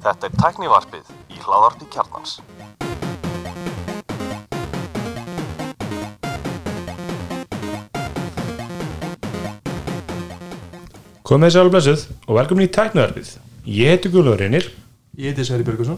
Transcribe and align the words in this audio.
Þetta 0.00 0.26
er 0.26 0.34
tæknivarpið 0.36 1.06
í 1.32 1.38
hláðarpi 1.40 1.86
kjarnans. 1.94 2.32
Komið 11.24 11.46
þessi 11.46 11.60
alveg 11.62 11.72
blessuð 11.72 12.02
og 12.26 12.36
velkomin 12.36 12.66
í 12.66 12.72
tæknaðarfið. 12.74 13.30
Ég 13.64 13.94
heiti 13.94 14.12
Guðlur 14.12 14.36
Reynir. 14.42 14.68
Ég 15.16 15.32
heiti 15.32 15.44
Sverri 15.48 15.64
Björgusson 15.66 15.96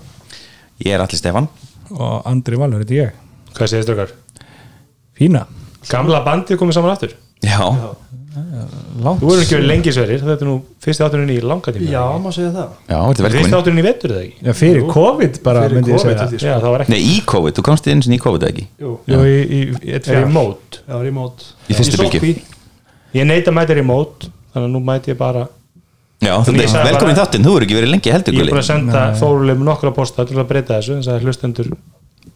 Ég 0.83 0.95
er 0.95 1.03
allir 1.03 1.19
Stefan 1.19 1.47
og 1.93 2.23
Andri 2.27 2.57
Valur, 2.59 2.81
þetta 2.83 2.95
ég 2.97 3.11
Hvað 3.53 3.69
segir 3.71 3.85
strókar? 3.87 4.11
Fína, 5.19 5.43
Gamla 5.91 6.23
bandið 6.25 6.59
komið 6.61 6.75
saman 6.79 6.95
aftur. 6.95 7.13
Já, 7.43 7.59
langt 8.33 9.21
Þú 9.21 9.29
verður 9.29 9.43
ekki 9.45 9.57
verið 9.59 9.69
lengi 9.69 9.93
sverir, 9.93 10.21
þetta 10.23 10.45
er 10.45 10.49
nú 10.49 10.55
fyrsti 10.83 11.05
átturinn 11.07 11.33
í 11.35 11.39
langa 11.45 11.73
tíma. 11.75 11.89
Já, 11.93 12.03
maður 12.23 12.37
segja 12.39 12.53
það 12.55 12.69
já, 12.89 12.97
þetta 12.97 13.11
er 13.11 13.17
Fyrsti 13.17 13.37
velkomin 13.37 13.57
átturinn 13.59 13.81
í 13.83 13.85
vetur 13.87 14.15
eða 14.15 14.23
ekki? 14.25 14.47
Já, 14.47 14.53
fyrir 14.63 14.87
COVID 14.93 15.39
bara 15.45 15.65
Fyrir 15.67 15.77
myndi 15.79 15.93
ég 15.93 15.99
COVID, 15.99 16.07
segja 16.07 16.25
held 16.25 16.37
ég. 16.37 16.45
Já, 16.49 16.55
það 16.63 16.75
var 16.75 16.85
ekki. 16.85 16.95
Nei, 16.95 17.01
í 17.13 17.17
COVID, 17.33 17.57
þú 17.59 17.65
komst 17.69 17.89
eins 17.93 18.09
og 18.09 18.17
í 18.17 18.21
COVID 18.25 18.47
eða 18.47 18.53
ekki 18.55 18.67
Jú, 18.83 18.93
Jú, 19.13 19.23
í, 19.29 19.39
í, 19.43 19.63
í 19.85 19.97
Er 19.99 20.23
í 20.23 20.33
mót. 20.33 20.81
já, 20.89 20.97
remote 21.05 21.51
Í 21.69 21.77
fyrstu 21.79 22.01
sóttkví. 22.01 22.33
Ég 23.13 23.29
að 23.53 23.59
mæta 23.61 23.77
í 23.77 23.87
mót, 23.93 24.29
þannig 24.55 24.69
að 24.69 24.73
nú 24.73 24.81
mæti 24.89 25.13
ég 25.13 25.19
bara. 25.21 25.47
Já, 26.23 26.37
ég 26.39 26.71
sagði 26.71 26.87
er 26.87 26.93
velkomin 26.95 27.17
bara- 27.17 27.27
þáttinn, 27.27 27.45
þú 27.45 27.57
er 27.59 27.65
ekki 27.67 27.77
verið 27.77 27.91
lengi 27.93 28.13
heldur 28.15 28.33
Ég 28.33 28.39
er 28.39 28.45
Gulli 28.47 28.53
búin 28.55 28.63
að 28.63 28.69
senda 28.71 29.01
Þórulegum 29.19 29.65
nokkra 29.67 29.91
posta 29.93 30.25
til 30.25 30.39
að 30.39 30.47
breyta 30.49 30.79
þessu, 30.79 31.03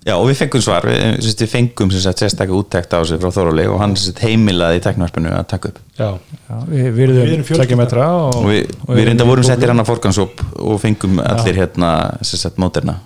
Já, 0.06 0.15
og 0.15 0.28
við 0.28 0.37
fengum 0.38 0.62
svar, 0.62 0.84
við, 0.87 1.01
sem 1.19 1.24
sagt, 1.33 1.41
við 1.42 1.48
fengum 1.51 1.91
sem 1.91 2.02
sagt 2.05 2.20
sérstakka 2.23 2.55
úttekt 2.55 2.92
á 2.95 3.02
sig 3.02 3.19
frá 3.19 3.33
Þóróli 3.34 3.65
og 3.66 3.80
hann 3.83 3.96
sem 3.98 4.12
sagt 4.12 4.20
heimilaði 4.23 4.79
í 4.79 4.82
teknvarpinu 4.84 5.32
að 5.34 5.48
taka 5.51 5.73
upp. 5.73 5.80
Já, 5.98 6.10
Já, 6.46 6.59
við 6.69 6.77
Við 6.77 6.84
erum 6.87 6.96
virðum 7.01 7.42
fjölskylda. 7.48 7.59
tveggja 7.65 7.79
metra 7.80 8.05
og, 8.15 8.37
og 8.38 8.46
við, 8.52 8.77
og 8.87 8.92
við 8.95 9.09
reynda 9.09 9.27
vorum 9.27 9.46
settir 9.48 9.73
hann 9.73 9.82
að 9.82 9.88
fórgansóp 9.91 10.45
og 10.62 10.79
fengum 10.84 11.19
allir 11.24 11.59
hérna 11.59 11.91
sem 12.23 12.38
sagt 12.38 12.62
móterna 12.62 13.01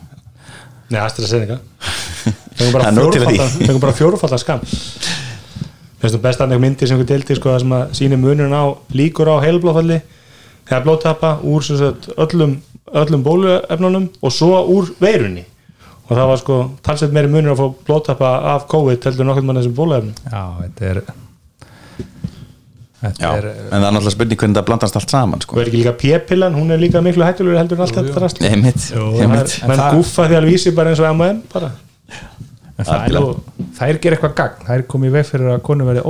Nei, 0.91 0.98
til 3.15 3.25
af 3.25 3.31
því. 3.31 3.39
fjórufaldan 3.41 3.67
Fengum 3.71 3.83
bara 3.87 3.97
fjórufaldan 3.97 4.43
skam. 4.43 4.65
Þess 6.01 6.15
vegna 6.17 6.23
best 6.28 6.43
annað 6.45 6.62
myndir 6.67 6.91
sem 6.91 7.01
við 7.01 7.12
deildi 7.15 7.37
sko, 7.39 7.55
það 7.55 7.62
sem 7.65 7.75
að 7.77 7.95
síni 7.97 8.19
munurinn 8.21 8.53
á 8.56 8.65
líkur 8.97 9.31
á 9.33 9.37
heilblóðfalli 9.45 10.01
eða 10.71 10.83
blóttappa 10.84 11.31
úr 11.48 11.65
sem 11.65 11.81
sagt, 11.81 12.11
öllum, 12.21 12.59
öllum 12.93 13.25
bóluefnunum 13.25 14.11
og 14.21 14.33
svo 14.37 14.61
úr 14.77 14.93
veirunni 15.01 15.47
og 16.11 16.16
það 16.19 16.28
var 16.33 16.41
sko 16.42 16.58
talsveit 16.83 17.12
meiri 17.14 17.30
munur 17.30 17.55
að 17.55 17.61
fá 17.62 17.66
blóttappa 17.86 18.30
af 18.56 18.64
COVID 18.72 19.05
heldur 19.08 19.28
nokkur 19.28 19.47
mann 19.47 19.61
þessum 19.61 19.77
bóluefnum. 19.78 20.14
Já, 20.27 20.44
þetta 20.64 20.89
er 20.94 21.03
Þetta 23.00 23.22
Já, 23.25 23.28
er 23.39 23.44
en 23.48 23.55
það 23.70 23.75
er 23.78 23.84
náttúrulega 23.94 24.12
spurning 24.12 24.41
hvernig 24.42 24.56
það 24.58 24.64
blandast 24.69 24.97
allt 24.98 25.12
saman 25.14 25.38
og 25.41 25.44
sko. 25.47 25.56
er 25.62 25.69
ekki 25.70 25.78
líka 25.81 25.92
p-pillan, 26.03 26.56
hún 26.58 26.75
er 26.75 26.81
líka 26.83 27.00
miklu 27.00 27.25
hættulegur 27.25 27.56
heldur 27.56 27.78
en 27.78 27.84
allt 27.86 27.97
þetta 27.97 28.20
rast. 28.27 28.41
Nei, 28.44 28.56
mitt, 28.61 28.83
ég 28.92 29.31
mitt 29.31 29.55
menn 29.70 29.78
það- 29.81 29.94
gúffa 29.97 30.27
því 30.28 30.36
alveg 30.36 30.53
vísi 30.53 30.72
bara 30.77 30.91
eins 30.92 31.00
og 31.00 31.08
M&M 31.14 31.38
bara. 31.55 31.70
En 32.77 32.84
það 32.84 32.92
er 32.92 33.00
Algjörlega. 33.06 33.41
nú 33.56 33.70
þær 33.78 34.00
ger 34.05 34.16
eitthvað 34.16 34.34
gagn, 34.36 34.61
þær 34.69 34.84
komið 34.92 35.08
í 35.08 35.14
veg 35.16 35.27
fyrir 35.31 35.48
að 35.55 35.62
konu 35.62 35.84
verði 35.88 36.03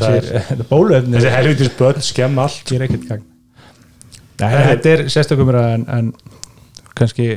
það 0.00 0.16
er, 0.16 0.26
Þetta 0.48 0.66
bóluefni 0.70 1.16
þessi 1.18 1.34
helvitis 1.36 1.70
börn 1.78 2.00
skemma 2.08 2.42
allt. 2.48 2.64
Ger 2.72 2.80
ekkert 2.88 3.06
gagn. 3.08 3.22
Nei, 4.40 4.50
þetta 4.72 4.90
er 4.96 5.04
sérstökumur 5.12 5.60
en, 5.60 5.84
en 5.88 6.12
kannski 6.96 7.28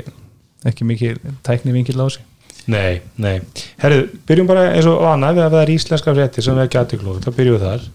ekki 0.68 0.88
mikið 0.88 1.22
tækni 1.46 1.76
vingil 1.76 2.00
á 2.04 2.08
sig. 2.12 2.26
Nei, 2.70 3.02
nei. 3.18 3.40
Herru, 3.82 4.04
byrjum 4.30 4.50
bara 4.50 4.68
eins 4.76 4.88
og 4.90 5.00
vana 5.02 5.32
við 5.34 5.46
að 5.46 5.56
það 5.56 5.64
er 5.64 5.72
íslenska 5.74 6.14
fréttir 6.14 6.46
sem 6.46 6.58
við 6.58 6.68
ekki 6.68 6.82
aðtöklóð, 6.82 7.22
þá 7.24 7.30
byrjum 7.38 7.56
við 7.56 7.66
þar. 7.66 7.88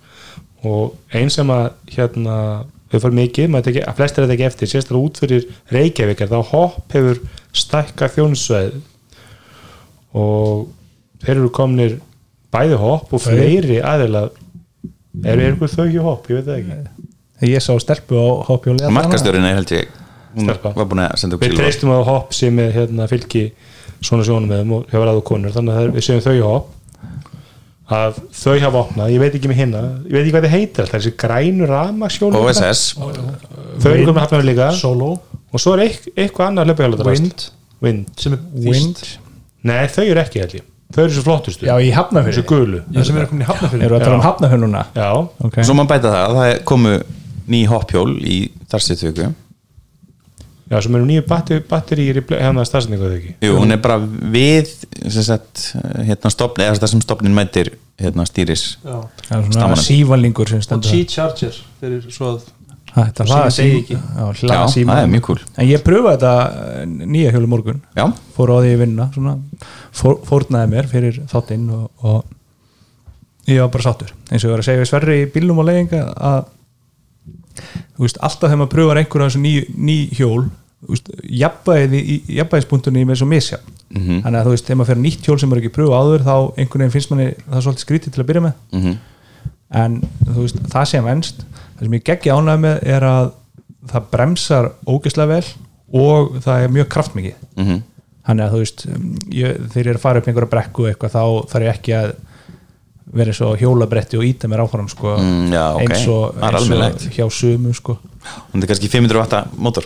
Og 0.65 1.19
einn 1.21 1.31
sem 1.31 1.53
að 1.53 1.67
hérna, 1.95 2.39
við 2.91 3.05
fórum 3.05 3.21
mikið, 3.21 3.51
maður 3.53 3.69
teki, 3.69 3.85
að 3.85 4.01
flestir 4.01 4.25
þetta 4.25 4.37
ekki 4.37 4.49
eftir, 4.49 4.71
sérstaklega 4.73 5.11
út 5.11 5.21
fyrir 5.23 5.47
Reykjavíkar 5.75 6.33
þá 6.33 6.39
hopp 6.51 6.97
hefur 6.97 7.21
stækka 7.55 8.11
þjónsveið 8.17 8.81
og 10.15 10.67
þeir 11.25 11.37
eru 11.37 11.51
komnir 11.55 11.99
bæði 12.55 12.79
hopp 12.81 13.13
og 13.15 13.23
fleiri 13.23 13.81
aðeila 13.83 14.29
eru 15.25 15.45
er 15.45 15.53
ykkur 15.53 15.71
þau 15.71 15.85
ekki 15.87 16.07
hopp, 16.07 16.31
ég 16.31 16.41
veit 16.41 16.49
það 16.49 16.63
ekki. 16.63 17.11
Ég 17.51 17.63
sá 17.63 17.75
stelpu 17.83 18.17
á 18.17 18.27
hoppjóli 18.49 18.91
Markastjórinn 18.95 19.47
er 19.47 19.59
held 19.59 19.75
ég 19.75 20.04
Stelpa. 20.43 20.73
var 20.75 20.87
búin 20.91 21.03
að 21.05 21.17
senda 21.21 21.37
okkur 21.37 21.49
við 21.53 21.59
treystum 21.61 21.93
að 21.95 22.05
hopp 22.09 22.35
sem 22.35 22.59
er 22.59 22.73
hérna, 22.75 23.09
fylgi 23.11 23.45
svona 24.05 24.25
sjónum 24.27 24.49
með 24.51 24.63
þeim 24.63 24.73
og 24.79 24.87
hefur 24.93 25.11
aðu 25.13 25.23
konur. 25.31 25.55
Þannig 25.55 25.73
að 25.73 25.79
það 25.79 25.85
er- 25.85 25.95
við 25.95 26.07
séum 26.09 26.25
þau 26.25 26.43
hopp. 26.49 26.71
Að 27.95 28.21
þau 28.33 28.59
hafa 28.63 28.81
opnað, 28.81 29.11
ég 29.13 29.21
veit 29.21 29.35
ekki 29.37 29.49
með 29.51 29.59
hinna. 29.61 29.81
Ég 30.09 30.13
veit 30.17 30.23
ekki 30.23 30.33
hvað 30.33 30.47
þið 30.47 30.55
heitir 30.57 30.85
alltaf, 30.85 31.01
þessi 31.03 31.17
grænu 31.21 31.67
ramaksjónu 31.69 32.41
OSS 32.41 32.85
þau 32.97 33.91
eru 33.93 34.07
komið 34.09 34.23
hafnaður 34.25 34.47
líka. 34.49 34.71
Solo. 34.79 35.11
Og 35.53 35.61
svo 35.61 35.75
er 35.77 35.85
eitth, 35.85 36.09
eitthvað 36.17 36.49
annað 36.49 36.71
hlöpuhjálfur 36.71 37.11
Wind. 37.11 37.45
Wind. 37.85 38.25
er 38.27 38.39
Wind. 38.55 39.03
Nei 39.69 39.85
þau 39.93 40.05
eru 40.07 40.23
ekki 40.25 40.41
held 40.41 40.57
ég. 40.57 40.65
Þau 40.95 41.03
eru 41.05 41.15
svo 41.17 41.25
flottustu, 41.27 41.67
Já, 41.67 41.75
í 41.75 41.89
þessu 41.91 41.97
hafnafyrir 41.99 42.47
gulu. 42.47 42.81
Já, 42.95 43.05
sem 43.05 43.17
er 43.19 43.27
komin 43.27 43.43
í 43.45 43.49
hafnafyrir 43.49 43.85
Eru 43.87 43.97
að 43.97 44.05
tala 44.05 44.17
um 44.17 44.21
Já. 44.21 44.27
hafnafyrnuna 44.29 44.83
já, 44.95 45.09
okay. 45.49 45.65
Svo 45.67 45.75
maður 45.75 45.91
bæta 45.91 46.13
það, 46.13 46.37
það 46.39 46.51
komu 46.71 46.93
ný 47.51 47.61
hoppjól 47.69 48.13
í 48.23 48.37
þarstiðtöku 48.71 49.31
já, 50.75 50.81
sem 50.85 50.99
eru 50.99 51.07
nýju 51.09 51.25
batteríir 51.71 52.21
í 52.21 52.25
hérna 52.35 52.67
stafsendingu 52.69 53.07
þau 53.07 53.17
ekki? 53.21 53.33
Jú, 53.47 53.55
hún 53.61 53.75
er 53.77 53.81
bara 53.85 54.01
við 54.03 54.73
sem 55.07 55.25
sagt, 55.27 55.71
hérna 56.03 56.33
stopni, 56.35 56.67
eða 56.67 56.83
það 56.83 56.93
sem 56.97 57.05
stopnin 57.05 57.37
mætir 57.37 57.73
hérna 58.01 58.27
stýris 58.29 58.67
Já. 58.83 58.99
Það 59.29 59.39
er 59.39 59.47
svona 59.47 59.55
Stamanum. 59.55 59.85
sívalingur 59.87 60.51
sem 60.51 60.61
Og 60.61 60.67
stendur 60.67 60.93
G-Charger 60.93 61.63
fyrir 61.81 62.07
svo 62.11 62.35
að 62.35 62.53
Þetta 62.95 63.25
og 63.27 64.93
er 64.95 65.09
mjög 65.11 65.25
cool. 65.27 65.41
En 65.59 65.67
ég 65.67 65.83
pröfaði 65.83 66.15
þetta 66.15 66.35
eh, 66.79 66.85
nýja 67.11 67.33
hjólu 67.35 67.49
morgun. 67.51 67.81
Já, 67.99 68.05
fór 68.37 68.53
á 68.55 68.57
því 68.63 68.71
að 68.71 68.83
vinna 68.85 69.07
svona, 69.17 69.33
fór, 69.91 70.21
fórnaði 70.29 70.71
mér 70.71 70.91
fyrir 70.93 71.19
þáttinn 71.33 71.65
og, 71.75 71.89
og 72.07 73.51
ég 73.51 73.65
var 73.65 73.73
bara 73.75 73.87
sáttur. 73.89 74.13
Eins 74.31 74.45
og 74.45 74.47
ég 74.47 74.55
var 74.55 74.63
að 74.63 74.69
segja 74.69 74.85
við 74.85 74.91
Sverri 74.93 75.17
í 75.25 75.31
bílnum 75.35 75.59
og 75.65 75.67
leiðinga 75.67 76.05
að 76.15 76.47
þú 77.97 78.07
veist, 78.07 78.21
alltaf 78.21 78.47
þegar 78.47 78.61
maður 78.63 78.73
pröfar 78.77 79.01
einhverja 79.03 79.31
þessu 79.31 79.43
ný, 79.43 79.55
ný 79.75 79.99
hjól 80.15 80.45
jafnbæðispunktunni 80.91 83.07
með 83.09 83.17
svo 83.23 83.29
misja 83.31 83.59
Mhm. 83.95 84.23
þannig 84.25 84.39
að 84.41 84.47
þú 84.49 84.53
veist, 84.55 84.65
þegar 84.67 84.79
maður 84.81 84.91
fer 84.91 84.99
nýtt 85.05 85.23
hjól 85.29 85.39
sem 85.39 85.53
er 85.53 85.59
ekki 85.61 85.71
pröfa 85.77 85.99
áður 86.03 86.23
þá 86.27 86.35
einhvern 86.59 86.81
veginn 86.83 86.95
finnst 86.95 87.11
manni 87.13 87.27
það 87.37 87.57
er 87.59 87.63
svolítið 87.67 87.85
skrítið 87.85 88.11
til 88.15 88.23
að 88.23 88.27
byrja 88.31 88.43
með. 88.43 88.55
Mhm, 88.73 88.93
en 89.71 89.93
þú 90.27 90.41
veist, 90.43 90.59
það 90.73 90.85
sem 90.91 91.05
venst 91.05 91.37
það 91.79 91.83
sem 91.85 91.93
ég 91.93 92.03
geggi 92.09 92.31
ánægð 92.35 92.61
með 92.65 92.77
er 92.97 93.03
að 93.07 93.27
það 93.93 94.03
bremsar 94.11 94.65
ógeðslega 94.89 95.29
vel 95.29 95.47
og 95.95 96.23
það 96.43 96.57
er 96.65 96.69
mjög 96.75 96.89
kraftmikið. 96.89 97.35
Mhm. 97.57 97.77
Þannig 98.27 98.45
að 98.49 98.53
þú 98.53 98.59
veist 98.65 98.81
ég, 99.31 99.49
þegar 99.69 99.85
ég 99.85 99.87
er 99.87 99.95
að 99.95 100.01
fara 100.01 100.19
upp 100.19 100.27
einhverja 100.27 100.51
brekku 100.51 100.83
eitthvað 100.91 101.15
þá 101.15 101.23
þarf 101.53 101.63
ég 101.69 101.75
ekki 101.79 101.93
að 101.95 102.15
vera 103.15 103.31
eins 103.31 103.41
og 103.47 103.59
hjólabretti 103.61 104.17
og 104.19 104.25
íta 104.25 104.49
mér 104.49 104.59
áfram 104.65 104.89
sko, 104.91 105.17
Mm, 105.21 105.53
já, 105.53 105.75
ok. 105.77 105.81
eins, 105.83 106.07
og, 106.09 106.35
eins 106.35 107.07
og 107.07 107.13
hjá 107.15 107.27
sumu 107.31 107.73
sko. 107.75 107.99
Hún 108.53 108.63
er 108.63 108.67
kannski 108.67 108.89
500 108.89 109.19
watta 109.21 109.45
mótor 109.57 109.85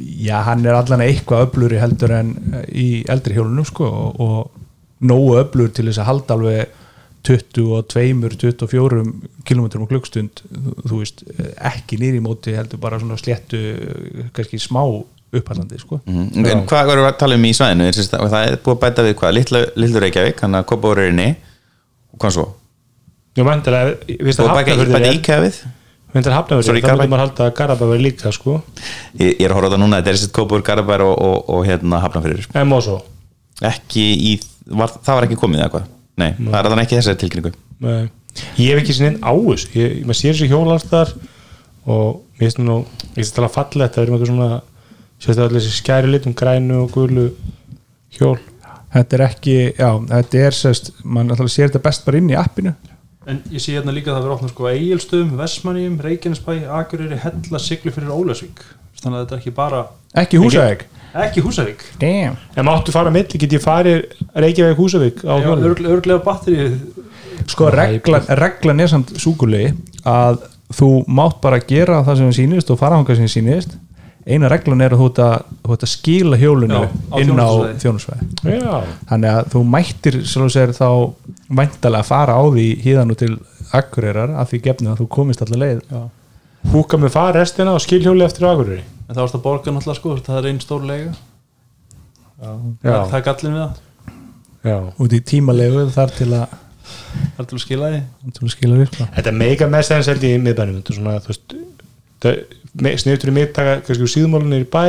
já, 0.00 0.38
hann 0.46 0.64
er 0.66 0.78
allan 0.78 1.04
eitthvað 1.04 1.48
öfluri 1.48 1.80
heldur 1.82 2.14
en 2.16 2.34
eh, 2.52 2.64
í 2.70 2.88
eldri 3.10 3.36
hjólunum 3.36 3.66
sko, 3.68 3.88
og, 3.88 4.20
og 4.20 5.04
nógu 5.04 5.36
öflur 5.42 5.72
til 5.74 5.88
þess 5.88 6.02
að 6.02 6.10
halda 6.10 6.38
alveg 6.38 6.80
22-24 7.24 9.04
km 9.48 9.64
á 9.64 9.88
klukkstund 9.88 10.42
þú, 10.44 10.98
veist, 10.98 11.22
ekki 11.56 11.96
nýri 12.00 12.20
móti 12.24 12.52
heldur 12.56 12.80
bara 12.82 12.98
svona 13.00 13.16
sléttu 13.20 13.60
kannski 14.36 14.60
smá 14.60 14.82
upphallandi 15.34 15.78
sko. 15.80 16.00
Mhm. 16.04 16.44
En 16.46 16.66
hvað 16.68 16.92
erum 16.92 17.06
við 17.06 17.10
að 17.12 17.16
tala 17.22 17.38
um 17.38 17.46
í 17.48 17.54
svæðinu? 17.56 17.88
Er, 17.88 17.94
það 18.34 18.36
er 18.42 18.58
búið 18.64 18.74
að 18.74 18.82
bæta 18.84 19.06
við 19.06 19.16
hvað? 19.20 19.38
Litlu 19.74 20.02
Reykjavík, 20.04 20.44
hann 20.44 20.58
að 20.58 20.68
Kópavur 20.70 21.00
er 21.02 21.10
inni 21.10 21.30
og 22.12 22.20
hvað 22.22 22.36
svo? 22.36 22.44
Jú, 23.34 23.46
mæntilega, 23.48 23.96
við 24.06 24.28
veist 24.28 24.38
Búið 24.38 24.44
að 24.44 24.52
að 24.52 24.60
bæta, 24.60 24.76
hafnafjörður 24.76 24.94
bæta 24.94 25.08
er 25.08 25.18
íkæða 25.18 25.40
við? 25.42 25.44
við 25.44 25.48
veist 25.48 25.83
að 26.22 26.34
hafnafjörður 26.36 26.66
Sorry, 26.68 26.78
er, 26.78 26.84
þá 26.84 26.88
Garabæ. 26.88 27.02
myndum 27.04 27.16
að 27.16 27.22
halda 27.24 27.46
að 27.48 27.54
Garabæ 27.58 27.84
verið 27.90 28.04
líka 28.06 28.32
sko. 28.32 28.54
Ég, 29.18 29.32
ég 29.34 29.44
er 29.44 29.50
að 29.50 29.56
horfa 29.58 29.68
á 29.68 29.72
það 29.74 29.80
núna, 29.82 29.98
þetta 30.00 30.12
er 30.12 30.18
sérst 30.20 30.34
Kópavur, 30.36 30.62
Garabær 30.68 31.02
og, 31.06 31.14
og, 31.26 31.36
og 31.54 31.64
hérna 31.66 32.00
Hafnarfyrir 32.04 32.46
en 32.54 32.68
Mosó. 32.70 33.00
Ekki 33.64 34.04
í, 34.14 34.34
var, 34.70 34.92
það 35.02 35.18
var 35.18 35.26
ekki 35.28 35.38
komið 35.40 35.64
eða 35.64 35.72
hvað? 35.74 35.88
Nei, 36.22 36.28
það 36.38 36.58
er 36.60 36.68
þannig 36.70 36.86
ekki 36.86 36.98
þessari 37.00 37.20
tilkynningu. 37.24 37.52
Nei. 37.84 38.04
ég 38.58 38.70
hef 38.70 38.82
ekki 38.84 38.94
sinni 38.94 39.10
inn 39.14 39.20
á 39.26 39.32
þessu 39.34 39.74
ég, 39.78 39.98
maður 40.06 40.20
sér 40.20 40.34
þessi 40.36 40.48
hjólastar 40.52 41.10
og 41.90 42.22
mér 42.38 42.46
finnst 42.46 42.62
nú, 42.62 42.76
ég 43.10 43.18
finnst 43.20 43.36
það 43.38 43.50
fallegt 43.58 43.94
það 43.98 44.04
er 44.04 44.10
með 44.14 44.22
eitthvað 44.22 44.30
svona 44.32 44.48
sérstaklega 45.18 45.48
allir 45.50 45.64
þessi 45.64 45.78
skæri 45.82 46.10
litum 46.14 46.34
grænu 46.38 46.80
og 46.84 46.94
gulu 46.94 47.26
hjól. 48.14 48.38
Þetta 48.94 49.16
er 49.18 49.22
ekki, 49.26 49.54
já, 49.74 49.88
þetta 50.10 50.42
er 50.46 50.54
sérst, 50.54 50.92
mann 51.02 51.30
alltaf 51.34 51.50
sér 51.50 51.66
þetta 51.72 51.82
best 51.82 52.04
bara 52.06 52.20
inn 52.22 52.30
í 52.30 52.36
appinu 52.38 52.74
En 53.30 53.40
ég 53.50 53.62
sé 53.62 53.76
hérna 53.76 53.94
líka 53.94 54.10
að 54.12 54.18
það 54.18 54.24
verður 54.24 54.36
opnað 54.38 54.52
sko 54.52 54.70
Egilstöðum, 54.70 55.36
Vestmanniðum, 55.38 56.00
Reykjanesbæ, 56.04 56.52
Akureyri, 56.80 57.20
Hella, 57.22 57.60
Siglu 57.62 57.94
fyrir 57.94 58.12
Ólasvík 58.12 58.64
Þannig 59.00 59.16
að 59.16 59.22
þetta 59.24 59.36
er 59.36 59.40
ekki 59.40 59.54
bara 59.56 59.86
ekki 60.24 60.42
húsæk 60.42 60.84
Ekki 61.14 61.44
Húsavík. 61.44 61.82
Damn. 62.00 62.34
En 62.58 62.66
máttu 62.66 62.90
fara 62.90 63.06
að 63.06 63.14
milli, 63.14 63.38
get 63.38 63.52
ég 63.54 63.62
farið 63.62 64.00
Reykjavík 64.34 64.80
Húsavík 64.80 65.20
á 65.22 65.38
Já, 65.38 65.44
hjólum 65.46 65.90
örglega 65.94 66.18
batteri 66.24 66.64
sko 67.50 67.68
reglan, 67.70 68.26
reglan 68.40 68.82
er 68.82 68.90
samt 68.90 69.12
súkulegi 69.20 69.72
að 70.08 70.42
þú 70.74 70.88
mátt 71.06 71.38
bara 71.44 71.60
gera 71.62 72.02
það 72.06 72.18
sem 72.18 72.30
þér 72.30 72.38
sýnist 72.40 72.72
og 72.72 72.80
fara 72.80 72.98
hanga 72.98 73.14
sem 73.16 73.28
þér 73.28 73.34
sýnist 73.36 73.76
eina 74.24 74.48
reglan 74.48 74.80
er 74.84 74.94
að 74.96 75.02
þú 75.02 75.08
ert 75.10 75.84
að, 75.84 75.90
skila 75.90 76.38
hjólinu 76.40 76.80
Já, 76.80 76.88
á 77.12 77.16
inn 77.20 77.36
á 77.36 77.50
þjónusvæði. 77.82 78.28
Já, 78.56 78.76
þannig 79.10 79.30
að 79.30 79.50
þú 79.52 79.62
mættir 79.74 80.18
sér 80.24 80.72
þá 80.76 80.88
væntalega 81.48 82.00
að 82.00 82.08
fara 82.08 82.38
á 82.40 82.42
því 82.48 82.66
híðan 82.84 83.14
og 83.14 83.20
til 83.20 83.32
akkureyrar 83.74 84.34
að 84.40 84.52
því 84.52 84.60
gefnu 84.68 84.92
að 84.92 85.02
þú 85.02 85.08
komist 85.18 85.44
allar 85.44 85.62
leið. 85.64 85.84
Já. 85.90 86.02
húka 86.72 86.96
með 86.96 87.12
far 87.12 87.36
restina 87.36 87.74
og 87.76 87.82
skilhjóli 87.84 88.24
eftir 88.24 88.46
aðgurri 88.48 88.80
en 88.80 89.12
það 89.12 89.20
varst 89.20 89.36
að 89.36 89.44
borga 89.44 89.72
náttúrulega 89.74 89.98
sko 89.98 90.14
það 90.24 90.38
er 90.38 90.50
einn 90.50 90.60
stór 90.62 90.86
lega. 90.88 91.10
Það, 92.40 92.62
Já, 92.80 92.94
það 92.94 93.18
er 93.18 93.24
gallin 93.28 93.56
við 93.56 93.62
það. 93.64 93.82
Já. 94.64 94.76
Út 95.04 95.12
í 95.14 95.20
tímalegu 95.28 95.84
þar 95.92 96.14
til 96.16 96.30
að, 96.32 96.54
það 97.36 97.42
er 97.42 97.48
til 97.50 97.58
að 97.58 97.64
skila 97.66 97.90
því. 97.92 98.00
Til 98.24 98.46
að 98.46 98.54
skila 98.54 98.80
virka 98.80 99.08
Þetta 99.18 99.30
er 99.30 99.38
mega 99.42 99.68
mest 99.74 99.92
aðeins 99.92 100.10
held 100.14 100.24
ég 100.24 100.38
í 100.38 100.42
miðbænum. 100.46 100.80
Þú 100.88 101.28
veist 101.28 101.54
sniður 103.02 103.32
í 103.32 103.36
miðtaka, 103.38 103.76
kannski 103.86 104.06
úr 104.06 104.12
síðumálunni 104.14 104.62
í 104.64 104.70
bæ. 104.70 104.86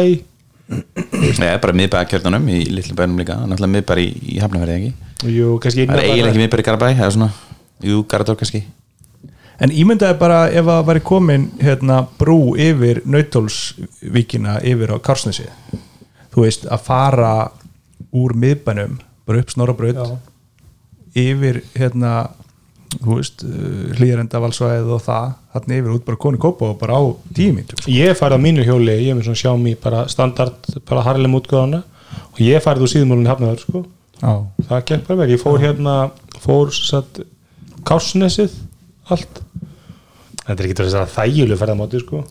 Nei, 0.65 1.51
bara 1.61 1.75
miðbæða 1.77 2.07
kjörnunum 2.09 2.47
í 2.49 2.63
litlu 2.73 2.95
bænum 2.97 3.19
líka. 3.21 3.37
Náttúrulega 3.43 3.73
miðbæri 3.75 4.07
í, 4.07 4.15
í 4.35 4.39
Hafnarferði 4.41 4.77
ekki? 4.79 5.11
Jú, 5.35 5.51
kannski 5.61 5.85
það 5.85 5.99
er 5.99 6.07
eiginlega 6.09 6.31
ekki 6.33 6.43
miðbæri 6.43 6.65
í 6.65 6.67
Garabæ 6.69 6.87
það 6.89 7.05
er 7.05 7.15
svona, 7.17 7.29
jú, 7.85 8.01
Garador 8.09 8.39
kannski. 8.39 8.63
En 9.61 9.71
ímyndaði 9.71 10.17
bara 10.19 10.39
ef 10.51 10.67
að 10.67 10.87
væri 10.89 11.03
komin 11.05 11.49
hérna, 11.61 12.01
brú 12.19 12.55
yfir 12.59 13.03
Nautólsvíkina 13.07 14.57
yfir 14.67 14.91
á 14.91 14.97
Karsnesi 14.99 15.47
þú 16.35 16.43
veist 16.43 16.65
að 16.67 16.83
fara 16.83 17.33
úr 18.15 18.35
miðbænum 18.35 18.97
bara 19.25 19.41
upp 19.41 19.53
snorabraut 19.53 20.17
yfir 21.15 21.61
hérna 21.77 22.15
þú 23.01 23.17
veist, 23.19 23.43
hlýrenda 23.99 24.39
valsvæðið 24.43 24.91
og 24.95 25.01
það, 25.05 25.33
þarna 25.55 25.77
yfir 25.79 25.95
út 25.95 26.05
bara 26.07 26.21
koni 26.25 26.39
kópa 26.41 26.69
og 26.71 26.77
bara 26.81 26.99
á 26.99 27.03
tíu 27.35 27.53
mínu 27.55 27.79
Ég 27.91 28.15
farið 28.19 28.39
á 28.39 28.45
mínu 28.45 28.65
hjóli, 28.67 28.95
ég 29.01 29.11
hef 29.11 29.19
með 29.19 29.27
svona 29.29 29.41
Xiaomi 29.41 29.75
bara 29.83 30.05
standard, 30.11 30.69
bara 30.87 31.03
harlem 31.07 31.35
útgáðana 31.39 31.81
og 32.31 32.39
ég 32.43 32.63
farið 32.63 32.85
úr 32.87 32.91
síðumálunni 32.93 33.31
hafnaður 33.31 33.63
sko. 33.65 33.83
Já, 34.21 34.31
það 34.69 34.85
gekk 34.91 35.07
bara 35.09 35.19
vel, 35.21 35.29
ég 35.35 35.41
fór 35.41 35.59
hérna 35.63 35.95
fór 36.43 36.71
satt 36.75 37.19
Kársnesið 37.85 38.53
allt. 39.13 39.41
Þetta 40.45 40.55
er 40.61 40.65
ekki 40.69 40.77
þess 40.79 40.97
að 41.01 41.11
þægileg 41.15 41.59
ferðamáti 41.61 41.99
sko. 42.01 42.23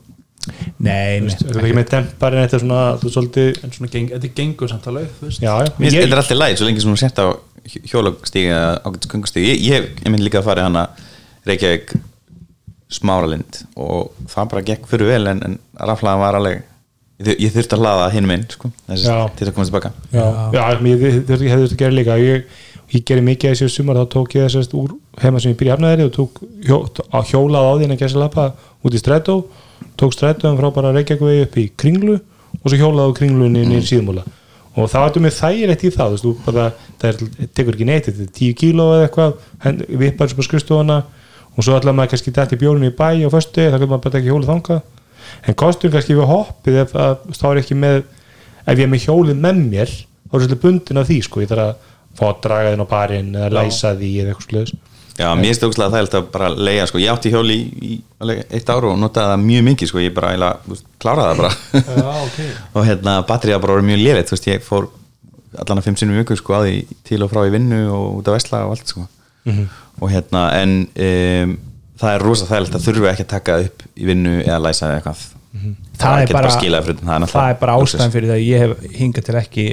nei, 0.45 0.55
Þú 0.75 0.85
nei, 0.85 1.21
veist, 1.25 1.41
þetta 1.45 1.59
er 1.59 1.65
ekki 1.65 1.77
með 1.79 1.91
demparinn 1.95 2.43
þetta 2.45 2.57
er 2.59 2.63
svona, 2.65 2.81
þú 3.01 3.07
veist, 3.09 3.15
svolítið 3.17 3.61
en 3.65 3.75
svona 3.77 3.91
geng, 3.95 4.09
þetta 4.13 4.29
er 4.29 4.35
gengur 4.41 4.69
samt 4.73 4.89
alveg 4.91 5.07
þú 5.19 5.29
veist. 5.29 5.41
Já, 5.45 5.53
já, 5.55 5.71
Mér 5.79 5.79
finnst 5.79 5.97
ég, 5.97 6.03
þetta 6.05 6.17
er 6.17 6.21
alltaf 6.23 6.39
læg, 6.41 6.57
svo 6.59 6.67
lengi 6.69 6.83
sem 6.85 6.93
hún 6.93 7.01
sett 7.01 7.21
á 7.23 7.27
hjólagstígi 7.65 8.51
eða 8.53 8.75
ágætis 8.85 9.11
göngustígi 9.13 9.53
ég, 9.53 9.63
ég, 9.65 9.89
ég 10.03 10.11
myndi 10.11 10.27
líka 10.27 10.41
að 10.43 10.51
fara 10.51 10.65
í 10.65 10.69
hana 10.69 10.85
Reykjavík 11.49 11.95
smáralind 12.93 13.65
og 13.81 14.13
það 14.31 14.51
bara 14.53 14.67
gekk 14.69 14.87
fyrir 14.91 15.11
vel 15.15 15.33
en, 15.33 15.43
en 15.49 15.59
raflaðan 15.81 16.23
var 16.23 16.39
alveg 16.39 16.61
ég, 17.25 17.41
ég 17.47 17.55
þurfti 17.55 17.77
að 17.77 17.83
hlaða 17.83 18.11
hinn 18.15 18.29
minn 18.29 18.45
sko, 18.53 18.71
þessi, 18.89 19.09
Já. 19.09 19.17
til 19.39 19.49
að 19.49 19.57
komast 19.57 19.73
tilbaka 19.73 19.93
já, 20.13 20.27
já, 20.55 20.63
ég 20.91 21.05
hefði 21.05 21.51
þetta 21.51 21.65
að 21.65 21.81
gera 21.83 21.97
líka 21.99 22.19
ég, 22.21 22.47
ég 22.95 23.07
gerði 23.09 23.27
mikið 23.31 23.51
að 23.51 23.57
þessu 23.57 23.77
sumar 23.79 24.01
þá 24.01 24.05
tók 24.15 24.37
ég 24.39 24.49
þessast 24.49 24.77
úr 24.79 24.95
heima 25.23 25.43
sem 25.43 25.55
ég 25.55 25.59
byrja 25.61 25.77
hafnaðri 25.77 26.09
og 26.09 26.15
tók 26.15 26.41
hjó, 26.69 26.79
á 27.11 27.19
hjólað 27.31 27.69
á 27.69 27.73
því 27.75 27.89
en 27.89 27.97
að 27.97 28.05
gæsa 28.05 28.23
lappa 28.23 28.47
út 28.85 28.95
í 28.95 29.03
strætó 29.03 29.41
tók 30.01 30.15
strætóðum 30.17 30.61
frá 30.61 30.71
bara 30.75 30.95
Reykjavík 30.95 31.47
upp 31.49 31.61
í 31.61 31.69
kringlu 31.81 32.19
og 32.61 32.67
svo 32.69 32.79
hjólað 32.79 33.11
á 33.11 33.17
kringlunni 33.19 33.65
mm. 33.67 34.25
Og 34.75 34.89
það 34.91 35.05
vartum 35.05 35.25
með 35.25 35.37
þægilegt 35.39 35.85
í 35.85 35.91
það 35.95 36.17
þú 36.19 36.31
veist, 36.33 36.47
bara, 36.47 36.65
það 37.01 37.11
er, 37.11 37.49
tekur 37.55 37.77
ekki 37.77 37.87
neitt 37.89 38.09
þetta 38.09 38.25
er 38.25 38.33
10 38.39 38.57
kíló 38.59 38.89
eða 38.95 39.07
eitthvað 39.07 39.85
vippar 40.03 40.31
sem 40.33 40.43
á 40.43 40.45
skrifstofana 40.49 40.99
og 41.55 41.63
svo 41.63 41.77
ætla 41.79 41.95
maður 41.95 42.15
kannski 42.15 42.35
dætt 42.35 42.57
í 42.57 42.59
bjólunni 42.59 42.91
í 42.91 42.97
bæ 42.99 43.23
á 43.23 43.31
föstu 43.31 43.69
þá 43.69 43.77
getur 43.79 43.93
maður 43.93 44.05
bara 44.09 44.21
ekki 44.21 44.33
hjólið 44.33 44.51
þangað. 44.51 44.81
En 45.47 45.59
kostur 45.59 45.93
kannski 45.95 46.17
við 46.19 46.31
hoppið 46.31 46.81
ef 46.83 46.97
að 46.99 47.75
með 47.79 48.01
ef 48.65 48.79
ég 48.79 48.85
er 48.87 48.91
með 48.91 49.07
hjólið 49.07 49.41
með 49.45 49.61
mér 49.61 49.93
þá 49.93 50.35
er 50.35 50.43
svolítið 50.43 50.63
bundin 50.65 51.01
af 51.01 51.09
því 51.09 51.19
sko, 51.23 51.43
ég 51.45 51.51
þarf 51.53 51.65
að 51.65 51.93
fá 52.19 52.25
að 52.31 52.43
draga 52.47 52.73
þinn 52.73 52.85
á 52.85 52.93
barinn 52.95 53.31
eða 53.39 53.53
læsa 53.55 53.95
því 53.99 54.11
eða 54.23 54.33
eitthvað 54.33 54.49
sluðis 54.49 54.75
Já, 55.15 55.29
mér 55.39 55.53
finnst 55.53 55.65
ógslag 55.69 55.93
að 55.93 55.95
það 55.95 56.01
er 56.01 56.17
að 56.19 56.25
bara 56.35 56.49
leiða 56.51 56.87
sko. 56.91 56.99
ég 56.99 57.13
átti 57.13 57.31
hjóli 57.31 57.55
í, 57.55 57.91
í 57.95 58.37
eitt 58.51 58.71
ár 58.73 58.87
og 58.89 58.97
notaði 58.99 59.31
það 59.31 59.45
mjög 59.45 59.67
mikið 59.69 59.91
sko. 59.91 60.01
ég 60.03 60.15
bara 60.17 60.51
veist, 60.67 60.87
kláraði 61.03 61.29
það 61.29 61.43
bara. 61.43 61.53
Já, 62.01 62.09
ok. 62.25 62.41
Og 62.75 62.89
hérna 62.89 63.15
batterið 63.29 63.61
bara 63.63 63.77
voru 63.77 63.87
mjög 63.87 64.03
léleitt 64.03 64.33
þú 64.33 64.35
veist, 64.35 64.49
ég 64.51 64.67
fór 64.67 64.89
allan 65.63 65.83
að 65.83 65.87
fimm 65.87 66.01
sinnum 66.01 66.19
í 66.19 66.25
viku 66.25 66.39
sko, 66.41 66.57
að 66.59 66.67
því 66.67 66.99
til 67.07 67.21
og 67.23 67.31
frá 67.31 67.45
í 67.47 67.55
vinnu 67.55 67.81
og 67.95 68.19
út 68.19 68.33
á 68.33 68.35
vesla 68.35 68.65
og 68.67 68.75
allt 68.75 68.91
sko. 68.91 69.07
og 70.01 70.11
hérna 70.11 70.45
en 70.59 70.77
um, 70.83 71.55
það 72.01 72.17
er 72.17 72.27
rosa 72.27 72.51
þægilegt 72.51 72.79
að 72.81 72.87
þurfa 72.89 73.11
ekki 73.13 73.27
að 73.27 73.33
taka 73.37 73.59
það 73.59 73.67
upp 73.69 73.89
í 73.95 74.11
vinnu 74.11 74.37
eða 74.43 74.61
læsa 74.67 74.91
eitthvað. 74.97 75.25
Það 75.95 76.17
er 76.19 76.25
getur 76.25 76.35
bara, 76.41 76.55
fyrir 76.59 77.03
það, 77.07 77.27
það 77.31 77.51
er 77.53 77.59
bara 77.61 77.75
ástæðan 77.79 78.15
fyrir 78.17 78.33
það 78.33 78.41
að 78.41 78.47
ég 78.49 78.65
hef 78.65 78.97
hingað 78.99 79.27
til 79.29 79.37
ekki 79.39 79.67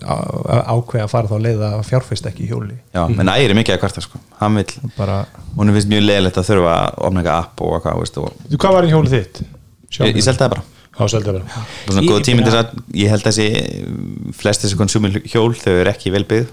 ákveða 0.00 1.04
að 1.06 1.10
fara 1.12 1.28
þá 1.28 1.36
leið 1.46 1.62
að 1.68 1.80
fjárfest 1.88 2.26
ekki 2.30 2.44
í 2.46 2.48
hjóli. 2.50 2.76
Já, 2.94 3.02
menn 3.12 3.28
ægir 3.32 3.52
er 3.52 3.58
mikið 3.58 3.74
að 3.76 3.80
kvarta 3.82 4.04
sko. 4.04 4.20
hann 4.40 4.54
vil, 4.56 4.66
bara, 4.96 5.18
hún 5.56 5.72
finnst 5.74 5.90
mjög 5.92 6.04
leiðilegt 6.06 6.38
að 6.40 6.48
þurfa 6.48 6.72
að 6.78 7.00
opna 7.08 7.20
eitthvað 7.22 7.40
app 7.42 7.60
og 7.66 7.74
eitthvað 7.76 8.00
veist, 8.02 8.18
og 8.18 8.32
Þú, 8.48 8.60
hvað 8.64 8.76
var 8.78 8.84
í 8.88 8.92
hjólið 8.92 9.16
þitt? 9.18 9.42
ég, 10.00 10.16
ég 10.16 10.24
seldi 10.24 10.42
það 10.44 10.52
bara. 10.56 10.64
Já, 10.92 11.04
seldi 11.08 11.28
það 11.28 11.38
bara. 11.38 11.62
Og 11.86 11.92
svona 11.92 12.02
Ég- 12.02 12.10
góða 12.12 12.20
ég 12.22 12.26
tíminn 12.28 12.44
til 12.48 12.52
þess 12.52 12.62
að 12.62 12.98
ég 13.02 13.08
held 13.12 13.22
að 13.22 13.32
þessi 13.32 14.34
flest 14.40 14.64
þessi 14.64 14.76
konsumil 14.80 15.22
hjól 15.28 15.52
þau 15.60 15.72
eru 15.80 15.90
ekki 15.92 16.12
vel 16.12 16.24
byggð. 16.24 16.50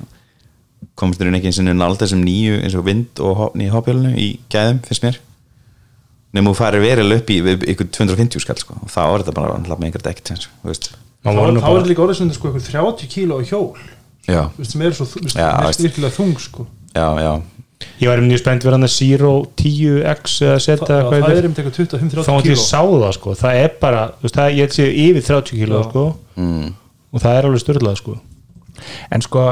Komst 0.99 1.19
þurfin 1.19 1.35
ekki 1.39 1.47
eins 1.51 1.59
og 1.59 1.67
nála 1.71 1.95
þessum 1.99 2.23
nýju 2.23 2.59
eins 2.63 2.75
og 2.75 2.85
vind 2.85 3.19
og 3.23 3.35
hop- 3.39 3.55
nýju 3.59 3.71
hoppjólinu 3.75 4.13
í 4.19 4.29
gæðum 4.51 4.79
finnst 4.87 5.03
mér. 5.03 5.17
Nefnum 6.33 6.53
þú 6.53 6.57
farir 6.59 6.83
verið 6.83 7.15
upp 7.17 7.29
í 7.33 7.39
við 7.41 7.63
ykkur 7.73 7.87
250 7.89 8.39
skall 8.43 8.59
sko, 8.61 8.75
og 8.83 8.89
þá 8.91 8.99
er 9.07 9.23
þetta 9.23 9.33
bara 9.33 9.55
náttúrulega 9.57 9.79
með 9.79 9.87
einhver 9.89 10.03
dekkt 10.11 10.89
þá 11.23 11.29
var 11.35 11.49
er 11.49 11.55
er 11.59 11.79
þetta 11.79 11.91
líka 11.91 12.03
orðið 12.05 12.19
sem 12.19 12.29
þetta 12.29 12.39
sko 12.39 12.49
eitthvað 12.49 12.67
30 12.69 13.13
kíló 13.13 13.39
á 13.39 13.41
hjól. 13.49 13.71
Já, 14.29 14.41
þú 14.53 14.61
veist, 14.61 14.73
sem 14.73 14.83
eru 14.85 14.97
svo 14.97 15.07
þú 15.09 15.23
veist, 15.25 15.39
Já, 15.39 15.49
virkilega 15.83 16.15
þung 16.15 16.35
sko. 16.43 16.67
Já, 16.95 17.07
já. 17.19 17.31
Ég 17.99 18.09
var 18.11 18.21
mjög 18.23 18.41
spennt 18.41 18.65
hann 18.75 18.83
að 18.87 18.91
Zero 18.91 19.31
10X 19.59 20.33
eða 20.43 20.55
Þa, 20.55 20.63
setja 20.65 20.87
já, 20.89 20.97
eitthvað 20.99 21.23
það 21.23 21.29
í 21.29 21.39
er 21.39 21.45
um 21.47 21.53
eitthvað 21.53 21.77
25-30 21.79 22.25
þá 22.27 22.31
hann 22.33 22.43
kíló. 22.43 22.63
það 23.03 23.13
sko. 23.17 23.35
Það 23.39 23.59
er 23.59 23.77
bara, 23.79 24.01
þú 24.19 24.27
veist, 24.27 24.39
það, 24.39 24.49
ég 24.55 24.67
held 24.67 24.75
sér 24.75 24.97
yfir 25.03 25.27
30 25.29 25.61
kíló 25.61 25.83
sko. 25.87 26.03
Mm. 26.39 26.67
og 27.09 27.23
það 27.23 27.37
er 27.37 27.47
alveg 27.49 27.63
styrlað 27.63 27.97
sko. 27.99 28.17
En 29.11 29.23
sko 29.23 29.45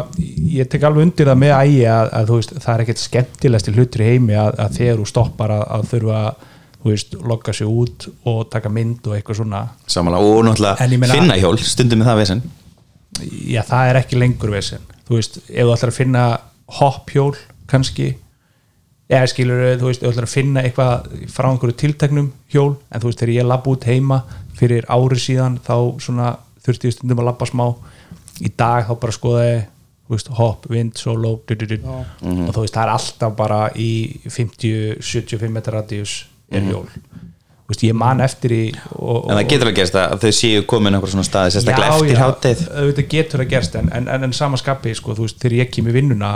ég 0.55 0.69
tek 0.71 0.85
alveg 0.87 1.07
undir 1.07 1.31
það 1.31 1.39
með 1.41 1.53
ægi 1.57 1.81
að, 1.91 2.11
að 2.19 2.29
þú 2.29 2.39
veist, 2.39 2.53
það 2.63 2.73
er 2.73 2.83
ekkert 2.85 3.03
skemmtilegst 3.03 3.71
hlutur 3.73 4.03
í 4.03 4.11
heimi 4.11 4.37
að, 4.39 4.59
að 4.63 4.77
þegar 4.79 5.01
þú 5.01 5.07
stoppar 5.11 5.55
að, 5.57 5.65
að 5.77 5.89
þurfa 5.91 6.21
þú 6.21 6.56
veist, 6.83 7.13
logga 7.13 7.53
sig 7.53 7.67
út 7.67 8.07
og 8.25 8.49
taka 8.49 8.69
mynd 8.69 9.07
og 9.07 9.15
eitthvað 9.17 9.35
svona. 9.41 9.63
Samanlega 9.87 10.23
og 10.23 10.45
náttúrulega 10.45 10.87
meina- 10.97 11.13
finna 11.13 11.35
hjól 11.41 11.57
stundum 11.59 11.99
með 11.99 12.05
það 12.11 12.17
vesen. 12.21 12.41
Já, 13.47 13.61
það 13.63 13.89
er 13.89 13.95
ekki 14.03 14.19
lengur 14.19 14.51
vesen. 14.51 14.79
Þú 15.07 15.15
veist, 15.15 15.37
ef 15.49 15.65
þú 15.65 15.73
ætlar 15.73 15.91
að 15.91 15.97
finna 15.97 16.23
hoppjól 16.79 17.35
kannski 17.67 18.15
eða 19.09 19.27
skilur, 19.31 19.77
þú 19.79 19.85
veist, 19.87 20.03
ef 20.03 20.07
þú 20.09 20.11
ætlar 20.13 20.27
að 20.27 20.33
finna 20.35 20.61
eitthvað 20.61 21.07
frá 21.31 21.47
einhverju 21.51 21.77
tilteknum 21.77 22.31
hjól 22.51 22.75
en 22.91 23.01
þú 23.01 23.05
veist, 23.07 23.19
þegar 23.19 23.33
ég 23.37 23.47
lapp 23.47 23.67
út 23.67 23.83
heima 23.87 24.23
fyrir 24.57 24.85
ári 24.91 25.15
síðan, 25.21 25.59
þá 25.63 25.99
svona 26.03 26.37
þurfti 26.65 26.89
ég 26.89 26.93
stundum 26.97 27.19
að 27.23 27.29
lappa 27.31 27.45
smá. 27.47 27.75
Í 28.43 28.51
dag 28.57 28.85
þá 28.85 28.93
bara 28.99 29.11
skoða 29.15 29.43
ég 29.47 29.65
veist, 30.09 30.27
hopp, 30.27 30.67
vind, 30.69 30.93
solo 30.95 31.41
du, 31.47 31.55
du, 31.55 31.65
du. 31.65 31.77
og 31.87 32.53
þú 32.53 32.61
veist, 32.63 32.73
það 32.75 32.83
er 32.83 32.93
alltaf 32.93 33.35
bara 33.35 33.61
í 33.75 34.19
50-75 34.27 35.49
metrar 35.51 35.81
radius 35.81 36.25
er 36.51 36.67
hjól 36.67 36.85
þú 37.67 37.73
veist, 37.73 37.83
ég 37.83 37.95
man 37.99 38.23
eftir 38.23 38.53
í 38.55 38.61
og, 38.95 39.25
en 39.27 39.39
það 39.39 39.49
getur 39.51 39.71
að 39.71 39.79
gerst 39.81 39.97
að 39.99 40.21
þau 40.23 40.35
séu 40.37 40.67
komin 40.71 40.95
einhver 40.95 41.11
svona 41.11 41.27
staði 41.27 41.55
sérstaklega 41.55 41.89
Já, 41.89 41.97
eftir 41.97 42.21
hátið 42.21 42.61
auðvitað 42.71 43.09
getur 43.11 43.43
að 43.43 43.49
gerst 43.55 43.75
en, 43.79 43.89
en, 43.91 44.07
en, 44.13 44.27
en 44.29 44.35
sama 44.35 44.59
skapi, 44.61 44.93
sko, 44.95 45.17
þú 45.17 45.27
veist, 45.27 45.41
þegar 45.41 45.57
ég 45.59 45.73
kem 45.73 45.89
í 45.91 45.95
vinnuna 45.97 46.31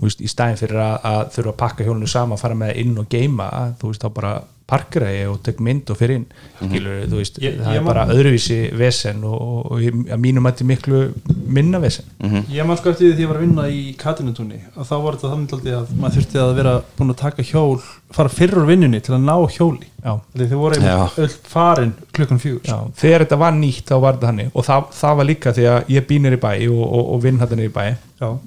veist, 0.00 0.24
í 0.24 0.30
stæðin 0.30 0.60
fyrir 0.62 0.80
að, 0.80 0.96
að 1.10 1.20
þurfa 1.36 1.52
að 1.52 1.60
pakka 1.60 1.86
hjólinu 1.86 2.08
saman, 2.10 2.40
fara 2.40 2.56
með 2.58 2.72
það 2.72 2.80
inn 2.84 2.96
og 3.02 3.10
geima 3.12 3.50
þú 3.80 3.92
veist, 3.92 4.06
þá 4.06 4.16
bara 4.16 4.32
parkera 4.66 5.10
ég 5.12 5.28
og 5.28 5.42
tek 5.44 5.58
mynd 5.60 5.90
og 5.92 5.98
fyrir 6.00 6.16
inn, 6.16 6.26
skilur, 6.56 7.02
þú 7.10 7.18
veist 7.20 7.36
Ég- 7.42 7.58
það 7.60 7.66
ég 7.74 7.76
er 7.76 7.82
man- 7.84 7.90
bara 7.94 8.06
öðruvísi 8.14 8.58
vesen 8.80 9.24
og, 9.28 9.34
og, 9.42 9.72
og 9.72 9.80
ég- 9.84 10.06
að 10.14 10.20
mínum 10.22 10.46
að 10.48 10.54
þetta 10.54 10.66
miklu 10.70 11.00
minna 11.46 11.78
vesen. 11.82 12.04
Ég 12.48 12.64
man 12.66 12.76
sko 12.80 12.90
eftir 12.94 13.10
því 13.10 13.16
því 13.18 13.24
ég 13.26 13.28
var 13.28 13.36
að 13.36 13.44
vinna 13.44 13.66
í 13.68 13.82
Katinutúni 14.00 14.60
og 14.76 14.86
þá 14.88 14.94
var 15.04 15.18
þetta 15.18 15.32
þannig 15.34 15.74
að 15.78 15.92
maður 16.00 16.16
þurfti 16.16 16.40
að 16.40 16.54
vera 16.56 16.74
búin 16.98 17.10
að 17.12 17.20
taka 17.20 17.42
hjól 17.42 17.82
fara 18.14 18.28
fyrir 18.28 18.56
úr 18.62 18.66
vinnunni 18.72 19.00
til 19.02 19.14
að 19.14 19.24
ná 19.26 19.36
hjóli. 19.52 19.88
Já. 20.04 20.20
Þegar 20.36 20.56
voru 20.60 20.80
öll 21.24 21.28
farin 21.48 21.92
klukkan 22.12 22.38
fjögur. 22.40 22.64
Já, 22.64 22.78
þegar 22.96 23.24
þetta 23.24 23.38
var 23.38 23.52
nýtt 23.52 23.84
þá 23.88 24.00
var 24.00 24.12
þetta 24.16 24.26
hannig 24.32 24.50
og 24.54 24.64
það, 24.64 24.84
það 24.92 25.16
var 25.16 25.24
líka 25.24 25.52
því 25.56 25.64
að 25.74 25.88
ég 25.88 26.06
býnir 26.08 26.36
í 26.36 26.40
bæ 26.40 26.52
og, 26.70 26.84
og, 26.92 27.12
og 27.14 27.22
vinn 27.22 27.38
þetta 27.40 27.56
niður 27.56 27.72
í 27.72 27.74
bæ. 27.74 27.86
Já. 28.20 28.38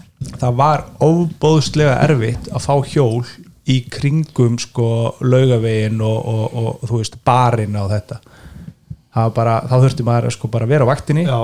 það 0.41 0.55
var 0.57 0.83
óbóðslega 1.03 1.97
erfitt 2.07 2.47
að 2.50 2.63
fá 2.63 2.74
hjól 2.89 3.25
í 3.67 3.81
kringum 3.91 4.57
sko 4.62 5.17
laugavegin 5.21 6.01
og, 6.01 6.17
og, 6.17 6.43
og, 6.47 6.69
og 6.81 6.89
þú 6.89 7.01
veist 7.01 7.19
barinn 7.27 7.75
á 7.75 7.83
þetta. 7.91 8.21
Bara, 9.33 9.59
þá 9.65 9.75
þurfti 9.81 10.05
maður 10.05 10.33
sko 10.36 10.50
bara 10.53 10.67
að 10.67 10.74
vera 10.75 10.86
á 10.86 10.91
vaktinni 10.91 11.24
Já. 11.25 11.39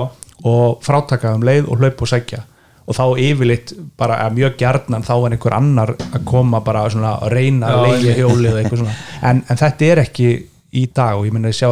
og 0.46 0.84
frátaka 0.84 1.32
um 1.34 1.42
leið 1.42 1.66
og 1.66 1.80
hlaup 1.82 2.04
og 2.06 2.10
segja 2.10 2.44
og 2.84 2.96
þá 2.96 3.04
yfirleitt 3.24 3.72
bara 3.98 4.18
að 4.26 4.36
mjög 4.38 4.58
gjarnan 4.60 5.04
þá 5.06 5.14
er 5.16 5.34
einhver 5.34 5.56
annar 5.56 5.94
að 5.96 6.18
koma 6.28 6.60
bara 6.64 6.84
svona 6.92 7.14
að 7.24 7.32
reyna 7.32 7.70
að 7.72 8.04
Já, 8.04 8.16
hjólið 8.20 8.50
og 8.50 8.58
eitthvað 8.60 8.82
svona. 8.82 8.96
En, 9.30 9.40
en 9.48 9.60
þetta 9.60 9.88
er 9.88 10.02
ekki 10.04 10.28
í 10.74 10.84
dag 10.92 11.16
og 11.16 11.24
ég 11.28 11.34
meina 11.34 11.48
að 11.48 11.58
sjá 11.58 11.70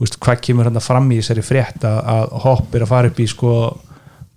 veist, 0.00 0.18
hvað 0.18 0.42
kemur 0.48 0.68
hérna 0.68 0.82
fram 0.82 1.10
í 1.14 1.20
þessari 1.20 1.44
frétt 1.46 1.86
að, 1.86 1.98
að 2.14 2.38
hopp 2.44 2.74
er 2.74 2.84
að 2.84 2.92
fara 2.92 3.12
upp 3.12 3.20
í 3.22 3.28
sko 3.30 3.52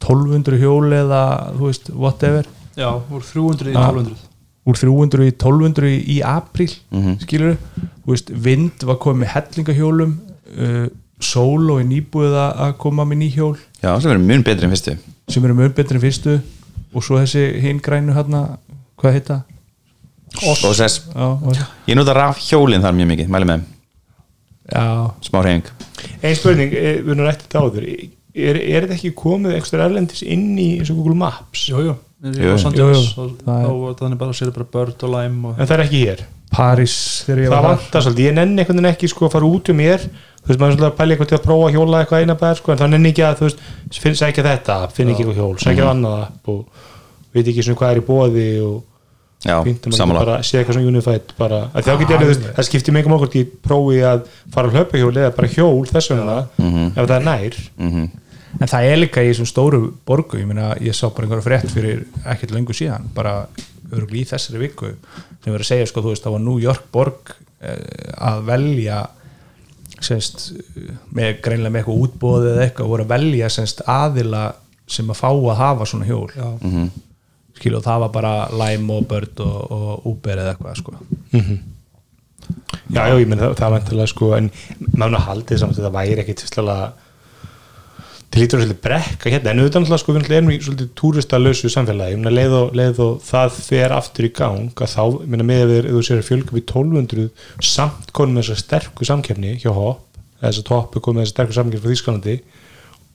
1200 0.02 0.62
hjóli 0.62 1.00
eða 1.02 1.24
þú 1.58 1.68
veist, 1.68 1.92
whatever. 1.94 2.50
Já, 2.78 2.90
úr 2.98 3.26
300 3.26 3.72
í 3.72 3.76
Já. 3.76 3.82
1200 3.82 4.31
úr 4.66 4.78
300 4.78 5.26
í 5.26 5.32
1200 5.34 5.90
í, 5.90 6.00
í 6.18 6.22
apríl 6.22 6.70
Mhm. 6.92 7.20
skilur 7.24 7.58
þú 8.06 8.12
veist, 8.14 8.30
vind 8.34 8.84
var 8.84 8.96
komið 9.02 9.24
með 9.24 9.32
hellingahjólum 9.36 10.18
uh, 10.58 10.88
sól 11.22 11.70
og 11.72 11.80
er 11.82 11.86
nýbúið 11.90 12.34
að 12.34 12.58
að 12.66 12.78
koma 12.82 13.06
með 13.06 13.18
ný 13.22 13.30
hjól. 13.36 13.58
Já, 13.82 13.94
sem 14.00 14.10
verður 14.12 14.26
mjög 14.26 14.44
betri 14.44 14.66
en 14.66 14.72
fyrstu. 14.74 14.98
Sem 15.30 15.44
eru 15.46 15.54
mjög 15.54 15.74
betri 15.78 15.96
en 15.98 16.02
fyrstu. 16.02 16.40
Og 16.94 17.04
svo 17.06 17.18
þessi 17.22 17.44
hinn 17.62 17.80
grænu 17.80 18.14
hérna 18.14 18.58
hvað 19.00 19.14
heita? 19.14 19.44
Og- 21.16 21.58
ég 21.88 21.96
nota 21.96 22.14
raf 22.14 22.38
hjólinn 22.40 22.82
þar 22.82 22.94
mjög 22.98 23.08
mikið, 23.14 23.28
mæli 23.30 23.46
með 23.46 23.60
þeim. 23.60 23.66
já, 24.72 25.14
smá 25.22 25.42
reyning 25.44 25.64
Ein 26.24 26.36
spurning, 26.36 26.74
eh, 26.74 27.02
við 27.02 27.12
erum 27.14 27.26
rættið 27.28 27.48
þetta 27.48 27.62
áður 27.62 27.86
er, 28.36 28.56
er 28.62 28.86
þetta 28.88 28.98
ekki 28.98 29.14
komið 29.18 29.56
ekstra 29.58 29.86
erlendis 29.90 30.22
inn 30.24 30.54
í 30.60 30.70
eins 30.80 30.90
og 30.94 30.98
Google 31.02 31.16
Maps? 31.16 31.68
Jú, 31.72 31.82
jú, 31.90 31.96
Jú, 32.22 32.32
jú, 32.38 32.52
jú. 32.54 32.72
Jú, 32.78 32.86
jú. 32.94 33.00
og 33.18 33.32
Það 33.42 33.56
er- 33.58 33.66
þá 33.66 34.02
þannig 34.04 34.18
bara 34.22 34.32
sér 34.38 34.52
bara 34.54 34.68
börn 34.76 34.94
og 35.04 35.10
læm 35.16 35.46
og 35.46 35.56
En 35.60 35.66
það 35.68 35.78
er 35.80 35.84
ekki 35.88 36.02
hér. 36.06 36.20
París 36.52 36.94
þegar 37.26 37.40
ég 37.42 37.48
Það 37.48 37.56
var 37.56 37.62
þar. 37.64 37.78
vantar 37.80 38.02
svolítið, 38.06 38.26
ég 38.28 38.34
nenni 38.36 38.60
einhvern 38.62 38.78
veginn 38.82 38.92
ekki 38.92 39.08
sko 39.10 39.26
að 39.26 39.32
fara 39.32 39.46
út 39.48 39.70
um 39.72 39.78
mér 39.80 40.00
þú 40.04 40.48
veist, 40.52 40.60
maður 40.60 40.72
er 40.72 40.76
svolítið 40.76 40.92
að 40.92 40.98
pæla 41.00 41.14
eitthvað 41.16 41.30
til 41.32 41.38
að 41.38 41.46
prófa 41.46 41.66
að 41.70 41.76
hjóla 41.78 42.02
eitthvað 42.04 42.22
eina 42.26 42.36
bæðar 42.42 42.58
sko, 42.60 42.72
en 42.72 42.78
þá 42.82 42.88
nenni 42.92 43.10
ekki 43.14 43.24
að, 43.24 43.36
þú 43.40 43.46
veist, 43.48 43.60
finn, 44.04 44.18
sækja 44.20 44.44
þetta 44.50 44.76
finn 44.92 45.10
ekki 45.14 45.24
eitthvað 45.24 45.40
hjól, 45.40 45.58
sækja 45.64 45.84
mm 45.86 45.92
annað 45.96 46.22
app 46.28 46.50
og 46.52 46.66
veit 47.34 47.48
ekki 47.48 47.64
svona 47.64 47.80
hvað 47.80 47.92
er 47.96 48.02
í 48.02 48.06
bóði 48.12 48.48
og 48.68 48.84
fínt 49.42 49.88
að 49.90 49.96
maður 49.98 50.20
bara 50.22 50.38
sé 50.46 50.60
eitthvað 50.60 50.78
svona 50.78 50.92
unified 50.92 51.32
bara, 51.38 51.60
að 51.74 51.88
þá 51.88 51.92
getur 52.02 52.14
ég, 52.16 52.22
þú 52.22 52.30
veist, 52.32 52.48
það 52.58 52.68
skiptir 52.68 52.94
mig 52.94 53.02
ekki 53.04 53.14
okkur 53.18 53.38
í 53.40 53.44
prófi 53.68 54.02
að 54.06 54.26
fara 54.54 54.70
að 54.70 54.76
hlaupa 54.78 55.02
hjól 55.02 55.14
eða 55.18 55.32
bara 55.38 55.52
hjól 55.56 55.86
þess 55.90 56.12
vegna, 56.14 56.36
ef 56.92 57.00
það 57.08 57.16
er 57.18 57.26
nær. 57.30 57.58
Mhm. 57.78 58.10
en 58.60 58.68
það 58.68 58.86
er 58.92 58.98
líka 59.00 59.24
í 59.24 59.30
þessum 59.32 59.48
stóru 59.48 59.82
borgu 60.06 60.38
ég 60.42 60.46
meina, 60.48 60.76
ég 60.84 60.94
sá 60.94 61.08
bara 61.10 61.26
einhverja 61.26 61.46
frétt 61.46 61.72
fyrir 61.72 62.04
ekkert 62.26 62.52
löngu 62.52 62.74
síðan, 62.76 63.08
bara 63.16 63.48
örugli 63.92 64.22
í 64.22 64.28
þessari 64.28 64.60
viku, 64.60 64.92
sem 65.44 65.54
verður 65.54 65.66
að 65.66 65.72
segja 65.72 65.88
sko, 65.88 66.04
þú 66.04 66.12
veist, 66.14 66.24
það 66.26 66.36
var 66.36 66.44
New 66.46 66.60
York 66.60 66.84
borg 66.92 67.32
eh, 67.62 68.12
að 68.20 68.44
velja 68.52 69.00
semst, 70.02 70.52
með 71.14 71.42
greinlega 71.46 71.72
með 71.74 71.82
eitthvað 71.84 72.04
útbóðið 72.06 72.52
eða 72.56 72.66
eitthvað, 72.68 72.92
voru 72.94 73.06
að 73.06 73.14
velja 73.16 73.50
semst 73.54 73.82
aðila 73.88 74.44
sem 74.92 75.10
að 75.14 75.20
fá 75.22 75.30
að 75.32 75.58
hafa 75.62 75.88
svona 75.88 76.08
hjól. 76.10 76.28
Já, 76.36 76.48
skilu 77.62 77.78
og 77.80 77.86
það 77.86 78.02
var 78.08 78.12
bara 78.18 78.34
Lime 78.64 78.98
og 79.00 79.06
Bird 79.12 79.40
og, 79.46 79.60
og 79.78 80.10
Uber 80.12 80.42
eða 80.42 80.56
eitthvað 80.56 80.82
sko. 80.82 80.98
Já, 82.92 83.06
já, 83.08 83.14
ég 83.22 83.30
menn 83.30 83.40
það, 83.40 83.54
það 83.60 83.68
er 83.70 83.74
vantilega 83.78 84.10
sko 84.12 84.34
en 84.36 84.50
maður 85.00 85.22
haldið 85.30 85.60
samt 85.62 85.78
að 85.78 85.86
það 85.88 85.94
væri 85.96 86.22
ekkit 86.26 86.42
sérstæðlega 86.44 86.90
til 88.32 88.42
lítur 88.42 88.62
svolítið 88.62 88.80
brekka 88.84 89.32
hérna, 89.32 89.52
en 89.52 89.60
auðvitað 89.62 89.82
náttúrulega 89.84 90.02
sko 90.02 90.14
við 90.16 90.34
erum 90.38 90.50
í 90.52 90.58
svolítið 90.64 90.90
túristalösu 91.00 91.72
samfélagi, 91.72 92.14
ég 92.16 92.20
meina 92.22 92.32
leið 92.32 92.54
og, 92.56 92.70
leið 92.80 93.00
og 93.04 93.18
það 93.28 93.58
fer 93.68 93.92
aftur 93.96 94.28
í 94.28 94.32
gang 94.38 94.72
að 94.86 94.92
þá, 94.94 95.02
ég 95.20 95.32
meina 95.34 95.48
með 95.50 95.74
ef 95.78 95.90
þú 95.92 96.04
sér 96.08 96.22
að 96.22 96.28
fjölga 96.30 96.56
við 96.56 96.64
1200 96.64 97.26
samt 97.72 98.14
konum 98.16 98.38
með 98.40 98.48
þessa 98.48 98.64
sterku 98.66 99.08
samkefni 99.10 99.54
hjá 99.60 99.72
hopp, 99.76 100.06
eða 100.40 100.48
þess 100.54 100.64
að 100.64 100.68
toppu 100.72 101.04
komið 101.04 101.20
með 101.20 101.28
þessa 101.28 101.36
sterku 101.36 101.58
samkefni 101.60 101.84
frá 101.84 101.92
Þýskalandi 101.92 102.38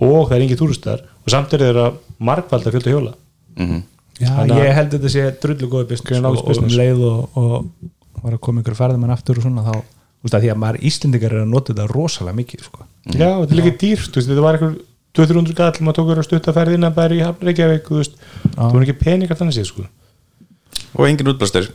og 0.04 0.18
það 0.28 0.36
er 0.36 0.44
engin 0.46 0.60
túristar 0.60 1.04
og 1.24 1.32
samt 1.32 1.56
er 1.56 1.64
þeirra 1.64 1.86
margvalda 2.30 2.72
fjölda 2.76 2.92
hjóla 2.96 3.14
Mhm. 3.56 3.78
Já, 4.16 4.30
Þannig 4.32 4.62
ég 4.62 4.76
held 4.78 4.88
að 4.88 4.96
þetta 4.96 5.12
sé 5.12 5.24
drullu 5.42 5.68
góði 5.72 5.88
business 5.90 6.08
Greinilega 6.08 6.40
og, 6.40 6.48
og 6.48 6.62
um 6.62 6.72
leið 6.72 7.04
og, 7.04 7.36
og 7.36 8.22
var 8.22 8.36
að 8.36 8.42
koma 8.46 8.62
ykkur 8.62 8.78
ferðamenn 8.78 9.12
aftur 9.12 9.40
og 9.40 9.44
svona 9.44 9.64
þá, 9.66 9.74
þú 9.76 10.28
veist 10.28 10.36
að 10.38 10.46
því 10.46 10.52
að 10.54 10.60
maður 10.62 10.78
Íslendingar 10.90 11.34
er 11.36 11.44
að 11.44 11.50
nota 11.52 11.74
þetta 11.74 11.88
rosalega 11.92 12.38
mikið 12.40 12.64
sko. 12.70 12.86
Já, 13.12 13.28
þetta 13.28 13.50
er 13.52 13.60
líka 13.60 13.74
dýrt, 13.82 14.08
þú 14.08 14.20
veist, 14.20 14.30
þetta 14.30 14.46
var 14.46 14.58
eitthvað 14.58 14.78
200-300 15.16 15.58
gall, 15.60 15.84
maður 15.84 15.98
tók 16.00 16.08
verið 16.10 16.22
að 16.22 16.28
stutta 16.30 16.56
ferð 16.56 16.76
innan 16.76 16.96
bara 16.96 17.16
í 17.16 17.20
Reykjavík, 17.50 17.90
þú 17.90 18.00
veist, 18.00 18.16
það 18.56 18.74
var 18.76 18.86
ekki 18.86 18.96
peningar 19.04 19.38
þannig 19.40 19.58
séð, 19.58 19.68
sko, 19.70 19.86
Og 20.96 21.04
engin 21.08 21.28
útblástur. 21.28 21.68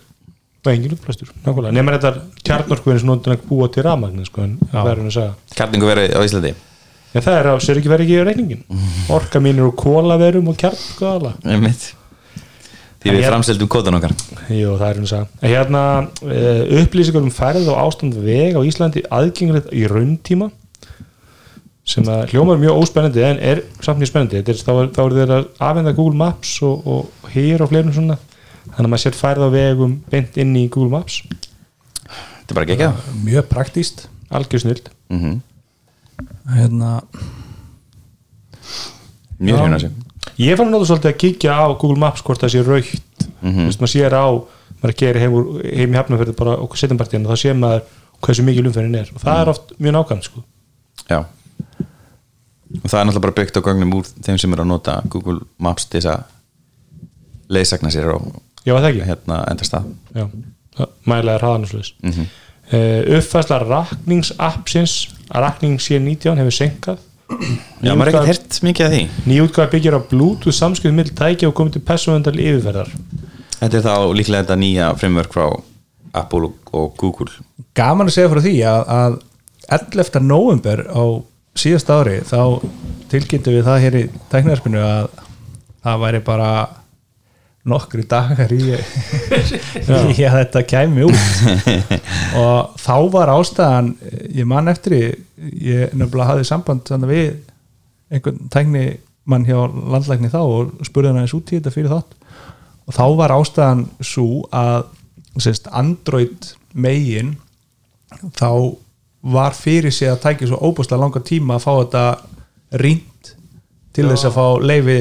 Og 0.61 0.69
engin 0.69 0.93
upplæstur, 0.93 1.31
nákvæmlega, 1.41 1.73
nema 1.73 1.93
þetta 1.95 2.41
kjarnorkuvinni 2.45 3.01
sem 3.01 3.09
notan 3.09 3.33
að 3.33 3.47
búa 3.49 3.69
til 3.73 3.85
rafmagnin, 3.85 4.27
sko, 4.29 4.43
en 4.45 4.59
það 4.69 4.89
er 4.91 4.99
hann 5.01 5.09
að 5.09 5.15
segja. 5.15 5.31
Karningu 5.57 5.89
verið 5.89 6.13
á 6.13 6.19
Íslandi. 6.21 6.51
Já, 7.11 7.17
það 7.17 7.37
er 7.39 7.49
á, 7.49 7.53
sér 7.65 7.79
ekki 7.81 7.91
verið 7.91 8.05
ekki 8.05 8.19
á 8.21 8.27
reikningin, 8.29 8.61
orka 9.17 9.41
mínir 9.41 9.65
og 9.71 9.73
kólaverum 9.81 10.51
og 10.53 10.59
kjarnorkuðala. 10.61 11.33
Því 13.01 13.09
við 13.15 13.21
ég- 13.23 13.29
framseldum 13.31 13.69
kótan 13.71 13.97
okkar. 13.97 14.11
Jú, 14.53 14.75
það 14.77 14.87
er 14.87 14.97
hann 14.99 15.05
að 15.07 15.11
segja. 15.11 15.27
Hérna, 15.41 15.83
uh, 16.21 16.81
upplýsingar 16.81 17.23
um 17.25 17.31
færð 17.33 17.69
og 17.73 17.79
ástand 17.81 18.17
veg 18.21 18.53
á 18.57 18.61
Íslandi 18.61 19.01
aðgengilegt 19.09 19.71
í 19.73 19.87
rauntíma 19.89 20.51
sem 21.91 22.05
að 22.05 22.27
hljómar 22.31 22.59
mjög 22.61 22.77
óspennandi 22.83 23.23
en 23.25 23.39
er 23.41 23.63
samt 23.81 23.97
mjög 23.99 24.11
spennandi. 24.11 24.37
Þetta 24.43 24.53
er, 24.53 24.61
þá, 24.61 24.73
þá 24.93 25.01
er 25.01 25.15
þeir 25.17 25.33
að 25.39 25.47
afhenda 25.71 25.95
Google 25.97 26.19
Maps 26.21 26.51
og, 26.61 26.85
og 26.85 27.31
hér 27.33 27.63
og 27.65 27.71
fleirum 27.73 27.93
svona. 27.95 28.19
Þannig 28.75 28.85
að 28.85 28.91
maður 28.93 29.03
sér 29.07 29.17
færð 29.17 29.47
á 29.47 29.49
vegum 29.57 29.95
beint 30.11 30.37
inn 30.37 30.53
í 30.55 30.67
Google 30.69 30.93
Maps. 30.93 31.23
Þetta 32.05 32.53
er 32.53 32.59
bara 32.59 32.67
ekki 32.67 32.77
ekki 32.77 33.23
mjög 33.25 33.49
praktíst 33.49 34.05
algjör 34.31 34.61
snild 34.63 34.91
mm 35.09 35.39
hérna, 36.51 37.01
Mjög 39.41 39.61
að 39.65 39.83
sér 39.85 39.93
Ég 40.41 40.57
fann 40.57 40.71
nota 40.73 40.87
svolítið 40.89 41.11
að 41.11 41.17
kíkja 41.21 41.53
á 41.53 41.65
Google 41.77 41.99
Maps 42.01 42.23
hvort 42.25 42.41
það 42.41 42.53
sé 42.55 42.61
raukt 42.65 43.25
mm 43.41 43.51
-hmm. 43.51 43.67
maður 43.81 43.91
sér 43.93 44.13
á, 44.17 44.25
maður 44.81 44.95
gerir 45.01 45.21
heim, 45.21 45.35
heim 45.77 45.93
í 45.93 45.97
hafnafjörðu 45.99 46.35
bara 46.39 46.55
okkur 46.63 46.77
setjumpartíðan 46.81 47.25
og 47.27 47.31
þá 47.35 47.41
sér 47.43 47.53
maður 47.59 47.81
hversu 48.21 48.43
mikið 48.47 48.63
lumferðin 48.65 48.95
er 49.01 49.09
og 49.15 49.21
það 49.21 49.41
er 49.41 49.49
oft 49.49 49.71
mjög 49.79 49.93
nákvæmt 49.97 50.23
sko. 50.23 50.43
Já 51.09 51.19
Og 52.83 52.87
það 52.89 52.99
er 52.99 53.05
náttúrulega 53.05 53.21
bara 53.25 53.37
byggt 53.39 53.57
á 53.59 53.61
gögnum 53.67 53.93
úr 53.97 54.05
þeim 54.23 54.37
sem 54.39 54.53
eru 54.53 54.61
að 54.63 54.67
nota 54.67 55.01
Google 55.09 55.39
Maps 55.59 55.85
til 55.85 55.99
þess 56.01 56.11
að 56.15 56.23
leiðsagna 57.49 57.89
sér 57.91 58.07
á 58.15 58.17
Já, 58.65 58.73
var 58.73 58.81
það 58.81 58.89
ekki? 58.91 59.05
hérna 59.09 59.39
endastað 59.51 59.83
Já, 60.15 60.27
mælaði 61.05 61.39
hraðanusleis 61.41 61.93
mm 62.01 62.09
Mhm. 62.09 62.25
uh, 62.73 63.17
uppfæsla 63.17 63.57
rakningsappsins 63.67 65.09
rakning 65.33 65.79
C19 65.81 66.35
hefur 66.37 66.51
senkað 66.55 66.97
Já, 67.81 67.93
maður 67.95 68.07
er 68.07 68.13
ekkert 68.13 68.27
hert 68.31 68.59
mikið 68.67 68.85
af 68.87 68.93
því 68.95 69.01
nýjútgáð 69.31 69.71
byggir 69.75 69.97
á 69.97 70.01
bluetooth 70.11 70.55
samskipt 70.57 70.95
mill 70.97 71.11
tæki 71.17 71.47
og 71.49 71.55
komið 71.57 71.77
til 71.77 71.83
persónvendal 71.89 72.37
yfirferðar 72.39 72.91
Þetta 73.61 73.77
er 73.77 73.83
þá 73.85 73.95
líklega 74.17 74.43
þetta 74.43 74.57
nýja 74.61 74.91
framework 74.97 75.33
frá 75.35 75.45
Apple 76.13 76.49
og- 76.49 76.71
og 76.73 76.95
Google 76.97 77.31
gaman 77.77 78.07
að 78.09 78.15
segja 78.17 78.29
frá 78.33 78.41
því 78.43 78.55
að, 78.67 78.81
að 78.99 79.19
11. 79.71 80.19
november 80.27 80.81
á 80.91 81.03
síðast 81.55 81.89
ári 81.93 82.17
þá 82.27 82.59
tilkynntum 83.11 83.53
við 83.57 83.65
það 83.67 83.81
hér 83.85 83.97
í 83.99 84.03
tæknarspinu 84.31 84.81
að 84.83 85.09
það 85.83 86.01
væri 86.05 86.19
bara 86.25 86.49
nokkri 87.67 88.05
dagar 88.09 88.51
í, 88.55 88.61
í 90.15 90.23
að 90.25 90.37
þetta 90.37 90.63
kæmi 90.65 91.05
út. 91.05 91.25
Og 92.41 92.79
þá 92.81 92.95
var 93.13 93.33
ástæðan 93.35 93.93
ég 94.33 94.47
man 94.49 94.71
eftir 94.71 94.95
því 94.95 95.03
ég 95.67 95.93
nefnilega 95.93 96.31
hafði 96.31 96.47
samband 96.49 96.87
þannig 96.89 97.11
við 97.11 97.27
einhvern 98.11 98.49
tækni 98.51 98.85
mann 99.29 99.45
hjá 99.45 99.59
landlækni 99.69 100.31
þá 100.33 100.41
og 100.41 100.87
spurði 100.87 101.11
hann 101.11 101.21
aðeins 101.21 101.37
út 101.37 101.53
í 101.53 101.59
þetta 101.59 101.75
fyrir 101.75 101.93
þátt. 101.93 102.17
Og 102.89 102.97
þá 102.97 103.05
var 103.19 103.35
ástæðan 103.35 103.85
svo 104.01 104.41
að 104.49 104.89
sérst, 105.39 105.69
Android 105.71 106.49
megin 106.73 107.35
þá 108.35 108.75
var 109.21 109.53
fyrir 109.55 109.93
sig 109.93 110.09
að 110.09 110.23
tækja 110.25 110.49
svo 110.49 110.59
óbúslega 110.65 111.03
langa 111.03 111.21
tíma 111.23 111.59
að 111.59 111.65
fá 111.67 111.71
þetta 111.77 112.05
rýnt 112.81 113.10
til 113.95 114.07
þess 114.07 114.27
að 114.29 114.37
fá 114.37 114.45
leifi 114.63 114.97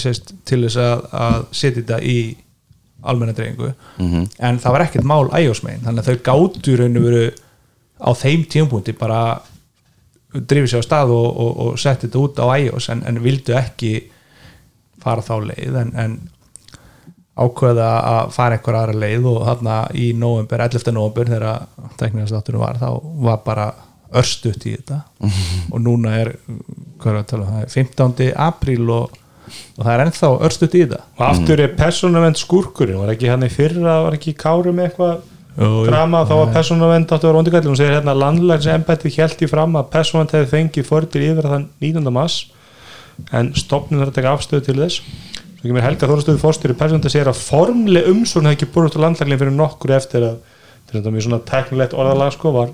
sérst, 0.00 0.34
til 0.44 0.60
þess 0.66 0.80
að, 0.80 1.06
að 1.24 1.38
setja 1.52 1.80
þetta 1.80 2.00
í 2.04 2.18
almenna 3.04 3.34
dreifingu 3.36 3.72
en 4.38 4.60
það 4.60 4.76
var 4.76 4.84
ekkert 4.86 5.08
mál 5.08 5.26
iOS 5.38 5.62
megin 5.64 5.84
þannig 5.84 6.04
að 6.04 6.10
þau 6.10 6.24
gátu 6.28 6.76
raun 6.80 7.00
og 7.00 7.08
veru 7.08 7.24
á 8.00 8.10
þeim 8.16 8.44
tímpúnti 8.50 8.94
bara 8.96 9.20
drifið 10.34 10.70
sér 10.72 10.84
á 10.84 10.88
stað 10.88 11.14
og, 11.14 11.26
og, 11.30 11.52
og 11.64 11.78
setti 11.78 12.08
þetta 12.08 12.22
út 12.22 12.40
á 12.42 12.46
iOS 12.58 12.88
en, 12.90 13.04
en 13.06 13.22
vildu 13.22 13.54
ekki 13.56 13.92
fara 15.04 15.22
þá 15.24 15.34
leið 15.50 15.76
en, 15.82 15.92
en 16.00 16.16
ákveða 17.34 17.88
að 18.08 18.32
fara 18.34 18.58
einhver 18.58 18.78
aðra 18.78 19.00
leið 19.04 19.24
og 19.26 19.40
þarna 19.48 19.78
í 19.98 20.12
november, 20.16 20.62
11. 20.68 20.92
november 20.94 21.30
þegar 21.32 21.94
tekniðastátturinn 21.98 22.62
var 22.62 22.78
þá 22.78 22.88
var 23.26 23.40
bara 23.46 23.66
örstutt 24.20 24.64
í 24.68 24.76
þetta. 24.76 25.02
Og 25.72 25.82
núna 25.82 26.16
er, 26.20 26.32
hvað 27.02 27.12
er 27.12 27.20
að 27.20 27.28
tala 27.32 27.44
um 27.44 27.52
það 27.52 27.66
er 27.66 27.74
15. 27.74 28.32
apríl 28.46 28.88
og, 28.94 29.20
og 29.76 29.82
það 29.82 29.92
er 29.94 30.02
ennþá 30.06 30.32
örstutt 30.48 30.74
í 30.74 30.82
þetta. 30.84 31.02
Og 31.18 31.26
aftur 31.28 31.62
er 31.64 31.76
persónavend 31.78 32.40
skúrkurinn. 32.40 33.00
Var 33.02 33.14
ekki 33.14 33.30
hann 33.32 33.46
í 33.46 33.52
fyrra, 33.52 34.00
var 34.06 34.18
ekki 34.18 34.36
Kári 34.38 34.74
með 34.74 34.90
eitthvað 34.90 35.30
drama, 35.54 36.24
þá 36.26 36.34
var 36.40 36.54
persónavend 36.56 37.12
áttu 37.12 37.28
að 37.28 37.30
vera 37.30 37.42
ondikallin 37.42 37.74
og 37.74 37.78
segir 37.78 37.94
hérna 37.94 38.16
landlægs 38.18 38.66
embætti 38.72 39.12
held 39.14 39.44
í 39.44 39.50
fram 39.50 39.76
að 39.78 39.92
persónavend 39.92 40.34
hefði 40.34 40.50
fengið 40.50 40.88
fordil 40.88 41.22
yfir 41.28 41.46
þann 41.52 41.68
19. 41.84 42.10
mass 42.14 42.48
en 43.30 43.52
stopnum 43.54 44.02
þarf 44.02 44.10
að 44.10 44.18
taka 44.18 44.32
afstöðu 44.34 44.64
til 44.66 44.76
þess. 44.80 45.04
Svo 45.60 45.68
kemur 45.70 45.84
Helga 45.86 46.08
Þorastöðu 46.10 46.40
fórstýri 46.42 46.74
persónda 46.76 47.12
segir 47.12 47.30
að 47.30 47.38
formleg 47.38 48.08
umsvörn 48.10 48.50
hefði 48.50 48.58
ekki 48.58 48.72
búið 48.74 48.96
til 48.96 49.04
landlæglinn 49.04 49.40
fyrir 49.40 49.54
nokkur 49.54 49.94
eftir 49.96 50.26
að 50.26 50.34
til 50.84 50.98
þetta 50.98 51.12
mjög 51.14 51.26
svona 51.26 51.40
teknilegt 51.48 51.94
orðalag 51.96 52.34
sko 52.34 52.52
var, 52.54 52.72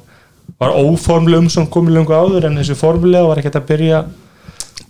var 0.58 0.74
óformleg 0.74 1.44
umsvörn 1.44 1.70
komið 1.72 1.94
lengur 1.98 2.16
áður 2.18 2.48
en 2.48 2.58
þessi 2.60 2.76
formlega 2.78 3.28
var 3.28 3.38
ekki 3.42 3.52
að 3.54 3.68
byrja 3.70 4.02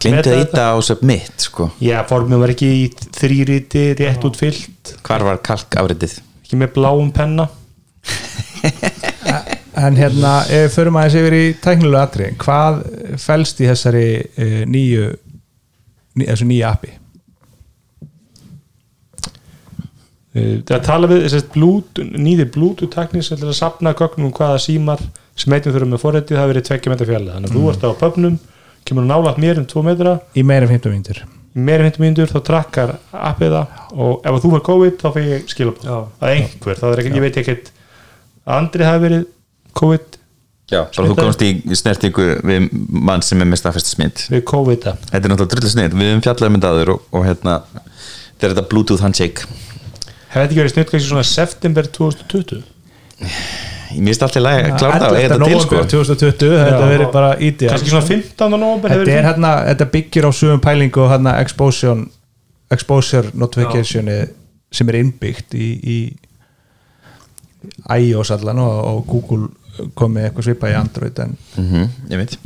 Glindu 0.00 0.30
að 0.32 0.42
íta 0.46 0.62
á 0.72 0.76
submit 0.80 1.42
sko. 1.44 1.66
já, 1.82 1.98
formið 2.08 2.40
var 2.40 2.52
ekki 2.54 2.68
í 2.78 2.84
þrýriti 3.18 3.82
rétt 3.98 4.22
út 4.24 4.38
fyllt, 4.40 4.94
Hvar 5.04 5.24
var 5.26 5.40
kalk 5.44 5.76
afritið? 5.76 6.14
ekki 6.44 6.56
með 6.62 6.72
bláum 6.78 7.10
penna 7.12 7.48
En 9.80 9.94
hérna, 9.96 10.40
förum 10.74 10.96
aðeins 10.98 11.14
yfir 11.20 11.34
í 11.36 11.42
tæknilega 11.62 12.02
atri, 12.08 12.26
hvað 12.42 12.80
felst 13.22 13.60
í 13.62 13.68
þessari 13.68 14.06
uh, 14.20 14.56
nýju 14.68 15.04
ný, 16.18 16.24
þessu 16.26 16.48
nýja 16.50 16.72
appi? 16.74 16.90
Uh, 20.34 20.58
það 20.68 20.82
tala 20.86 21.08
við 21.10 21.24
þess 21.24 21.38
að 21.40 21.46
Bluetooth- 21.54 22.18
nýði 22.22 22.46
bluetooth 22.54 22.92
teknis 22.94 23.30
til 23.32 23.38
að 23.48 23.56
sapna 23.58 23.94
gögnum 23.98 24.28
um 24.28 24.34
hvaða 24.36 24.60
símar 24.62 25.00
sem 25.40 25.56
einnum 25.56 25.75
þurfum 25.75 25.94
með 25.94 26.02
forrættið 26.04 26.37
það 26.37 26.42
hafi 26.42 26.52
verið 26.52 26.66
tveggja 26.68 26.92
metra 26.92 27.09
fjallega 27.09 27.37
þannig 27.37 27.50
að 27.50 27.56
þú 27.56 27.68
ert 27.73 27.87
á 27.87 27.90
pöpnum 28.00 28.38
kemur 28.85 29.04
nálægt 29.04 29.38
mér 29.40 29.61
um 29.61 29.66
2 29.66 29.82
metra. 29.87 30.16
Í 30.37 30.44
meira 30.47 30.66
en 30.66 30.73
15 30.73 30.92
mínútur. 30.92 31.20
Í 31.56 31.64
meira 31.64 31.85
en 31.85 31.90
50 31.90 32.04
mínútur 32.04 32.30
þá 32.30 32.40
trakkar 32.47 32.94
appið 33.11 33.56
það 33.56 33.99
og 34.04 34.25
ef 34.28 34.40
þú 34.44 34.52
var 34.54 34.64
COVID 34.68 34.97
þá 35.00 35.09
fyrir 35.16 35.35
ég 35.35 35.50
skilabóð 35.50 35.90
Já. 35.90 35.99
að 36.20 36.32
einhver, 36.35 36.80
það 36.80 36.94
er 36.94 37.02
ekki, 37.02 37.12
ég 37.16 37.26
veit 37.26 37.38
ekkert 37.42 37.70
að 38.47 38.56
Andri 38.56 38.88
hafi 38.88 39.04
verið 39.06 39.25
COVID. 39.80 40.18
Já, 40.70 40.85
bara 40.87 41.09
þú 41.11 41.16
komst 41.18 41.42
í 41.42 41.78
snertingu 41.78 42.26
við 42.47 42.68
mann 43.11 43.25
sem 43.26 43.40
er 43.42 43.49
með 43.50 43.62
staðfesti 43.64 43.97
smitt 43.97 44.26
við 44.30 44.44
COVID 44.47 44.87
-a. 44.87 44.92
Þetta 45.11 45.25
er 45.25 45.32
náttúrulega 45.32 45.54
drullu 45.54 45.73
snið, 45.73 45.97
við 45.99 46.12
höfum 46.12 46.23
fjallað 46.26 46.49
um 46.50 46.59
þetta 46.59 46.70
aður 46.70 46.92
og, 46.94 47.00
og 47.11 47.26
hérna, 47.26 47.54
þetta 48.38 48.47
er 48.47 48.54
þetta 48.54 48.68
Bluetooth 48.70 49.02
handshake. 49.02 49.49
Hefði 50.30 50.47
þetta 50.47 50.47
ekki 50.47 50.61
verið 50.62 50.75
snutt 50.75 50.90
kannski 50.90 51.09
svona 51.11 51.26
september 51.26 51.90
2020 51.90 52.62
Ég 53.90 54.02
mist 54.06 54.23
alltaf 54.23 54.47
að 54.47 54.64
klára 54.78 54.99
það 55.02 55.16
eiga 55.18 55.37
þetta 55.37 55.61
sko. 55.64 55.82
2020, 55.90 56.56
þetta 56.61 56.88
verið 56.90 57.12
bara 57.14 57.30
ídýr 57.42 57.73
kannski 57.73 57.92
svona 57.92 58.06
15. 58.06 58.50
november 58.54 58.94
Þetta 58.94 59.14
er 59.16 59.26
hérna, 59.26 59.52
þetta 59.70 59.87
byggir 59.94 60.28
á 60.28 60.30
sögum 60.37 60.62
pælingu 60.62 61.02
og 61.04 61.11
hérna 61.11 61.37
exposure, 61.42 62.04
exposure 62.70 63.32
notificationi 63.35 64.18
sem 64.70 64.92
er 64.92 65.00
innbyggt 65.00 65.56
í, 65.59 65.70
í 65.82 65.99
iOS 67.99 68.30
allan 68.37 68.62
og, 68.62 68.76
og 68.92 69.00
Google 69.11 69.90
komið 69.99 70.28
eitthvað 70.28 70.47
svipað 70.49 70.75
í 70.75 70.78
Android 70.78 71.23
en 71.25 71.37
mm 71.56 72.12
Ég 72.12 72.20
veit. 72.20 72.38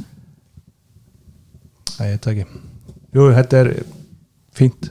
Að 1.95 2.09
ég 2.09 2.17
veit 2.17 2.25
það 2.25 2.33
ekki. 2.33 2.63
Jú, 3.15 3.29
þetta 3.37 3.61
er 3.61 3.71
fínt. 4.55 4.91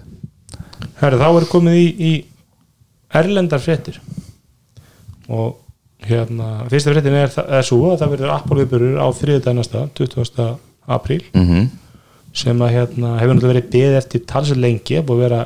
Herri, 1.02 1.20
þá 1.20 1.28
er 1.30 1.50
komið 1.52 1.80
í, 1.80 1.88
í 1.98 2.14
erlendar 3.14 3.62
fréttir. 3.64 4.00
Og 5.32 5.63
hérna 6.10 6.50
fyrsta 6.72 6.94
fréttin 6.94 7.18
er, 7.20 7.32
er 7.60 7.66
svo 7.68 7.80
að 7.92 8.04
það 8.04 8.14
verður 8.16 8.36
Apple 8.36 8.60
viðbörur 8.62 9.00
á 9.00 9.08
þriðdag 9.20 9.58
næsta 9.60 9.88
20. 10.00 10.52
apríl 10.98 11.24
mm 11.32 11.72
sem 12.34 12.62
að 12.66 12.72
hérna 12.74 13.18
hefur 13.20 13.38
náttúrulega 13.38 13.54
verið 13.54 13.74
beðið 13.76 14.00
eftir 14.00 14.22
talsið 14.30 14.62
lengi, 14.64 15.02
búið 15.06 15.20
að 15.20 15.24
vera 15.28 15.42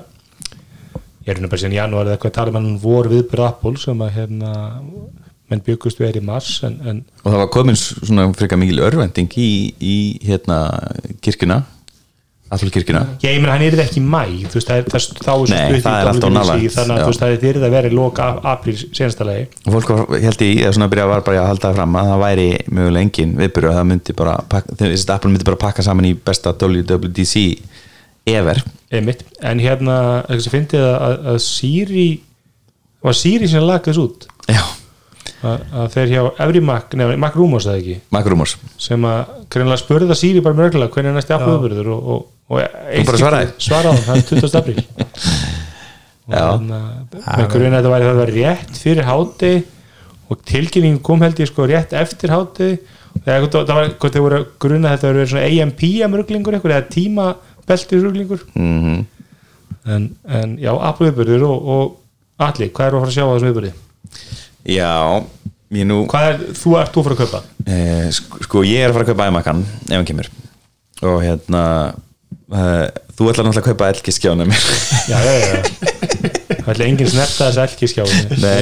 ég 1.28 1.34
er 1.34 1.42
nú 1.44 1.50
bara 1.52 1.60
síðan 1.60 1.76
janúar 1.76 2.08
eða 2.08 2.16
eitthvað 2.16 2.32
að 2.32 2.38
tala 2.38 2.54
um 2.54 2.60
hann 2.60 2.78
voru 2.80 3.12
viðbörð 3.12 3.48
Apple 3.50 3.82
sem 3.82 4.04
að 4.06 4.14
hérna 4.16 4.52
menn 5.52 5.64
byggust 5.64 6.00
verið 6.00 6.22
í 6.22 6.28
mars 6.28 6.54
en, 6.68 6.78
en 6.88 7.02
Og 7.24 7.28
það 7.28 7.42
var 7.42 7.52
komin 7.52 7.80
svona 7.80 8.28
frekar 8.36 8.60
mikil 8.60 8.80
örvending 8.88 9.36
í, 9.40 9.50
í 9.80 9.98
hérna 10.28 10.62
kirkuna 11.24 11.62
Já, 13.22 13.28
ég 13.32 13.42
meina 13.42 13.54
hann 13.56 13.66
er 13.66 13.78
það 13.78 13.84
ekki 13.86 14.02
í 14.02 14.06
mæ 14.08 14.22
veist, 14.54 14.68
það 14.70 14.78
er, 14.78 14.86
það, 14.94 15.08
þá 15.18 15.32
er 15.32 15.42
svo 15.42 15.48
Nei, 15.52 15.64
stutt 15.64 15.78
í 15.78 15.84
það 15.88 15.98
er 15.98 16.12
alltaf 16.12 16.32
WWDC, 16.32 16.38
nálægt, 16.38 16.76
þannig 16.78 17.02
að 17.04 17.20
það 17.22 17.50
er 17.50 17.60
það 17.64 17.76
verið 17.78 17.98
lók 17.98 18.22
apríl 18.24 18.76
senastalegi 18.86 19.48
og 19.66 19.76
fólk 19.76 19.92
var, 19.94 20.06
held 20.28 20.46
í, 20.46 20.52
eða 20.62 20.76
svona 20.78 20.92
byrja 20.94 21.10
var 21.12 21.26
bara 21.28 21.42
að 21.44 21.50
halda 21.52 21.68
það 21.68 21.80
fram 21.82 21.98
að 22.00 22.12
það 22.12 22.24
væri 22.24 22.48
mögulega 22.78 23.08
engin 23.08 23.36
viðbyrju 23.42 23.72
að 23.72 23.80
það 23.80 23.90
myndi 23.92 24.18
bara, 24.22 24.38
þessi 24.72 25.12
Apple 25.18 25.34
myndi 25.34 25.50
bara 25.52 25.62
pakka 25.66 25.86
saman 25.88 26.08
í 26.08 26.14
besta 26.30 26.56
WWDC 26.56 27.44
ever. 28.28 28.64
Einmitt, 28.92 29.24
en 29.44 29.62
hérna 29.64 30.00
þess 30.28 30.50
að 30.50 30.56
fyndið 30.56 30.88
að, 30.88 30.98
að, 31.08 31.16
að 31.34 31.40
Siri 31.44 32.08
var 33.04 33.18
Siri 33.18 33.50
sem 33.52 33.64
lagði 33.64 33.92
þess 33.92 34.02
út? 34.04 34.28
Já, 34.48 34.64
að, 35.44 35.66
að 35.82 35.92
þeir 35.96 36.14
hjá 36.14 36.22
Every 36.46 36.64
Mac, 36.64 36.96
nefnir 36.98 37.22
Mac 37.22 37.38
Rumors 37.40 37.68
það 37.68 37.82
ekki? 37.82 37.98
Mac 38.16 38.30
Rumors. 38.32 38.56
Sem 38.82 39.08
að 39.08 39.22
það 40.14 40.22
Siri 40.22 40.44
bara 40.46 40.60
mörgulega 40.60 40.94
hvernig 40.96 41.14
er 41.14 41.18
næsti 41.20 41.36
afhugurður 41.38 41.92
og, 41.96 42.10
og, 42.16 42.26
og 42.48 42.62
svaraði? 43.20 43.56
það 44.08 44.14
er 44.16 44.28
20. 44.30 44.60
apríl 44.62 44.84
og 46.28 46.36
þannig 46.36 46.78
að 46.78 47.42
með 47.42 47.50
grunni 47.54 47.72
að 47.72 47.80
þetta 47.80 47.94
væri 47.96 48.08
það 48.10 48.22
var 48.22 48.34
rétt 48.38 48.80
fyrir 48.84 49.08
háti 49.08 49.52
og 50.28 50.40
tilkynningin 50.48 51.04
kom 51.04 51.24
held 51.24 51.44
ég 51.44 51.52
sko 51.52 51.68
rétt 51.70 51.94
eftir 51.96 52.34
háti 52.36 52.72
þegar 53.26 53.48
það 53.52 54.26
var, 54.26 54.48
grunni 54.60 54.88
að 54.88 54.98
þetta 54.98 55.12
voru 55.12 55.22
verið 55.22 55.32
svona 55.34 55.46
AMPM 55.52 56.18
ruglingur 56.20 56.58
eitthvað 56.58 56.76
eða 56.78 56.90
tímabelti 56.96 58.02
ruglingur 58.04 58.44
mm 58.56 59.06
en, 59.88 60.08
en 60.28 60.56
já, 60.60 60.72
afhugurður 60.90 61.46
og, 61.48 61.70
og 61.72 62.44
allir, 62.48 62.72
hvað 62.76 62.90
er 62.90 62.98
að 62.98 63.04
fara 63.04 63.12
að 63.12 63.16
sjá 63.16 63.24
á 63.24 63.32
þessum 63.32 63.50
viðbörði? 63.50 63.72
Já, 64.68 64.92
ég 65.78 65.88
nú 65.88 66.00
Hvað 66.12 66.28
er, 66.32 66.44
þú 66.60 66.76
ert 66.82 66.92
þú 66.94 67.04
að 67.04 67.08
fara 67.08 67.16
að 67.16 67.22
kaupa? 67.24 67.42
eh, 67.72 68.10
sko, 68.18 68.42
sko, 68.48 68.64
ég 68.68 68.84
er 68.84 68.92
að 68.92 68.98
fara 68.98 69.08
að 69.08 69.14
kaupa 69.14 69.30
iMac-an 69.32 69.64
ef 69.64 69.96
hann 69.96 70.10
kemur 70.10 70.30
og 71.08 71.18
hérna 71.24 71.64
þú 72.48 73.28
ætlar 73.32 73.48
náttúrulega 73.48 73.64
að 73.64 73.68
kaupa 73.72 73.90
elki 73.92 74.14
skjána 74.16 74.48
mér. 74.48 74.68
Já, 75.12 75.18
já, 75.20 75.34
já. 75.44 75.58
Það 76.68 76.72
ætla 76.74 76.88
enginn 76.88 77.12
snerta 77.12 77.48
þess 77.50 77.60
elkiskjáinu 77.64 78.40
Nei. 78.44 78.54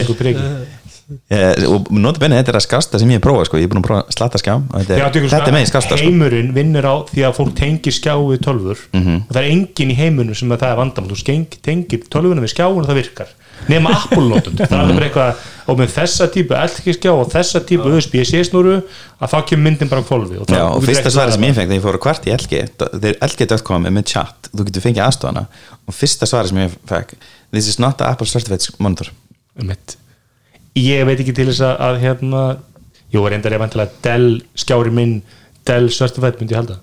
Eh, 1.30 1.52
og 1.70 1.92
nota 1.94 2.18
benni 2.18 2.40
þetta 2.40 2.50
er 2.50 2.58
að 2.58 2.64
skasta 2.66 2.98
sem 2.98 3.10
ég 3.14 3.20
hef 3.20 3.24
prófað 3.28 3.46
sko. 3.46 3.58
ég 3.62 3.68
er 3.68 3.70
búin 3.70 3.84
að 3.84 3.88
prófa 3.88 4.04
að 4.08 4.16
slata 4.18 4.40
skjá 4.42 4.54
og 4.58 4.72
þetta, 4.74 4.96
Já, 4.98 5.06
er, 5.06 5.12
tekur 5.14 5.30
þetta 5.30 5.50
er 5.52 5.54
megin 5.54 5.70
skasta 5.70 5.98
sko. 6.00 6.06
Heimurinn 6.10 6.54
vinnur 6.56 6.88
á 6.90 6.96
því 7.12 7.22
að 7.28 7.36
fólk 7.38 7.52
tengir 7.60 7.94
skjá 7.94 8.14
við 8.26 8.40
tölfur 8.42 8.80
Mhm. 8.94 9.16
og 9.30 9.34
það 9.36 9.42
er 9.44 9.50
enginn 9.54 9.92
í 9.94 9.98
heimunum 10.00 10.36
sem 10.36 10.50
að 10.50 10.60
það 10.64 10.72
er 10.74 10.80
vandamál 10.82 11.12
þú 11.14 11.18
skeng, 11.22 11.46
tengir 11.62 12.00
tölvuna 12.10 12.42
við 12.42 12.54
skjáun 12.56 12.82
og 12.82 12.88
það 12.90 12.98
virkar 13.04 13.28
nema 13.70 13.90
Apple 13.96 14.26
notund 14.30 14.58
það 14.58 14.74
er 14.74 14.82
alveg 14.82 14.96
bara 14.98 15.06
eitthvað 15.10 15.70
og 15.70 15.78
með 15.80 15.94
þessa 15.96 16.26
típu 16.34 16.58
elkiskjá 16.58 17.12
og 17.14 17.30
þessa 17.32 17.62
típu 17.70 17.94
USB-C 17.96 18.42
snúru 18.50 18.76
að 19.22 19.30
þá 19.32 19.38
kemur 19.46 19.64
myndin 19.70 19.90
bara 19.90 20.02
á 20.02 20.06
kvolfi 20.10 20.40
og, 20.42 20.50
Já, 20.50 20.66
og 20.74 20.84
fyrsta 20.86 21.10
svari 21.14 21.32
sem 21.38 21.42
ég 21.46 21.54
það. 21.54 21.60
fengi 21.62 21.70
þegar 21.70 21.80
ég 21.80 21.86
fór 21.86 21.98
að 21.98 22.04
kvart 22.04 22.26
í 22.26 22.34
LG 22.34 22.54
þeir 23.06 23.16
LG.com 23.30 23.86
er 23.86 23.94
með 23.96 24.06
chat, 24.10 24.50
þú 24.52 24.66
getur 24.68 24.82
fengið 24.90 25.06
aðstofana 25.06 25.46
og 25.88 25.94
fyrsta 25.94 26.26
svari 26.30 26.50
sem 26.50 26.58
ég 26.66 26.76
fekk 26.90 27.14
this 27.54 27.68
is 27.70 27.78
not 27.80 28.02
a 28.02 28.10
Apple 28.12 28.26
certified 28.28 28.66
monitor 28.80 29.10
Einmitt. 29.58 29.96
Ég 30.80 31.06
veit 31.08 31.20
ekki 31.24 31.34
til 31.36 31.48
þess 31.52 31.62
að, 31.66 31.76
að 31.88 32.00
hérna, 32.04 32.42
jú, 33.14 33.24
reyndar 33.30 33.56
ég 33.56 33.62
vantilega 33.62 34.02
Dell 34.06 34.42
skjári 34.58 34.92
minn 34.96 35.22
Dell 35.66 35.88
Certified 35.94 36.42
myndi 36.42 36.54
ég 36.56 36.62
halda. 36.62 36.82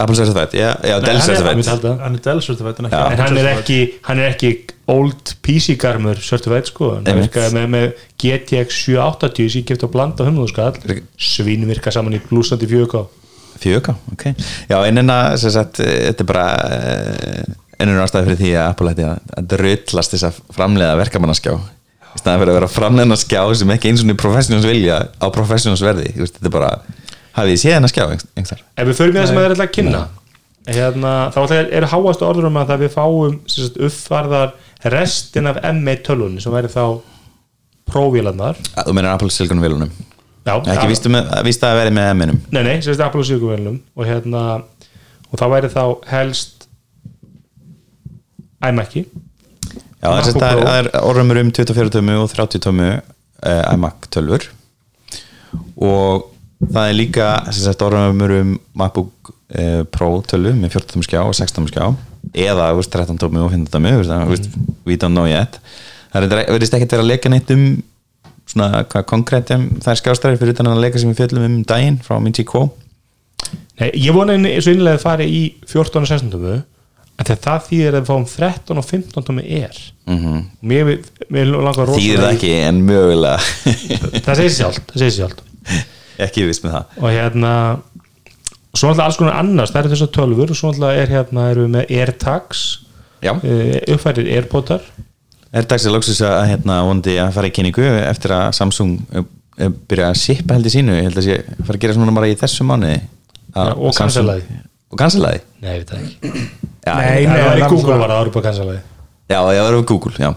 Apple 0.00 0.14
certified, 0.14 0.52
já, 0.54 0.68
já 0.86 0.96
Nei, 1.02 1.06
Dell 1.10 1.16
er- 1.18 1.98
hann 2.00 2.14
er 2.14 2.20
Dell 2.24 2.40
certified 2.44 2.78
en 2.78 2.86
en 2.86 3.18
hann 3.20 3.36
er 3.40 3.48
ekki, 3.56 3.78
hann 4.06 4.20
er 4.22 4.30
ekki 4.34 4.50
old 4.90 5.34
PC 5.44 5.74
garmur 5.82 6.18
certified 6.24 6.70
sko. 6.70 6.92
Hann 6.94 7.04
virkaði 7.20 7.54
með, 7.56 7.66
með 7.74 8.04
GTX 8.22 8.78
780 8.86 9.50
sem 9.50 9.60
ég 9.62 9.66
kefti 9.72 9.88
á 9.88 9.90
blanda 9.92 10.24
500 10.24 10.52
skall 10.54 11.00
svín 11.18 11.66
virka 11.68 11.92
saman 11.94 12.16
í 12.16 12.22
blúsandi 12.30 12.68
4K 12.70 13.02
Fjöga, 13.60 13.92
ok. 14.14 14.24
Já, 14.70 14.78
einina, 14.86 15.36
sem 15.36 15.50
sagt, 15.52 15.80
eh, 15.84 16.06
þetta 16.08 16.22
er 16.24 16.28
bara 16.30 16.46
ennur 17.80 18.00
ástæði 18.04 18.30
fyrir 18.30 18.40
því 18.40 18.52
að 18.56 18.68
Apple 18.70 18.92
hætti 18.92 19.04
að, 19.08 19.18
að 19.36 19.48
drullast 19.52 20.14
þess 20.14 20.26
að 20.30 20.38
framleiða 20.56 20.96
verkamannaskjá 21.02 21.54
í 22.10 22.20
staðan 22.20 22.42
fyrir 22.42 22.52
að 22.52 22.58
vera 22.58 22.70
framleiðna 22.70 23.18
skjá 23.20 23.42
sem 23.58 23.74
ekki 23.74 23.92
eins 23.92 24.04
og 24.04 24.16
professionals 24.20 24.66
vilja 24.68 25.02
á 25.20 25.26
professionals 25.34 25.84
verði 25.84 26.10
Þú 26.14 26.24
veist, 26.24 26.38
þetta 26.38 26.50
er 26.50 26.56
bara, 26.56 26.70
hafið 27.36 27.52
þið 27.54 27.62
séð 27.62 27.76
hennar 27.76 27.92
skjá 27.92 28.04
einhver 28.10 28.64
ef 28.64 28.90
við 28.90 28.98
förum 28.98 29.14
í 29.14 29.20
það 29.20 29.30
sem 29.30 29.38
það 29.38 29.46
er 29.46 29.54
alltaf 29.54 29.68
að 29.68 29.76
kynna 29.76 30.02
hérna, 30.70 31.14
þá 31.34 31.40
eru 31.60 31.90
háast 31.94 32.26
orður 32.26 32.50
um 32.50 32.58
að 32.60 32.72
það 32.72 32.84
við 32.84 32.92
fáum 32.96 33.38
sem 33.46 33.64
sagt, 33.64 33.80
uppfarðar 33.88 34.52
restin 34.94 35.50
af 35.50 35.62
M1 35.70 36.04
tölunni 36.06 36.42
sem 36.42 36.54
væri 36.54 36.70
þá 36.72 36.84
prófílarnar 37.90 38.60
Þú 38.76 38.94
meinar 38.94 39.14
Apple 39.14 39.32
Silicon 39.34 39.62
vilunum 39.62 39.92
Já, 40.46 40.54
Ekki 40.72 40.88
vístu, 40.88 41.10
að 41.68 41.78
vera 41.78 41.92
með 41.92 42.12
M-inum 42.14 42.38
Nei, 42.48 42.62
nei, 42.64 42.76
sem 42.80 42.94
sagt 42.94 43.04
Apple 43.04 43.20
og 43.20 43.28
Sigurvélum 43.28 43.80
og 43.92 44.06
hérna 44.08 44.44
og 45.30 45.38
það 45.38 45.52
væri 45.54 45.70
þá 45.72 45.82
helst 46.10 46.66
iMac-i 48.64 49.04
Já, 50.00 50.08
þess 50.08 50.32
að 50.32 50.40
það 50.40 50.60
er, 50.60 50.88
er 50.88 50.90
orðumur 51.04 51.40
um 51.42 51.52
24 51.52 51.92
tómu 51.96 52.16
og 52.22 52.30
30 52.32 52.62
tómu 52.64 52.88
uh, 52.96 53.74
iMac 53.74 54.08
tölfur 54.14 54.46
og 55.76 56.30
það 56.60 56.86
er 56.86 56.96
líka 56.96 57.28
orðumur 57.86 58.34
um 58.38 58.54
MacBook 58.80 59.32
uh, 59.32 59.82
Pro 59.92 60.10
tölvu 60.24 60.54
með 60.56 60.78
14 60.78 60.94
tómu 60.94 61.06
skjá 61.08 61.20
og 61.24 61.36
16 61.36 61.58
tómu 61.58 61.72
skjá. 61.72 61.84
Eða 62.36 62.72
veist, 62.78 62.92
13 62.94 63.20
tómu 63.20 63.44
og 63.44 63.52
15 63.52 63.70
tómu 63.74 63.94
þú 63.94 64.02
veist, 64.02 64.16
þú 64.16 64.34
veist, 64.34 64.50
we 64.88 64.96
don't 64.96 65.16
know 65.16 65.28
yet. 65.28 65.60
Það 66.14 66.26
er- 66.38 66.50
verðist 66.56 66.76
ekkert 66.76 66.96
vera 66.96 67.04
að 67.06 67.12
leika 67.12 67.32
neitt 67.32 67.52
um 67.54 67.64
svona 68.50 68.84
hvað 68.90 69.06
konkrétt 69.06 69.52
það 69.52 69.92
er 69.92 70.00
skjástæri 70.00 70.38
fyrir 70.40 70.56
utan 70.56 70.70
að 70.72 70.82
leika 70.82 70.98
sem 70.98 71.12
við 71.12 71.20
fjöllum 71.22 71.46
um 71.46 71.58
daginn 71.68 72.00
frá 72.02 72.16
Minty 72.22 72.42
Co 72.48 72.70
Nei, 73.80 73.90
ég 73.96 74.12
vona 74.12 74.34
eins 74.36 74.66
og 74.66 74.74
innlega 74.74 74.98
að 74.98 75.04
fara 75.04 75.24
í 75.24 75.42
14 75.64 76.02
og 76.02 76.08
16 76.10 76.32
tómu. 76.34 76.56
en 76.56 76.64
þegar 77.28 77.42
það 77.46 77.66
þýðir 77.68 77.96
að 77.96 78.00
við 78.00 78.10
fáum 78.10 78.26
13 78.32 78.80
og 78.80 78.86
15 78.88 79.26
tómi 79.28 79.44
er. 79.60 79.78
Mm 80.10 80.18
mér, 80.62 80.90
mér 81.30 81.50
rosalega 81.90 82.00
þýðir 82.00 82.24
það 82.24 82.30
í- 82.32 82.36
ekki 82.36 82.52
en 82.68 82.80
mögulega. 82.86 83.38
Það 84.26 84.40
segir 84.40 84.54
segir 84.96 85.14
sjálft. 85.18 85.42
Ekki 86.20 86.46
viss 86.48 86.62
með 86.64 86.72
það. 86.76 86.84
Og 87.00 87.10
hérna 87.14 87.52
svo 88.74 88.88
náttúrulega 88.90 89.06
alls 89.06 89.16
konar 89.18 89.38
annars, 89.40 89.70
það 89.74 89.80
eru 89.84 89.92
þessar 89.94 90.10
tölfur 90.14 90.50
og 90.52 90.58
svo 90.58 90.70
náttúrulega 90.70 91.02
er 91.04 91.12
hérna, 91.14 91.46
erum 91.50 91.66
við 91.66 91.72
með 91.76 91.94
AirTags. 92.00 92.64
Já, 93.20 93.32
uh, 93.36 93.76
uppfærir 93.94 94.30
Airpodar 94.36 94.80
er 95.90 95.92
loksus 95.92 96.20
að 96.24 96.44
hérna 96.52 96.76
vondi 96.86 97.16
að 97.20 97.32
fara 97.34 97.48
í 97.50 97.52
kynningu 97.52 97.84
eftir 98.06 98.32
að 98.32 98.52
Samsung 98.56 98.92
uh, 99.18 99.24
uh, 99.60 99.72
byrja 99.90 100.06
að 100.12 100.20
shippa 100.22 100.54
heldur 100.56 100.72
sínu. 100.72 100.94
Ég 100.96 101.08
held 101.08 101.18
að 101.20 101.26
sé 101.26 101.38
að 101.42 101.64
fara 101.66 101.76
að 101.76 101.82
gera 101.84 101.96
svona 101.98 102.14
bara 102.16 102.30
í 102.30 102.36
þessu 102.40 102.66
Að 103.50 103.66
Já, 103.72 103.74
og 103.74 103.96
cancelaði. 103.98 104.60
Og 104.90 104.98
cancelaði? 105.00 105.40
Nei, 105.62 105.74
við 105.78 105.86
það 105.90 106.00
ekki. 106.04 106.32
Já, 106.86 106.94
Nei, 106.96 107.26
það. 107.26 107.44
var 107.44 107.58
í 107.58 107.62
það- 107.62 107.70
Google. 107.74 107.96
var 108.00 108.08
það 108.10 108.20
árið 108.24 108.32
på 108.36 108.42
kansalagi 108.46 108.80
já, 109.30 109.40
já, 109.54 109.60
það 109.60 109.74
var 109.76 109.82
Google 109.90 110.12
já. 110.18 110.30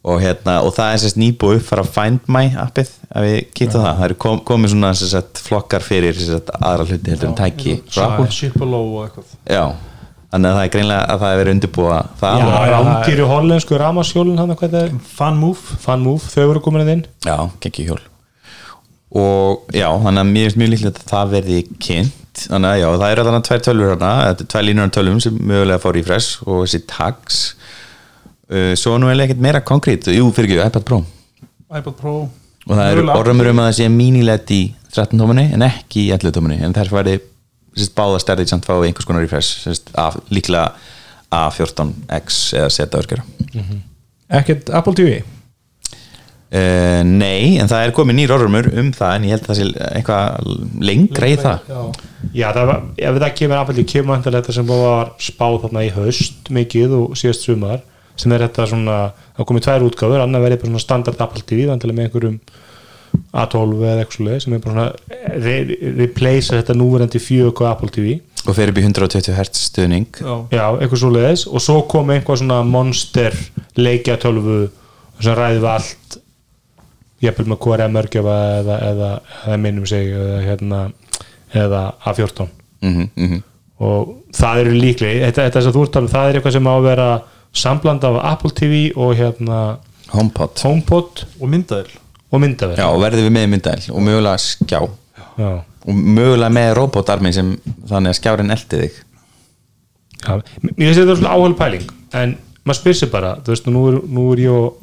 Og, 0.00 0.16
hérna, 0.22 0.54
og 0.64 0.70
það 0.72 0.94
er 0.94 1.00
sérst 1.02 1.18
nýbúið 1.20 1.58
upp 1.60 1.66
fara 1.68 1.82
Find 1.84 2.22
My 2.32 2.46
appið 2.56 2.88
að 3.12 3.26
við 3.26 3.36
kýta 3.52 3.82
það. 3.82 3.90
Það 3.98 4.04
eru 4.06 4.14
kom, 4.24 4.38
komið 4.48 4.72
svona 4.72 4.90
sérst, 4.96 5.42
flokkar 5.44 5.84
fyrir 5.84 6.16
sérst, 6.16 6.48
aðra 6.56 6.86
hluti 6.88 7.12
heldur 7.12 7.28
en 7.28 7.36
tæki. 7.36 7.74
Frá 7.92 8.06
Apple. 8.06 8.30
Shipalo 8.32 8.80
og 8.80 9.02
eitthvað. 9.04 9.34
Já, 9.44 9.64
þannig 10.32 10.48
að 10.48 10.56
það 10.56 10.64
er 10.64 10.72
greinlega 10.78 11.04
að 11.12 11.20
það 11.20 11.34
er 11.34 11.40
verið 11.42 11.54
undirbúa 11.58 11.98
það 12.22 12.40
já, 12.40 12.46
og- 12.48 12.72
rándýri 12.72 13.28
hollensku 13.34 13.80
ramashjólun 13.84 14.40
hann 14.40 14.56
hvað 14.56 14.72
það 14.78 14.86
er, 14.88 14.96
Fanmove 15.20 15.76
fanmove, 15.84 16.32
þau 16.32 16.46
voru 16.54 16.64
komin 16.64 16.86
að 16.86 16.92
inn. 16.96 17.04
Já, 17.28 17.36
gekki 17.60 17.84
hjól 17.90 18.00
og 19.10 19.66
já, 19.74 19.88
þannig 19.90 20.20
að 20.22 20.28
mér 20.32 20.44
finnst 20.48 20.58
mjög 20.60 20.70
líklegt 20.74 20.98
að 21.02 21.08
það 21.10 21.32
verði 21.34 21.60
kynnt 21.82 22.19
þannig 22.38 22.70
að 22.70 22.80
já, 22.80 22.88
það 23.02 23.12
eru 23.12 23.24
alveg 23.24 23.46
tvær 23.48 23.64
tölvur 23.66 23.92
hérna 23.92 24.10
þetta 24.28 24.44
er 24.44 24.50
tvær 24.54 24.66
línur 24.66 24.86
af 24.86 24.92
tölvum 24.96 25.22
sem 25.22 25.38
mögulega 25.40 25.82
fór 25.82 26.00
í 26.00 26.04
fresh 26.06 26.44
og 26.46 26.60
þessi 26.64 26.82
tags. 26.90 27.40
Uh, 28.50 28.74
svo 28.78 28.96
nú 28.98 29.10
er 29.10 29.24
ekkert 29.24 29.42
meira 29.42 29.62
konkrét. 29.62 30.10
Jú, 30.10 30.28
fyrir 30.34 30.50
ekki, 30.50 30.60
iPad 30.70 30.86
Pro. 30.86 31.02
iPad 31.70 31.96
Pro. 31.98 32.14
Og 32.66 32.76
það 32.76 32.92
eru 32.92 33.08
orðumur 33.14 33.50
um 33.50 33.62
að 33.62 33.70
það 33.70 33.76
sé 33.80 33.90
mini-LED 33.94 34.54
í 34.54 34.62
13 34.94 35.20
tómunni 35.20 35.46
en 35.54 35.64
ekki 35.64 36.06
í 36.06 36.14
11 36.14 36.34
tómunni 36.36 36.58
en 36.64 36.74
þær 36.76 36.90
færi 36.92 37.18
sérst, 37.76 37.94
báða 37.96 38.20
stærðið 38.22 38.52
samt 38.52 38.66
fá 38.66 38.74
einhvers 38.76 39.08
konar 39.08 39.26
sérst, 39.30 39.92
af, 39.98 40.18
líklega 40.34 40.72
A14X 41.30 42.40
eða 42.58 42.70
Z-örgjara 42.74 43.24
ekkert 44.40 44.72
Apple 44.74 44.96
TV 44.98 45.20
Uh, 46.50 47.04
nei, 47.06 47.60
en 47.62 47.68
það 47.70 47.84
er 47.84 47.92
komið 47.94 48.16
nýr 48.18 48.32
orðumur 48.34 48.66
um 48.80 48.88
það 48.90 49.12
en 49.14 49.26
ég 49.28 49.36
held 49.36 49.44
að 49.44 49.50
það 49.52 49.58
sé 49.60 49.90
eitthvað 49.94 50.48
lengra 50.82 51.28
í 51.30 51.34
það 51.38 51.68
Já. 51.68 51.82
já, 52.34 52.46
það 52.56 52.64
var, 52.70 52.80
ef 52.98 53.18
það 53.20 53.34
kemur 53.38 53.60
TV 53.68 53.84
kemur 53.92 54.10
vantilega 54.16 54.40
þetta 54.40 54.54
sem 54.56 54.72
var 54.72 55.12
spáð 55.22 55.58
þarna 55.62 55.84
í 55.86 55.92
haust 55.94 56.50
mikið 56.56 56.96
og 56.96 57.12
síðast 57.20 57.46
sumar 57.46 57.84
sem 58.18 58.34
er 58.34 58.42
þetta 58.48 58.66
svona, 58.72 58.96
það 59.36 59.48
komið 59.52 59.64
tvær 59.68 59.86
útgáfur 59.86 60.24
annar 60.24 60.42
verið 60.42 60.58
bara 60.64 60.72
svona 60.72 60.82
standard 60.82 61.22
Apple 61.22 61.44
TV 61.46 61.68
vantilega 61.70 62.00
með 62.00 62.08
einhverjum 62.08 62.40
A12 63.30 63.84
eða 63.84 64.02
eitthvað 64.02 64.16
svoleið 64.18 64.42
sem 64.42 64.56
er 64.56 64.64
bara 64.64 64.74
svona 64.74 65.38
re 65.44 65.54
replace 66.00 66.56
þetta 66.56 66.76
núverandi 66.80 67.22
4K 67.22 67.68
Apple 67.70 67.92
TV 67.94 68.16
og 68.42 68.56
fer 68.58 68.72
upp 68.72 68.80
í 68.80 68.84
120 68.88 69.38
Hz 69.38 69.62
stuðning 69.68 70.18
Já. 70.18 70.34
Já, 70.50 70.64
eitthvað 70.80 71.02
svo 71.04 71.12
leiðis 71.14 71.46
og 71.46 71.62
svo 71.62 71.78
kom 71.94 72.10
einhvað 72.10 72.42
svona 72.42 72.60
monster 72.66 73.38
leikja 73.78 74.18
tölvu 74.18 74.64
sem 75.20 75.36
ræði 75.36 75.62
við 75.62 75.70
allt 75.76 76.19
jafnvel 77.20 77.50
með 77.52 77.60
KRM 77.64 78.00
örgjöfa 78.00 78.38
eða, 78.60 78.78
eða, 78.88 79.10
eða 79.46 79.60
minnum 79.60 79.86
sig 79.86 80.10
eða, 80.14 80.40
hérna, 80.46 80.80
eða 81.52 81.82
A14 82.04 82.48
mm 82.80 83.08
-hmm, 83.16 83.42
og 83.80 84.14
það 84.36 84.62
eru 84.64 84.74
líklega 84.76 85.26
þetta, 85.26 85.46
þetta 85.48 85.62
sem 85.62 85.76
þú 85.76 85.84
ert 85.84 85.94
talað, 85.96 86.14
það 86.14 86.28
er 86.28 86.38
eitthvað 86.38 86.56
sem 86.58 86.70
á 86.70 86.74
að 86.74 86.88
vera 86.88 87.08
sambland 87.52 88.04
af 88.04 88.20
Apple 88.32 88.50
TV 88.50 88.92
og 88.96 89.16
hérna 89.16 89.60
HomePod. 90.10 90.58
HomePod 90.62 91.26
og 91.40 91.48
myndaðil 91.48 91.98
og 92.30 92.40
myndavel 92.42 92.78
Já, 92.78 92.86
og 92.86 93.00
verðum 93.02 93.26
við 93.26 93.34
með 93.34 93.46
myndæl 93.50 93.78
og 93.90 94.02
mögulega 94.06 94.38
skjá. 94.42 94.80
Já. 95.40 95.50
og 95.86 95.94
mögulega 95.94 96.52
með 96.52 96.74
robotarmi 96.78 97.32
sem 97.32 97.54
þannig 97.88 98.12
að 98.12 98.18
skjárin 98.18 98.54
eldi 98.54 98.80
þig. 98.82 98.98
Já, 100.20 100.32
mér 100.62 100.74
finnst 100.76 101.00
þetta 101.00 101.16
svona 101.16 101.34
áhald 101.34 101.56
pæling 101.58 101.86
en 102.20 102.36
maður 102.66 102.80
spyr 102.80 102.98
sér 102.98 103.12
bara 103.12 103.36
þú 103.40 103.54
veist, 103.54 103.70
nú 103.72 103.84
er, 103.88 103.98
nú 104.04 104.26
er 104.34 104.42
ég 104.44 104.56
og 104.56 104.80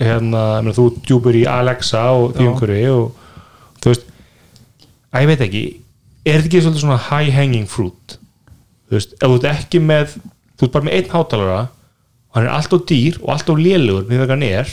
hérna, 0.00 0.44
meina, 0.64 0.76
þú 0.76 0.86
djúpur 1.04 1.36
í 1.36 1.44
Alexa 1.48 2.02
og 2.16 2.34
því 2.36 2.46
Já. 2.46 2.50
umhverfi 2.50 2.84
og 2.94 3.80
þú 3.80 3.92
veist, 3.92 4.06
að 5.10 5.24
ég 5.24 5.30
veit 5.30 5.44
ekki 5.46 5.64
er 6.24 6.36
þetta 6.36 6.50
ekki 6.50 6.62
svolítið 6.64 6.84
svona 6.84 7.00
high 7.08 7.34
hanging 7.34 7.68
fruit? 7.70 8.16
Þú 8.88 8.98
veist, 8.98 9.16
ef 9.16 9.26
þú 9.26 9.36
ert 9.40 9.50
ekki 9.52 9.82
með 9.84 10.14
þú 10.60 10.66
ert 10.66 10.76
bara 10.76 10.88
með 10.88 10.96
einn 10.98 11.12
hátalara 11.14 11.58
og 11.64 12.38
hann 12.38 12.46
er 12.46 12.54
alltof 12.54 12.86
dýr 12.90 13.18
og 13.22 13.34
alltof 13.34 13.60
lélugur 13.60 14.08
við 14.08 14.24
það 14.24 14.34
hann 14.34 14.46
er 14.48 14.72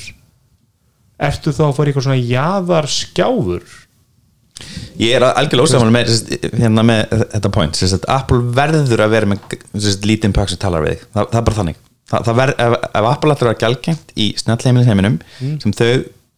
ertu 1.27 1.53
þá 1.55 1.63
að 1.67 1.75
fara 1.77 1.87
í 1.87 1.91
eitthvað 1.91 2.07
svona 2.07 2.21
jaðar 2.21 2.89
skjáfur? 2.93 3.67
Ég 4.97 5.13
er 5.13 5.25
algjörlega 5.27 5.69
ósamal 5.69 5.91
með, 5.93 6.13
hérna 6.57 6.83
með 6.85 7.11
þetta 7.35 7.51
point 7.53 7.81
Apple 8.09 8.39
verður 8.57 9.03
að 9.05 9.13
vera 9.13 9.29
með 9.29 9.99
lítinn 10.07 10.33
pakk 10.33 10.49
sem 10.53 10.61
talar 10.61 10.85
við 10.85 10.95
þig. 10.95 11.03
Þa, 11.11 11.19
það 11.21 11.39
er 11.39 11.45
bara 11.49 11.59
þannig 11.59 11.83
það, 12.11 12.25
það 12.29 12.37
ver, 12.41 12.53
ef, 12.65 12.75
ef 13.01 13.07
Apple 13.11 13.33
ætlar 13.35 13.49
að 13.49 13.53
vera 13.53 13.61
gjaldgengt 13.63 14.13
í 14.15 14.27
snjallheimilin 14.41 14.87
heiminum 14.91 15.17
sem 15.63 15.73
þau 15.75 15.89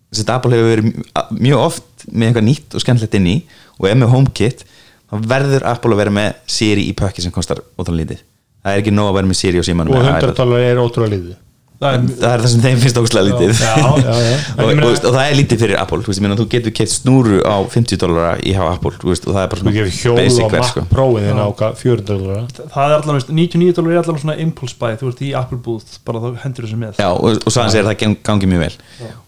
sem 0.10 0.24
sagt, 0.24 0.32
Apple 0.34 0.56
hefur 0.58 0.70
verið 0.74 0.88
mj- 0.90 1.40
mjög 1.46 1.64
oft 1.68 2.06
með 2.10 2.28
eitthvað 2.32 2.48
nýtt 2.50 2.76
og 2.80 2.82
skemmtilegt 2.86 3.18
inn 3.20 3.28
í 3.30 3.36
og 3.78 3.86
ef 3.92 4.00
með 4.02 4.14
HomeKit 4.16 4.64
þá 5.10 5.16
verður 5.34 5.66
Apple 5.70 5.94
að 5.96 6.02
vera 6.04 6.14
með 6.16 6.32
Siri 6.50 6.88
í 6.90 6.96
pakki 6.98 7.22
sem 7.26 7.34
kostar 7.34 7.62
ótrúlega 7.78 8.02
lítið. 8.04 8.24
Það 8.64 8.74
er 8.76 8.82
ekki 8.84 8.92
nóg 8.94 9.08
að 9.12 9.16
vera 9.20 9.30
með 9.30 9.38
Siri 9.40 9.62
og 9.62 9.66
símanum 9.68 9.94
og 9.96 10.02
eða 10.02 10.16
100 10.18 10.26
iPad. 10.26 10.36
dólar 10.42 10.66
er 10.66 10.82
ótrúlega 10.82 11.14
liðið 11.16 11.38
það 11.80 11.96
er 11.96 12.02
það 12.20 12.34
er 12.34 12.44
það 12.44 12.52
sem 12.52 12.64
þeim 12.66 12.82
finnst 12.84 13.00
ógslag 13.00 13.28
lítið. 13.30 13.52
Já, 13.64 13.74
já, 14.04 14.16
já. 14.26 14.34
og, 14.60 14.70
og, 14.70 14.86
og, 14.90 15.06
það 15.06 15.20
er 15.24 15.38
lítið 15.40 15.62
fyrir 15.64 15.80
Apple 15.80 16.00
þú, 16.04 16.12
veist, 16.12 16.20
ég 16.20 16.26
meina, 16.26 16.38
þú 16.40 16.48
getur 16.54 16.76
keitt 16.80 16.94
snúru 16.94 17.40
á 17.48 17.56
50 17.76 18.02
dólara 18.04 18.34
í 18.44 18.56
hjá 18.56 18.64
Apple 18.68 18.94
veist, 19.08 19.28
og 19.28 19.38
það 19.38 19.42
er 19.42 19.52
bara 19.54 19.64
svona 19.64 20.16
basic 20.20 20.54
verð 20.56 20.70
sko. 20.74 20.86
Pro-in 20.92 21.28
þinn 21.30 21.40
á 21.40 21.48
hvað, 21.62 21.78
400 21.84 22.10
dólar 22.10 22.48
það 22.76 22.84
er 22.86 22.96
allan, 22.98 23.20
veist, 23.20 23.34
99 23.40 23.78
dólar 23.80 23.96
er 23.96 24.02
allan 24.04 24.24
svona 24.26 24.40
impulse 24.44 24.80
buy 24.82 24.98
þú 25.00 25.14
ert 25.14 25.24
í 25.24 25.34
Apple 25.40 25.62
booth, 25.70 26.00
bara 26.08 26.24
þá 26.24 26.44
hendur 26.44 26.68
þessu 26.68 26.82
með. 26.84 27.00
Já, 27.00 27.10
og, 27.14 27.40
og 27.40 27.54
svo 27.56 27.64
að 27.64 27.80
það 27.80 28.00
gang- 28.04 28.20
gangi 28.28 28.50
mjög 28.52 28.66
vel. 28.66 28.74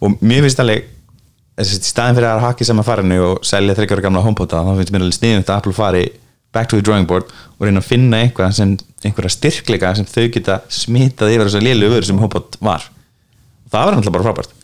Og 0.03 0.19
mér 0.19 0.43
finnst 0.47 0.63
alveg 0.63 0.89
staðin 1.61 2.17
fyrir 2.17 2.29
að 2.31 2.43
hakka 2.45 2.65
saman 2.67 2.85
farinu 2.87 3.17
og 3.25 3.45
selja 3.45 3.75
þryggjára 3.77 4.05
gamla 4.05 4.23
HomePod 4.25 4.53
þá 4.53 4.71
finnst 4.77 4.93
mér 4.93 5.05
alveg 5.05 5.17
sniðum 5.17 5.43
að 5.45 5.55
Apple 5.57 5.75
fari 5.75 6.03
back 6.55 6.69
to 6.69 6.79
the 6.79 6.85
drawing 6.85 7.07
board 7.07 7.29
og 7.57 7.67
reyna 7.67 7.81
að 7.83 7.89
finna 7.91 8.23
eitthvað 8.25 8.55
sem 8.57 8.73
einhverja 9.05 9.35
styrkleika 9.37 9.93
sem 9.97 10.07
þau 10.09 10.25
geta 10.33 10.59
smitað 10.71 11.35
yfir 11.35 11.47
þess 11.47 11.59
að 11.59 11.67
lélu 11.69 11.91
öður 11.91 12.09
sem 12.09 12.19
HomePod 12.21 12.57
var. 12.61 12.89
Og 13.65 13.73
það 13.73 13.85
var 13.87 13.95
náttúrulega 13.95 14.17
bara 14.17 14.27
frábært. 14.27 14.57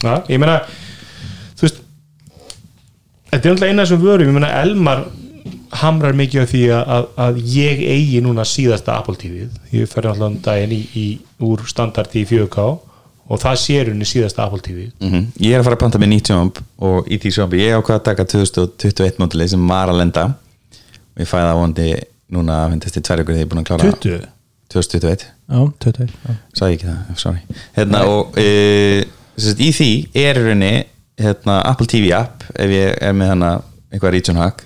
Já, 0.00 0.12
ég 0.32 0.40
meina 0.40 0.60
þú 1.58 1.66
veist 1.66 1.80
þetta 3.30 3.40
er 3.40 3.54
náttúrulega 3.54 3.72
eina 3.74 3.88
sem 3.88 4.00
vörum, 4.00 4.30
ég 4.30 4.36
meina 4.36 4.52
Elmar 4.60 5.06
hamrar 5.80 6.16
mikið 6.18 6.44
á 6.44 6.46
því 6.50 6.62
að, 6.74 7.08
að, 7.24 7.40
ég 7.54 7.82
eigi 7.92 8.20
núna 8.24 8.44
síðasta 8.48 8.96
Apple 8.98 9.16
TV 9.20 9.46
ég 9.74 9.90
fer 9.90 10.08
náttúrulega 10.08 10.30
um 10.32 10.38
daginn 10.44 10.76
í, 10.76 10.80
í 10.98 11.06
úr 11.46 11.62
standard 11.70 12.16
í 12.18 12.24
4K 12.26 12.64
og 13.30 13.38
það 13.38 13.60
sér 13.62 13.90
henni 13.92 14.08
síðasta 14.08 14.46
Apple 14.46 14.64
TV 14.64 14.88
mm 14.98 15.28
Ég 15.38 15.54
er 15.54 15.62
að 15.62 15.68
fara 15.68 15.78
að 15.78 15.84
panta 15.84 16.00
með 16.02 16.12
nýtt 16.14 16.32
sjónb 16.32 16.62
og 16.88 17.10
í 17.10 17.20
því 17.22 17.34
sjónbi 17.36 17.62
ég 17.62 17.76
ákvað 17.78 18.00
að 18.00 18.06
taka 18.08 18.26
2021 18.34 19.20
mótili 19.22 19.48
sem 19.52 19.68
var 19.70 19.92
að 19.92 20.00
lenda 20.02 20.26
ég 21.18 21.28
fæði 21.30 21.48
það 21.48 21.60
vondi 21.60 21.88
núna 22.30 22.58
að 22.64 22.74
finnst 22.74 23.00
tvær 23.08 23.22
ykkur 23.22 23.34
þegar 23.34 23.40
ég 23.40 23.46
er 23.46 23.50
búin 23.50 23.62
að 23.62 23.68
klára 23.70 23.90
20? 23.90 24.28
2021 24.70 25.26
Já, 25.50 25.60
20 25.82 26.12
já. 26.14 26.34
sagði 26.54 26.76
ekki 26.76 26.86
það, 26.86 27.14
sorry. 27.18 27.58
Hérna, 27.74 28.02
og 28.06 28.38
e, 28.38 28.46
sérst, 29.34 29.62
í 29.66 29.70
því 29.74 29.90
er 30.14 30.38
í 30.38 30.44
rauninni 30.44 30.72
hérna, 31.20 31.56
Apple 31.66 31.90
TV 31.90 32.12
app 32.14 32.46
ef 32.54 32.70
ég 32.70 32.94
er 33.02 33.16
með 33.18 33.32
hana 33.34 33.50
eitthvað 33.90 34.14
region 34.14 34.38
hack 34.38 34.62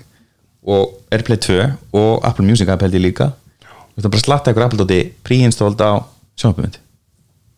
og 0.61 0.93
Airplay 1.13 1.41
2 1.41 1.57
og 1.97 2.27
Apple 2.27 2.45
Music 2.45 2.69
app 2.69 2.85
held 2.85 2.97
ég 2.97 3.01
líka. 3.07 3.31
Þú 3.65 4.03
veist, 4.03 4.11
bara 4.11 4.25
slatta 4.27 4.53
ykkur 4.53 4.67
Apple 4.67 4.81
dóti 4.83 5.01
pre-installed 5.25 5.81
á 5.81 6.05
sjónabumund 6.37 6.77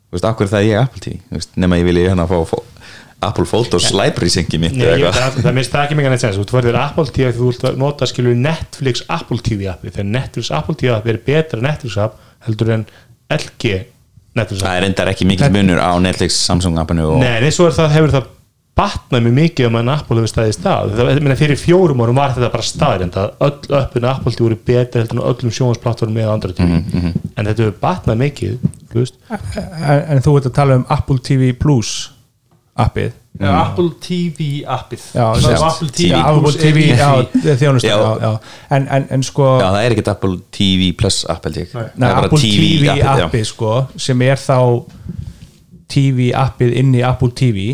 þú 0.07 0.15
veist, 0.15 0.27
akkur 0.29 0.51
það 0.51 0.67
ég 0.69 0.81
Apple 0.81 1.03
TV 1.03 1.35
veist, 1.35 1.55
nema 1.59 1.79
ég 1.79 1.87
vilji 1.87 2.07
hérna 2.07 2.27
fá, 2.29 2.37
fá 2.47 2.57
Apple 3.19 3.45
Photos 3.49 3.89
library 3.91 4.29
syngi 4.29 4.59
mitt 4.61 4.75
Nei, 4.77 4.85
eða 4.85 4.97
ég, 5.01 5.15
það, 5.15 5.37
það 5.41 5.55
minnst 5.57 5.73
það 5.73 5.85
ekki 5.87 5.97
mikið 5.97 6.13
neitt 6.13 6.21
sens. 6.21 6.37
Þú 6.37 6.57
verður 6.59 6.79
Apple 6.83 7.05
TV 7.15 7.33
þú 7.33 7.49
vilt 7.49 7.67
nota 7.81 8.07
skilur 8.09 8.37
Netflix 8.37 9.01
Apple 9.09 9.41
TV 9.41 9.69
appi 9.71 9.89
þegar 9.89 10.09
Netflix 10.11 10.51
Apple 10.53 10.77
TV 10.77 10.93
appi 10.93 11.13
er 11.13 11.21
betra 11.25 11.57
en 11.57 11.65
Netflix 11.65 11.97
app 12.03 12.19
heldur 12.45 12.73
en 12.75 12.83
LG 13.33 13.71
Netflix 14.37 14.61
app. 14.61 14.67
Það 14.67 14.73
er 14.75 14.85
endar 14.91 15.09
ekki 15.09 15.29
mikil 15.29 15.53
munur 15.55 15.81
á 15.81 15.91
Netflix, 16.03 16.37
Samsung 16.45 16.77
appinu 16.77 17.07
og 17.15 17.23
Nei, 17.23 17.39
en 17.39 17.55
svo 17.55 17.65
er 17.71 17.73
það, 17.79 17.95
hefur 17.95 18.13
það 18.13 18.27
batnað 18.77 19.23
mjög 19.25 19.33
mikið 19.39 19.67
um 19.71 19.77
að 19.79 19.89
Apple 19.95 20.17
hefur 20.19 20.29
staðið 20.29 20.53
stað. 20.53 20.91
Það, 20.99 21.09
ég 21.15 21.23
meina, 21.25 21.37
fyrir 21.39 21.57
fjórum 21.57 22.03
árum 22.05 22.19
var 22.19 22.35
þetta 22.35 22.49
bara 22.53 22.67
staðrind 22.67 23.17
að 23.17 23.47
öll 23.47 23.79
öppinu 23.79 24.09
Apple 24.11 24.35
TV 24.35 24.45
voru 24.45 24.59
betra 24.67 25.01
heldur 25.01 25.17
en 25.17 25.23
öllum 25.31 25.55
sjónvarsplattformum 25.57 26.19
með 26.21 26.29
andra 26.35 26.53
TV 26.53 26.77
en 26.77 27.49
þetta 27.49 27.57
hefur 27.63 27.73
batnað 27.81 28.21
mikið. 28.21 28.69
En, 28.93 30.05
en 30.13 30.21
þú 30.21 30.35
ert 30.37 30.51
að 30.51 30.55
tala 30.59 30.77
um 30.77 30.85
Apple 30.93 31.17
TV 31.25 31.49
Plus 31.57 31.95
appið. 32.77 33.15
Já, 33.37 33.51
Apple 33.61 33.91
TV 34.01 34.45
appið. 34.65 35.01
Já, 35.13 35.25
er 35.37 35.63
Apple 35.67 35.89
TV 35.93 36.07
Já, 36.09 36.21
Apple 36.25 36.53
TV, 36.57 36.77
já, 36.87 37.09
Já. 37.85 37.97
já, 37.97 38.17
já. 38.21 38.31
En, 38.73 38.87
en, 38.89 39.05
en 39.13 39.23
sko 39.27 39.49
Já, 39.61 39.67
það 39.75 39.81
er 39.83 39.93
ekkert 39.93 40.09
Apple 40.15 40.39
TV 40.57 40.87
plus 40.97 41.19
app 41.29 41.45
Nei. 41.45 41.67
Það 41.69 41.91
Nei, 42.01 42.09
er 42.09 42.15
bara 42.15 42.25
Apple 42.25 42.39
TV, 42.41 42.87
appið, 42.89 43.03
já. 43.03 43.27
appið 43.27 43.45
sko 43.51 43.73
sem 44.07 44.23
er 44.25 44.41
þá 44.41 44.57
TV 45.93 46.31
appið 46.33 46.73
inn 46.81 46.95
í 46.97 47.03
Apple 47.05 47.29
TV 47.37 47.67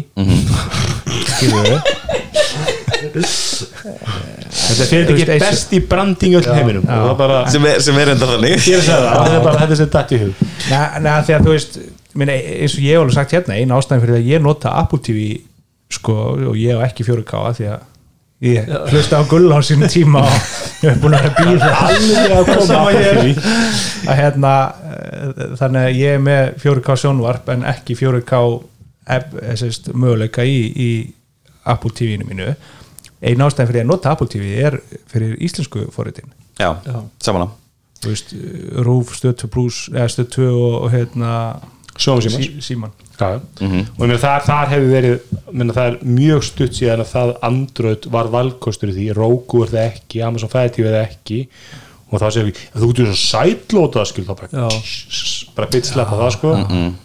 skilur 1.31 1.63
við 1.69 1.79
þetta 3.13 4.85
fyrir 4.89 5.09
ekki 5.13 5.25
veist, 5.27 5.43
best 5.43 5.73
í 5.75 5.79
branding 5.89 6.37
öll 6.39 6.45
heiminum. 6.49 6.83
Og 6.83 6.91
það 6.91 7.09
er 7.11 7.17
bara 7.19 7.39
sem 7.53 7.65
er, 7.69 7.81
sem 7.83 7.97
er 8.03 8.11
enda 8.13 8.29
þannig. 8.29 8.63
Þetta 8.63 9.25
er 9.31 9.43
bara 9.45 9.59
þetta 9.63 9.77
sem 9.79 9.91
datt 9.95 10.13
í 10.15 10.19
hug. 10.23 10.47
Því 10.67 11.35
að 11.37 11.47
þú 11.47 11.51
veist 11.53 11.77
minna, 12.19 12.33
eins 12.35 12.75
og 12.77 12.83
ég 12.85 12.93
hef 12.97 13.01
alveg 13.03 13.15
sagt 13.17 13.33
hérna 13.35 13.55
einn 13.57 13.73
ástæðin 13.75 14.03
fyrir 14.03 14.19
að 14.19 14.29
ég 14.33 14.43
nota 14.43 14.73
Apple 14.81 14.99
TV 15.05 15.25
sko 15.93 16.15
og 16.51 16.55
ég 16.59 16.73
hef 16.77 16.85
ekki 16.89 17.05
4K 17.07 17.41
af 17.49 17.57
því 17.59 17.67
að 17.73 17.89
ég 18.43 18.69
hlusta 18.91 19.21
á 19.21 19.23
gull 19.31 19.47
á 19.55 19.59
sínum 19.63 19.87
tíma 19.91 20.21
og 20.27 20.83
ég 20.83 20.89
hef 20.91 21.01
búin 21.03 21.15
að 21.15 21.29
býða 21.37 21.71
alveg 21.87 22.35
að 22.37 22.51
koma 22.51 22.83
hér. 22.91 23.19
því 23.21 23.33
að 24.11 24.19
hérna 24.19 24.53
eh, 24.91 25.43
þannig 25.61 25.81
að 25.87 25.97
ég 26.01 26.17
er 26.17 26.23
með 26.27 26.53
4K 26.65 26.97
sjónvarp 27.03 27.51
en 27.55 27.65
ekki 27.71 27.95
4K 28.01 28.41
eb- 29.17 29.35
eh, 29.41 29.55
sérst, 29.59 29.91
möguleika 29.95 30.43
í, 30.47 30.59
í 30.75 30.89
Apple 31.63 31.93
TV-inu 31.95 32.27
mínu. 32.27 32.49
Einn 33.23 33.39
ástæðin 33.45 33.69
fyrir 33.71 33.85
að 33.85 33.91
nota 33.93 34.11
Apple 34.11 34.27
TV 34.27 34.57
er 34.67 34.79
fyrir 35.07 35.37
íslensku 35.39 35.85
forritin. 35.95 36.27
Já, 36.59 36.73
samanlega 37.23 37.55
þú 38.03 38.11
veist, 38.11 38.33
Rúf, 38.83 39.13
Stöð 39.15 39.37
2 39.45 39.47
Plus 39.53 39.77
eða 39.93 40.09
Stöð 40.11 40.25
2 40.35 40.47
og, 40.51 40.73
og 40.83 40.89
hérna 40.91 41.29
Sjónum 41.97 42.23
símans. 42.25 42.45
Sí- 42.47 42.61
Síman 42.73 42.91
Já, 43.19 43.27
og 43.37 43.61
ég 43.61 43.99
meina 44.01 44.17
þar, 44.17 44.41
þar 44.47 44.69
hefur 44.71 44.89
verið 44.89 45.19
meina, 45.53 45.73
það 45.77 45.87
er 45.91 45.97
mjög 46.17 46.43
stutt 46.47 46.73
síðan 46.79 47.03
að 47.03 47.11
það 47.13 47.33
Android 47.45 48.05
var 48.11 48.29
valkostur 48.33 48.89
í 48.89 48.95
því. 48.97 49.05
Roku 49.15 49.61
er 49.63 49.69
það 49.75 49.85
ekki, 49.91 50.23
Amazon 50.25 50.49
Fire 50.49 50.69
TV 50.73 50.87
er 50.89 50.95
það 50.97 51.09
ekki. 51.11 51.39
Og 52.13 52.19
þá 52.21 52.25
segir 52.33 52.45
við, 52.49 52.57
þú 52.77 52.87
getur 52.91 53.07
svo 53.09 53.19
sætlótað 53.21 54.05
skil 54.09 54.25
þá 54.27 54.33
bara, 54.37 54.65
bara 55.57 55.69
bitslappa 55.73 56.17
það 56.19 56.31
sko. 56.35 56.51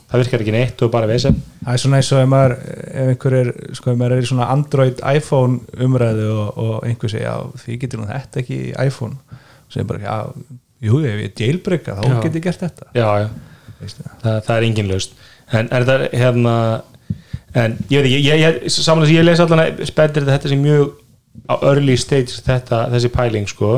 Það 0.09 0.23
virkar 0.23 0.43
ekki 0.45 0.53
neitt 0.57 0.83
og 0.85 0.91
bara 0.93 1.09
vesen. 1.09 1.39
Það 1.65 1.73
er 1.77 1.83
svona 1.85 2.01
eins 2.01 2.11
og 2.13 2.21
ef 2.23 2.29
maður 2.33 2.55
ef 2.59 3.13
einhver 3.13 3.37
er, 3.39 3.51
sko, 3.79 3.93
ef 3.93 4.01
maður 4.01 4.17
er 4.19 4.25
í 4.25 4.29
svona 4.29 4.49
Android 4.53 5.01
iPhone 5.15 5.61
umræðu 5.87 6.29
og, 6.33 6.59
og 6.65 6.75
einhver 6.89 7.13
segja, 7.13 7.33
já, 7.37 7.63
því 7.65 7.79
getur 7.85 8.01
nú 8.03 8.09
þetta 8.11 8.43
ekki 8.43 8.59
í 8.69 8.75
iPhone, 8.85 9.17
sem 9.73 9.89
bara, 9.89 10.01
já 10.05 10.19
jú, 10.89 11.01
ef 11.05 11.23
ég 11.25 11.41
jailbreaka, 11.45 11.97
þá 12.01 12.09
Já. 12.09 12.21
get 12.27 12.37
ég 12.41 12.45
gert 12.49 12.65
þetta. 12.67 12.91
Já, 12.97 13.09
já, 13.25 13.29
það? 13.81 14.15
það, 14.23 14.55
er 14.57 14.69
engin 14.69 14.91
laust 14.93 15.19
en 15.53 15.69
er 15.73 15.87
það 15.89 16.07
hérna 16.13 16.55
en 17.57 17.77
ég 17.91 18.05
veit 18.05 18.17
ekki, 18.19 18.73
samanlega 18.73 19.09
sem 19.09 19.17
ég 19.17 19.27
les 19.27 19.43
allan 19.45 19.65
að 19.65 19.85
spennir 19.89 20.27
þetta 20.29 20.51
sem 20.53 20.63
mjög 20.63 20.91
á 21.49 21.55
early 21.63 21.97
stage 21.99 22.43
þetta, 22.45 22.87
þessi 22.93 23.11
pæling 23.15 23.49
sko. 23.49 23.75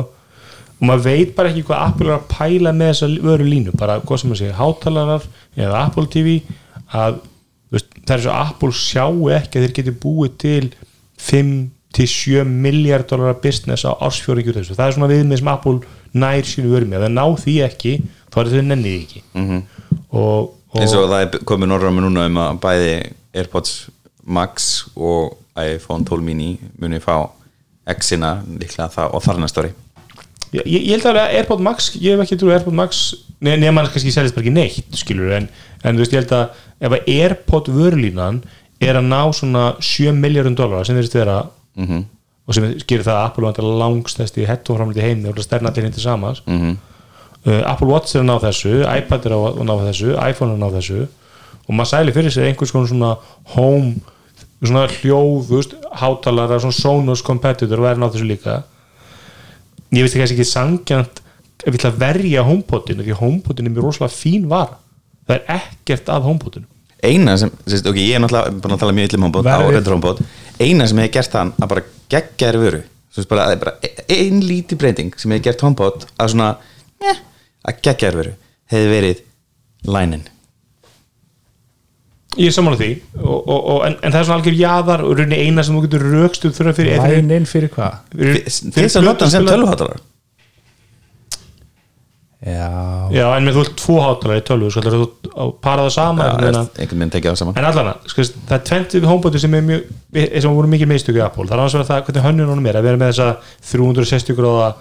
Og 0.81 0.87
maður 0.89 1.03
veit 1.05 1.33
bara 1.37 1.51
ekki 1.51 1.65
hvað 1.67 1.83
Apple 1.85 2.09
er 2.09 2.15
að 2.17 2.29
pæla 2.31 2.73
með 2.73 2.93
þessa 2.93 3.09
vöru 3.27 3.47
línu, 3.47 3.73
bara 3.77 3.99
hvað 4.01 4.23
sem 4.23 4.33
að 4.33 4.39
segja 4.41 4.57
hátalarar 4.57 5.27
eða 5.55 5.83
Apple 5.85 6.07
TV 6.11 6.39
að 6.97 7.19
veist, 7.71 7.91
það 8.01 8.15
er 8.15 8.23
svo 8.25 8.33
að 8.33 8.47
Apple 8.47 8.77
sjáu 8.79 9.29
ekki 9.37 9.59
að 9.59 9.67
þeir 9.67 9.75
geti 9.77 9.93
búið 10.01 10.33
til 10.41 10.71
5 11.21 11.53
til 11.91 12.07
7 12.07 12.47
miljard 12.47 13.07
dólar 13.09 13.37
business 13.43 13.83
á 13.85 13.91
ársfjóri 13.93 14.41
ekki 14.41 14.55
þessu, 14.55 14.77
það 14.77 14.87
er 14.87 14.95
svona 14.95 15.11
viðmið 15.11 15.41
sem 15.41 15.51
Apple 15.51 15.79
nær 16.23 16.47
sínu 16.47 16.71
vöru 16.71 16.87
með, 16.87 17.05
það 17.05 17.15
ná 17.17 17.25
því 17.43 17.55
ekki 17.67 17.93
þá 18.31 18.37
er 18.41 18.51
þau 18.51 18.61
nennið 18.71 18.97
ekki 18.97 19.23
og, 20.11 20.51
og 20.71 20.79
eins 20.81 20.93
og 20.97 21.09
það 21.11 21.25
er 21.25 21.45
komið 21.47 21.71
norræmi 21.71 22.03
núna 22.05 22.25
um 22.29 22.37
að 22.43 22.59
bæði 22.63 22.91
Airpods 23.35 23.75
Max 24.25 24.69
og 24.95 25.37
iPhone 25.59 26.05
12 26.07 26.23
mini 26.23 26.51
muni 26.79 26.99
fá 27.03 27.15
X-ina 27.91 28.35
líklega 28.45 28.89
það 28.93 29.15
og 29.17 29.23
þar 29.25 29.39
næsta 29.41 29.63
ári 29.63 29.71
ég, 30.53 30.65
ég 30.67 30.91
held 30.95 31.07
að 31.11 31.21
Airpod 31.39 31.63
Max 31.65 31.91
ég 31.97 32.13
hef 32.15 32.23
ekki 32.25 32.37
trúið 32.41 32.57
Airpod 32.59 32.77
Max 32.77 33.01
ne- 33.41 33.57
nema 33.57 33.81
hann 33.81 33.91
kannski 33.91 34.13
seljast 34.13 34.35
bara 34.35 34.45
ekki 34.45 34.53
neitt 34.55 34.97
skilur 34.99 35.31
en, 35.37 35.47
en 35.83 35.95
þú 35.97 36.03
veist 36.03 36.13
ég 36.15 36.21
held 36.21 36.35
að 36.37 36.63
ef 36.81 36.95
að 36.97 37.11
Airpod 37.17 37.71
vörlínan 37.73 38.41
er 38.81 38.97
að 38.99 39.09
ná 39.11 39.19
svona 39.37 39.65
7 39.83 40.13
miljardum 40.17 40.55
dólar 40.57 40.85
sem 40.87 40.95
þeirist 40.97 41.17
vera 41.19 41.41
Mhm. 41.77 42.01
og 42.47 42.53
sem 42.57 42.65
gerir 42.83 43.05
það 43.05 43.15
að 43.15 43.25
Apple 43.29 43.45
vantar 43.47 43.63
langstæst 43.79 44.35
í 44.41 44.45
headphone 44.45 44.77
framliti 44.81 45.03
heimni 45.05 45.29
og 45.31 45.37
stærna 45.39 45.69
allir 45.71 45.85
hindi 45.87 46.01
samans 46.03 46.41
Mhm. 46.45 46.71
uh, 46.71 46.75
Apple 47.45 47.89
Watch 47.89 48.15
er 48.15 48.21
að 48.21 48.27
ná 48.29 48.35
þessu 48.43 48.73
iPad 48.85 49.27
er 49.27 49.35
að 49.37 49.61
ná 49.65 49.73
þessu, 49.87 50.11
iPhone 50.15 50.53
er 50.53 50.57
að 50.57 50.63
ná 50.63 50.75
þessu. 50.77 51.05
Og 51.67 51.77
maður 51.77 51.91
sæli 51.91 52.15
fyrir 52.15 52.33
sér 52.33 52.49
einhvers 52.49 52.73
konar 52.73 52.91
svona 52.91 53.13
home 53.55 53.95
svona 54.61 54.83
hljóð, 54.99 55.73
hátalara 55.97 56.59
svona 56.61 56.77
Sonos 56.77 57.23
competitor 57.25 57.81
og 57.81 57.89
er 57.89 57.97
að 57.97 58.03
ná 58.03 58.11
þessu 58.13 58.29
líka. 58.29 58.59
Ég 59.91 60.05
veist 60.05 60.13
ekki 60.13 60.25
kannski 60.25 60.37
ekki 60.37 60.51
sangjant 60.51 61.23
ef 61.61 61.69
ég 61.69 61.79
ætla 61.79 61.91
að 61.93 62.01
verja 62.01 62.45
homepotinu 62.45 63.05
því 63.05 63.17
homepotinu 63.19 63.69
er 63.69 63.75
mjög 63.75 63.89
rosalega 63.89 64.13
fín 64.17 64.45
vara. 64.51 64.77
Það 65.25 65.39
er 65.39 65.59
ekkert 65.59 66.13
að 66.13 66.29
homepotinu 66.29 66.69
eina 67.01 67.35
sem, 67.39 67.49
ok, 67.49 67.97
ég 67.97 68.15
er 68.15 68.21
náttúrulega 68.21 68.53
búin 68.61 68.75
að 68.75 68.81
tala 68.83 68.95
mjög 68.95 69.09
illum 69.09 69.27
HomePod 69.27 69.49
á 69.49 69.57
Redder 69.65 69.95
HomePod. 69.95 70.21
Eina 70.61 70.87
sem 70.89 71.01
hefði 71.01 71.13
gert 71.15 71.33
þann 71.33 71.53
að 71.57 71.71
bara 71.73 71.83
geggja 72.13 72.51
þér 72.51 72.59
vöru 72.61 72.81
bara, 73.27 73.45
það 73.45 73.53
er 73.53 73.61
bara 73.63 73.73
ein 74.15 74.37
lítið 74.45 74.79
breyting 74.79 75.15
sem 75.19 75.33
hefði 75.33 75.47
gert 75.49 75.63
HomePod 75.65 76.05
að 76.21 76.33
svona 76.35 76.49
eh, 77.01 77.21
að 77.67 78.15
vöru 78.19 78.33
hefði 78.71 78.91
verið 78.95 79.23
lænin. 79.91 80.23
Ég 82.39 82.47
er 82.47 82.53
saman 82.55 82.73
á 82.73 82.79
því. 82.79 82.91
Og, 83.19 83.39
og, 83.51 83.65
og, 83.73 83.79
en, 83.89 83.97
en 84.01 84.13
það 84.13 84.19
er 84.21 84.27
svona 84.29 84.39
algjör 84.39 84.55
jaðar 84.61 85.01
og 85.03 85.17
rauninni 85.19 85.41
eina 85.43 85.65
sem 85.67 85.75
þú 85.75 85.81
getur 85.83 86.05
rökstuð 86.13 86.53
þurfa 86.55 86.73
fyrir 86.77 87.01
fyrir- 87.01 87.17
Lænin 87.25 87.45
fyrir 87.49 87.73
hvað? 87.73 87.97
þess 88.71 88.95
að 88.95 89.03
nota 89.09 89.25
hann 89.27 89.33
sem 89.35 89.45
tölvuháttarar 89.49 89.99
Já, 92.41 93.09
já 93.13 93.25
en 93.37 93.45
með 93.45 93.53
þú 93.53 93.61
vilt 93.61 93.73
tvo 93.77 93.95
hátalara 94.01 94.41
í 94.41 94.45
tölvu 94.47 94.69
sko, 94.73 94.81
þú 94.81 95.01
að 95.29 95.51
para 95.61 95.83
það 95.85 95.91
sama 95.93 96.23
Já, 96.23 96.29
einhvern 96.31 96.47
veginn 96.47 97.03
að- 97.03 97.11
tekið 97.13 97.27
það 97.29 97.35
saman. 97.37 97.57
En 97.61 97.67
allan, 97.69 97.89
sko, 98.09 98.23
það 98.47 98.55
er 98.55 98.63
tvent 98.71 98.95
við 98.95 99.05
homeboti 99.11 99.41
sem 99.43 99.53
er 99.59 99.61
mjög, 99.67 99.83
sem 100.41 100.55
voru 100.55 100.71
mikið 100.71 100.89
meðstöku 100.89 101.19
í 101.21 101.25
Apple, 101.25 101.45
það 101.45 101.53
er 101.53 101.59
annars 101.61 101.75
vegar 101.77 101.89
það 101.91 102.01
hvernig 102.07 102.25
hönnun 102.25 102.49
honum 102.49 102.65
er 102.71 102.79
að 102.79 102.87
vera 102.87 102.97
með 102.97 103.11
þessa 103.11 103.27
360 103.61 104.39
gráða 104.39 104.71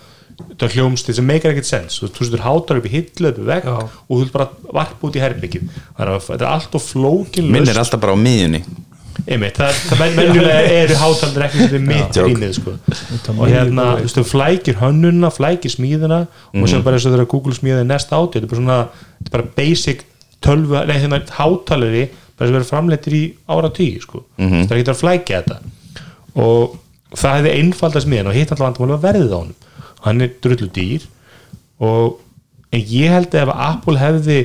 þetta 0.48 0.68
hljómstíð 0.74 1.18
sem 1.20 1.26
meikar 1.26 1.52
ekkert 1.54 1.68
sens. 1.68 2.00
Þú 2.02 2.26
setur 2.26 2.44
hátar 2.44 2.80
upp 2.80 2.86
í 2.88 2.92
hillu, 2.94 3.30
upp 3.30 3.40
í 3.40 3.48
vegg 3.48 3.66
Já. 3.68 3.76
og 3.80 4.10
þú 4.10 4.20
vilt 4.24 4.34
bara 4.36 4.48
varpa 4.72 5.08
út 5.08 5.16
í 5.18 5.24
að 5.24 6.20
þetta 6.28 6.40
er 6.40 6.50
allt 6.50 6.74
of 6.74 6.86
flókin 6.92 7.50
minn 7.50 7.68
er 7.68 7.78
alltaf 7.80 8.00
bara 8.00 8.16
á 8.16 8.18
miðjunni. 8.20 8.62
Einmitt, 9.28 9.58
það, 9.58 9.78
það 9.90 9.98
men- 10.00 10.14
menjulega 10.16 10.60
eru 10.80 10.94
hátaldir 10.96 11.44
ekki 11.44 11.66
sem 11.68 11.86
mitt 11.86 12.16
Já, 12.16 12.22
rýmið 12.24 12.54
sko. 12.56 12.72
og 13.36 13.48
hérna, 13.50 13.86
þú 13.98 14.04
veist, 14.06 14.16
þú 14.16 14.24
flækir 14.30 14.78
hönnuna 14.80 15.30
flækir 15.34 15.74
smíðina 15.74 16.20
og 16.54 16.68
sem 16.70 16.82
bara 16.82 16.96
eins 16.96 17.06
og 17.06 17.12
þegar 17.14 17.28
Google 17.28 17.56
smíði 17.56 17.84
næst 17.86 18.14
átti 18.16 18.40
þetta 18.40 18.46
er 18.46 18.52
bara 18.52 18.60
svona, 18.60 18.78
þetta 19.18 19.28
er 19.28 19.34
bara 19.36 19.48
basic 19.58 20.04
tölvu, 20.40 20.86
nei 20.88 20.96
þegar 21.02 21.26
hátalari 21.36 22.04
bara 22.38 22.48
sem 22.48 22.56
verður 22.56 22.70
framleitir 22.70 23.16
í 23.18 23.24
ára 23.50 23.70
tíu 23.76 24.00
sko. 24.00 24.24
það 24.38 24.70
er 24.70 24.80
ekki 24.80 24.94
að 24.94 25.02
flækja 25.02 25.42
þetta. 25.42 25.58
Og 26.40 26.78
það 27.18 27.36
hefði 27.40 27.56
einfaldast 27.58 28.06
smíðin 28.06 28.30
og 28.30 28.38
hitt 28.38 28.54
alltaf 28.54 28.66
vandamál 28.70 28.96
var 28.96 29.04
verðið 29.10 29.34
á 29.34 29.38
honum 29.42 29.58
hann 30.06 30.20
er 30.24 30.32
drullu 30.42 30.68
dýr. 30.74 31.06
Og 31.80 32.20
ég 32.76 33.10
held 33.10 33.32
að 33.34 33.42
ef 33.48 33.54
Apple 33.56 33.98
hefði 34.00 34.38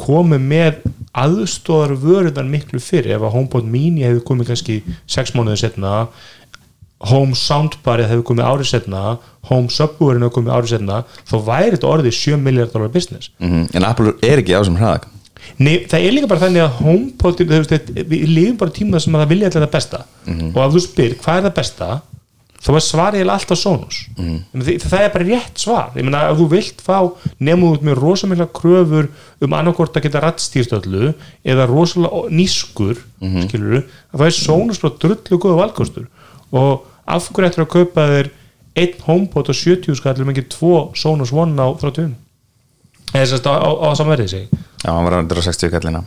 komið 0.00 0.40
með 0.48 0.78
aðstóðar 1.20 1.92
vöruðan 2.00 2.48
miklu 2.50 2.80
fyrir 2.80 3.16
ef 3.18 3.24
að 3.26 3.34
HomePod 3.36 3.66
mini 3.68 4.06
hefði 4.06 4.22
komið 4.30 4.52
kannski 4.52 4.76
6 5.10 5.34
mánuðið 5.36 5.60
setna 5.66 5.94
Home 7.10 7.36
Soundbarið 7.36 8.10
hefði 8.10 8.24
komið 8.30 8.48
árið 8.48 8.68
setna 8.70 9.02
Home 9.50 9.68
Subwooferinn 9.72 10.24
hefði 10.24 10.34
komið 10.38 10.54
árið 10.56 10.72
setna 10.74 10.98
þá 11.28 11.34
væri 11.46 11.70
þetta 11.76 11.90
orðið 11.94 12.16
7 12.16 12.40
miljard 12.44 12.72
dólar 12.74 12.92
business. 12.92 13.30
Mm 13.40 13.66
en 13.76 13.86
Apple 13.88 14.14
er 14.24 14.40
ekki 14.42 14.56
á 14.56 14.60
sem 14.64 14.76
hraðak 14.80 15.06
Nei, 15.60 15.86
það 15.88 16.04
er 16.04 16.12
líka 16.14 16.28
bara 16.28 16.42
þannig 16.44 16.62
að 16.62 16.74
HomePod 16.84 17.38
þú 17.40 17.46
veist, 17.48 17.70
þetta- 17.72 18.04
við 18.10 18.24
lifum 18.28 18.56
bara 18.60 18.70
tíma 18.76 19.00
sem 19.00 19.14
að 19.16 19.22
það 19.24 19.30
vilja 19.32 19.46
alltaf 19.48 19.62
það 19.64 19.72
besta. 19.76 20.00
Og 20.54 20.58
ef 20.64 20.74
þú 20.74 20.80
spyr 20.84 21.14
hvað 21.22 21.38
er 21.38 21.46
það 21.46 21.54
besta 21.60 21.88
þá 22.60 22.70
er 22.74 22.84
svarið 22.84 23.32
alltaf 23.32 23.58
Sonos. 23.58 24.00
Mm. 24.20 24.40
það 24.84 25.04
er 25.04 25.12
bara 25.14 25.28
rétt 25.28 25.62
svar. 25.62 25.90
Ég 25.96 26.06
meina 26.06 26.26
ef 26.28 26.40
þú 26.40 26.48
vilt 26.52 26.82
fá 26.84 26.98
nefnum 27.38 27.70
út 27.70 27.86
með 27.86 28.00
rosamikla 28.00 28.48
kröfur 28.56 29.10
um 29.40 29.56
annarkort 29.56 29.96
að 29.96 30.08
geta 30.08 30.22
rattstýrt 30.24 30.76
öllu 30.80 31.14
eða 31.44 31.68
rosalega 31.70 32.28
nýskur 32.34 33.00
mm 33.20 33.48
skilur 33.48 33.80
að 33.80 34.18
það 34.20 34.26
er 34.26 34.36
Sonos 34.36 34.82
bara 34.82 34.98
drullu 35.00 35.40
góða 35.40 35.60
valkostur. 35.64 36.06
Og 36.52 36.86
af 37.10 37.30
hverju 37.30 37.50
ættir 37.50 37.64
að 37.64 37.72
kaupa 37.74 38.06
þér 38.10 38.30
einn 38.80 39.04
HomePod 39.06 39.50
á 39.50 39.54
70 39.54 39.98
skallum 39.98 40.30
ekki 40.32 40.46
tvo 40.52 40.90
Sonos 40.98 41.32
One 41.34 41.58
á 41.58 41.68
30 41.74 42.12
eða 43.10 43.24
þess 43.26 43.40
að 43.40 43.50
á, 43.50 43.54
á, 43.66 43.70
á 43.82 43.88
samverðið 43.98 44.32
sig 44.32 44.44
já, 44.50 44.90
hann 44.90 45.06
var 45.06 45.16
að 45.18 45.24
160 45.26 45.72
kallina 45.74 46.04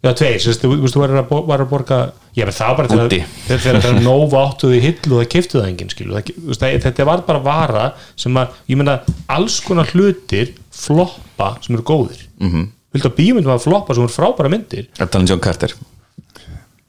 Já, 0.00 0.14
tveir, 0.16 0.38
þú 0.40 0.48
veist, 0.48 0.94
þú 0.94 1.02
að, 1.04 1.32
var 1.44 1.60
að 1.60 1.68
borga 1.68 1.96
ég 2.32 2.46
menn 2.48 2.56
það 2.56 2.76
bara 2.78 2.88
til 2.88 3.00
að 3.02 3.14
þegar 3.50 3.82
það 3.84 3.98
Nova 4.06 4.44
áttuði 4.46 4.78
hillu 4.80 5.18
og 5.18 5.20
það 5.20 5.28
kiftu 5.34 5.58
það 5.58 5.68
enginn 5.68 5.90
það, 5.92 6.30
það, 6.56 6.76
þetta 6.86 7.06
var 7.10 7.22
bara 7.26 7.42
vara 7.44 7.84
sem 8.22 8.40
að, 8.40 8.56
ég 8.72 8.80
menna, 8.80 8.96
alls 9.36 9.58
konar 9.66 9.92
hlutir 9.92 10.54
floppa 10.72 11.50
sem 11.60 11.76
eru 11.76 11.84
góðir. 11.84 12.24
Mm 12.40 12.52
-hmm. 12.54 12.66
viltu 12.96 13.10
að 13.10 13.16
bíómyndum 13.20 13.52
að 13.52 13.66
floppa 13.66 13.94
sem 13.94 14.08
eru 14.08 14.16
frábæra 14.16 14.54
myndir, 14.56 14.88
er 14.96 15.06
talað 15.06 15.20
um 15.20 15.30
John 15.34 15.44
Carter. 15.44 15.76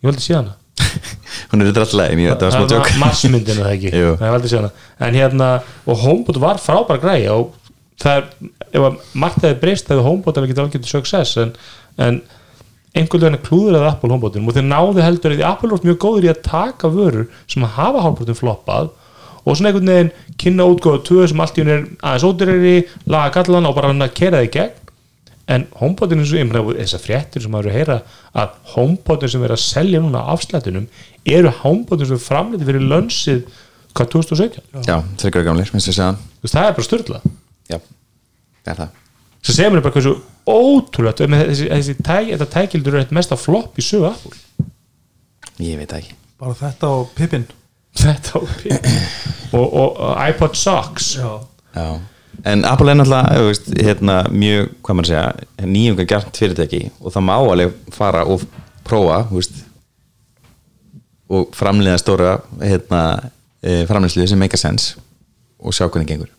Ég 0.02 0.08
vildi 0.08 0.24
sé 0.24 0.40
hana. 0.40 0.56
Hún 1.52 1.62
er 1.62 1.76
drallægin, 1.76 2.30
þetta 2.32 2.48
var 2.48 2.52
smá 2.52 2.64
það 2.64 2.72
tjók 2.72 2.88
var 2.88 3.00
massmyndinu 3.04 3.62
það 3.62 3.74
ekki? 3.76 3.92
Ég 3.92 4.20
valdi 4.24 4.48
að 4.48 4.60
hana. 4.62 4.72
en 5.00 5.16
hérna, 5.20 5.50
og 5.86 5.98
Homebot 6.00 6.40
var 6.40 6.64
frábær 6.64 7.02
græja 7.04 7.36
og 7.36 7.52
það 8.00 8.22
er, 8.22 8.30
ef 8.72 8.86
að 8.88 9.02
margt 9.14 9.44
hefði 9.44 9.60
breyst 9.60 9.92
hefði 9.92 10.06
Homebot 10.08 10.38
alveg 10.38 10.54
getið 10.54 10.64
algjörðu 10.64 10.92
success 10.96 11.38
en, 11.42 11.52
en 11.98 12.22
einhvern 12.92 13.24
veginn 13.24 13.44
klúður 13.46 13.78
að 13.80 13.90
Apple 13.94 14.12
Homebotin 14.12 14.48
og 14.48 14.58
þeir 14.58 14.68
náðu 14.68 15.06
heldur 15.06 15.36
að 15.38 15.46
Apple 15.48 15.72
var 15.72 15.86
mjög 15.86 16.00
góður 16.04 16.28
í 16.28 16.32
að 16.32 16.42
taka 16.48 16.92
vörur 16.92 17.30
sem 17.48 17.64
hafa 17.78 18.04
Homebotin 18.04 18.38
floppað 18.38 18.92
og 19.46 19.58
svona 19.58 19.72
einhvern 19.72 19.92
veginn 19.92 20.12
kynna 20.42 20.68
útgóða 20.70 21.04
tvö 21.08 21.26
sem 21.30 21.42
allt 21.42 21.58
í 21.58 21.64
hún 21.64 21.72
er 21.74 21.86
aðeins 22.04 22.28
ódyrri 22.28 22.76
laga 23.10 23.34
gallan 23.38 23.70
og 23.70 23.78
bara 23.78 23.92
hann 23.92 24.06
að 24.06 24.16
kera 24.20 24.42
það 24.42 24.50
í 24.50 24.54
gegn. 24.58 24.78
En 25.52 25.66
HomePodin 25.76 26.22
eins 26.22 26.32
og 26.32 26.48
meina 26.48 26.62
þessar 26.78 27.02
fréttir 27.02 27.44
sem 27.44 27.52
maður 27.52 27.72
eru 27.72 27.74
að 27.74 27.80
heyra 27.80 27.96
að 28.40 28.52
HomePodin 28.76 29.32
sem 29.34 29.44
er 29.44 29.54
að 29.56 29.64
selja 29.64 30.02
núna 30.04 30.22
afslættunum 30.32 30.86
eru 31.28 31.52
HomePodin 31.64 32.08
sem 32.08 32.20
er 32.20 32.24
framleiti 32.24 32.68
fyrir 32.68 32.86
lönsið 32.88 33.42
hvað 33.98 34.12
2017 34.14 34.86
já, 34.88 34.96
þryggjar 35.20 35.48
gamlir, 35.50 35.72
minnst 35.74 35.90
ég 35.92 35.98
segja. 35.98 36.14
Það 36.46 36.68
er 36.68 36.78
bara 36.78 36.88
styrla 36.88 37.20
já, 37.68 37.80
það 38.62 38.72
er 38.72 38.80
það. 38.84 39.02
Sem 39.42 39.58
segir 39.58 39.74
mér 39.74 39.84
bara 39.84 39.98
hversu 39.98 40.16
ótrúlegt. 40.50 41.24
Með 41.32 41.44
þessi, 41.52 41.68
þessi 41.72 41.96
tæk, 42.02 42.30
þetta 42.34 42.48
tækildur 42.56 42.98
er 42.98 43.06
eitt 43.06 43.16
mesta 43.16 43.38
flopp 43.40 43.80
í 43.80 43.86
sögu 43.86 44.10
Apple. 44.12 44.70
Ég 45.62 45.78
veit 45.82 45.94
ekki. 45.98 46.16
Bara 46.42 46.58
þetta 46.58 46.94
og 46.98 47.12
Pippin. 47.18 47.46
Þetta 48.02 48.40
og, 48.40 48.54
og, 49.52 49.66
og, 49.66 50.00
og 50.00 50.22
iPod 50.30 50.56
Socks. 50.56 51.12
Já, 51.20 51.32
Já. 51.76 52.00
en 52.48 52.64
Apple 52.66 52.94
er 52.94 52.98
náttúrulega 53.02 53.36
þú 53.36 53.50
veist, 53.50 53.68
hérna, 53.84 54.16
mjög, 54.32 54.72
hvað 54.82 54.98
maður 55.00 55.12
segja 55.12 55.68
nýjunga 55.74 56.08
gert 56.10 56.40
fyrirtæki. 56.40 56.82
Og 57.04 57.14
það 57.14 57.28
má 57.28 57.36
alveg 57.38 57.76
fara 57.94 58.24
og 58.32 58.48
prófa 58.88 59.22
þú 59.30 59.42
veist, 59.42 59.62
og 61.32 61.54
framleiða 61.56 62.00
stóra 62.02 62.34
hérna, 62.60 63.04
framleiðslu 63.62 64.26
sem 64.28 64.40
make 64.42 64.58
a 64.58 64.60
sense 64.60 64.98
og 65.62 65.76
sjá 65.76 65.86
hvernig 65.86 66.10
gengur 66.10 66.32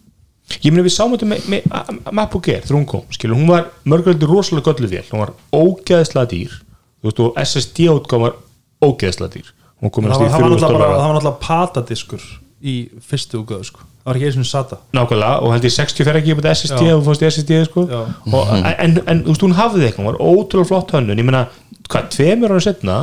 ég 0.62 0.70
meina 0.72 0.84
við 0.86 0.94
sáum 0.96 1.14
þetta 1.14 1.28
með, 1.30 1.48
með 1.52 1.70
MacBook 2.10 2.48
Air 2.52 2.66
þegar 2.66 2.78
hún 2.78 2.88
kom, 2.90 3.06
skilur, 3.14 3.38
hún 3.38 3.50
var 3.50 3.70
mörgöldur 3.88 4.30
rosalega 4.30 4.72
göllu 4.72 4.90
vel, 4.90 5.06
hún 5.12 5.22
var 5.24 5.34
ógeðslega 5.54 6.30
dýr 6.32 6.58
þú 7.02 7.10
veist, 7.10 7.22
og 7.22 7.40
SSD 7.42 7.88
átgáð 7.90 8.24
var 8.26 8.36
ógeðslega 8.82 9.36
dýr. 9.36 9.52
Hún 9.82 9.90
það 9.90 10.04
var, 10.06 10.12
það 10.30 10.44
var 10.44 10.52
3000 10.54 10.76
náttúrulega 11.02 11.32
patadiskur 11.42 12.26
í 12.62 12.74
fyrstu 13.02 13.40
úgöðu 13.40 13.66
sko. 13.66 13.86
það 14.04 14.10
var 14.10 14.18
ekki 14.18 14.28
eins 14.28 14.38
og 14.38 14.46
SATA. 14.46 14.78
Nákvæmlega, 14.94 15.40
og 15.42 15.54
held 15.54 15.66
ég 15.66 15.74
60 15.74 16.06
fer 16.06 16.18
ekki 16.20 16.34
upp 16.36 16.44
á 16.46 16.50
SSD 16.52 16.82
og 16.92 17.00
þú 17.00 17.06
fórst 17.08 17.24
í 17.24 17.30
SSD 17.30 17.58
sko. 17.66 17.86
Og, 18.30 18.52
en, 18.70 19.00
en 19.02 19.24
þú 19.24 19.32
veist, 19.32 19.44
hún 19.46 19.56
hafði 19.58 19.88
eitthvað, 19.88 20.04
hún 20.04 20.10
var 20.12 20.20
ótrúlega 20.22 20.70
flott 20.70 20.94
hönnun. 20.94 21.18
Ég 21.18 21.26
meina, 21.26 21.42
hvað, 21.88 22.08
tveimur 22.14 22.54
ára 22.54 22.62
setna 22.62 22.98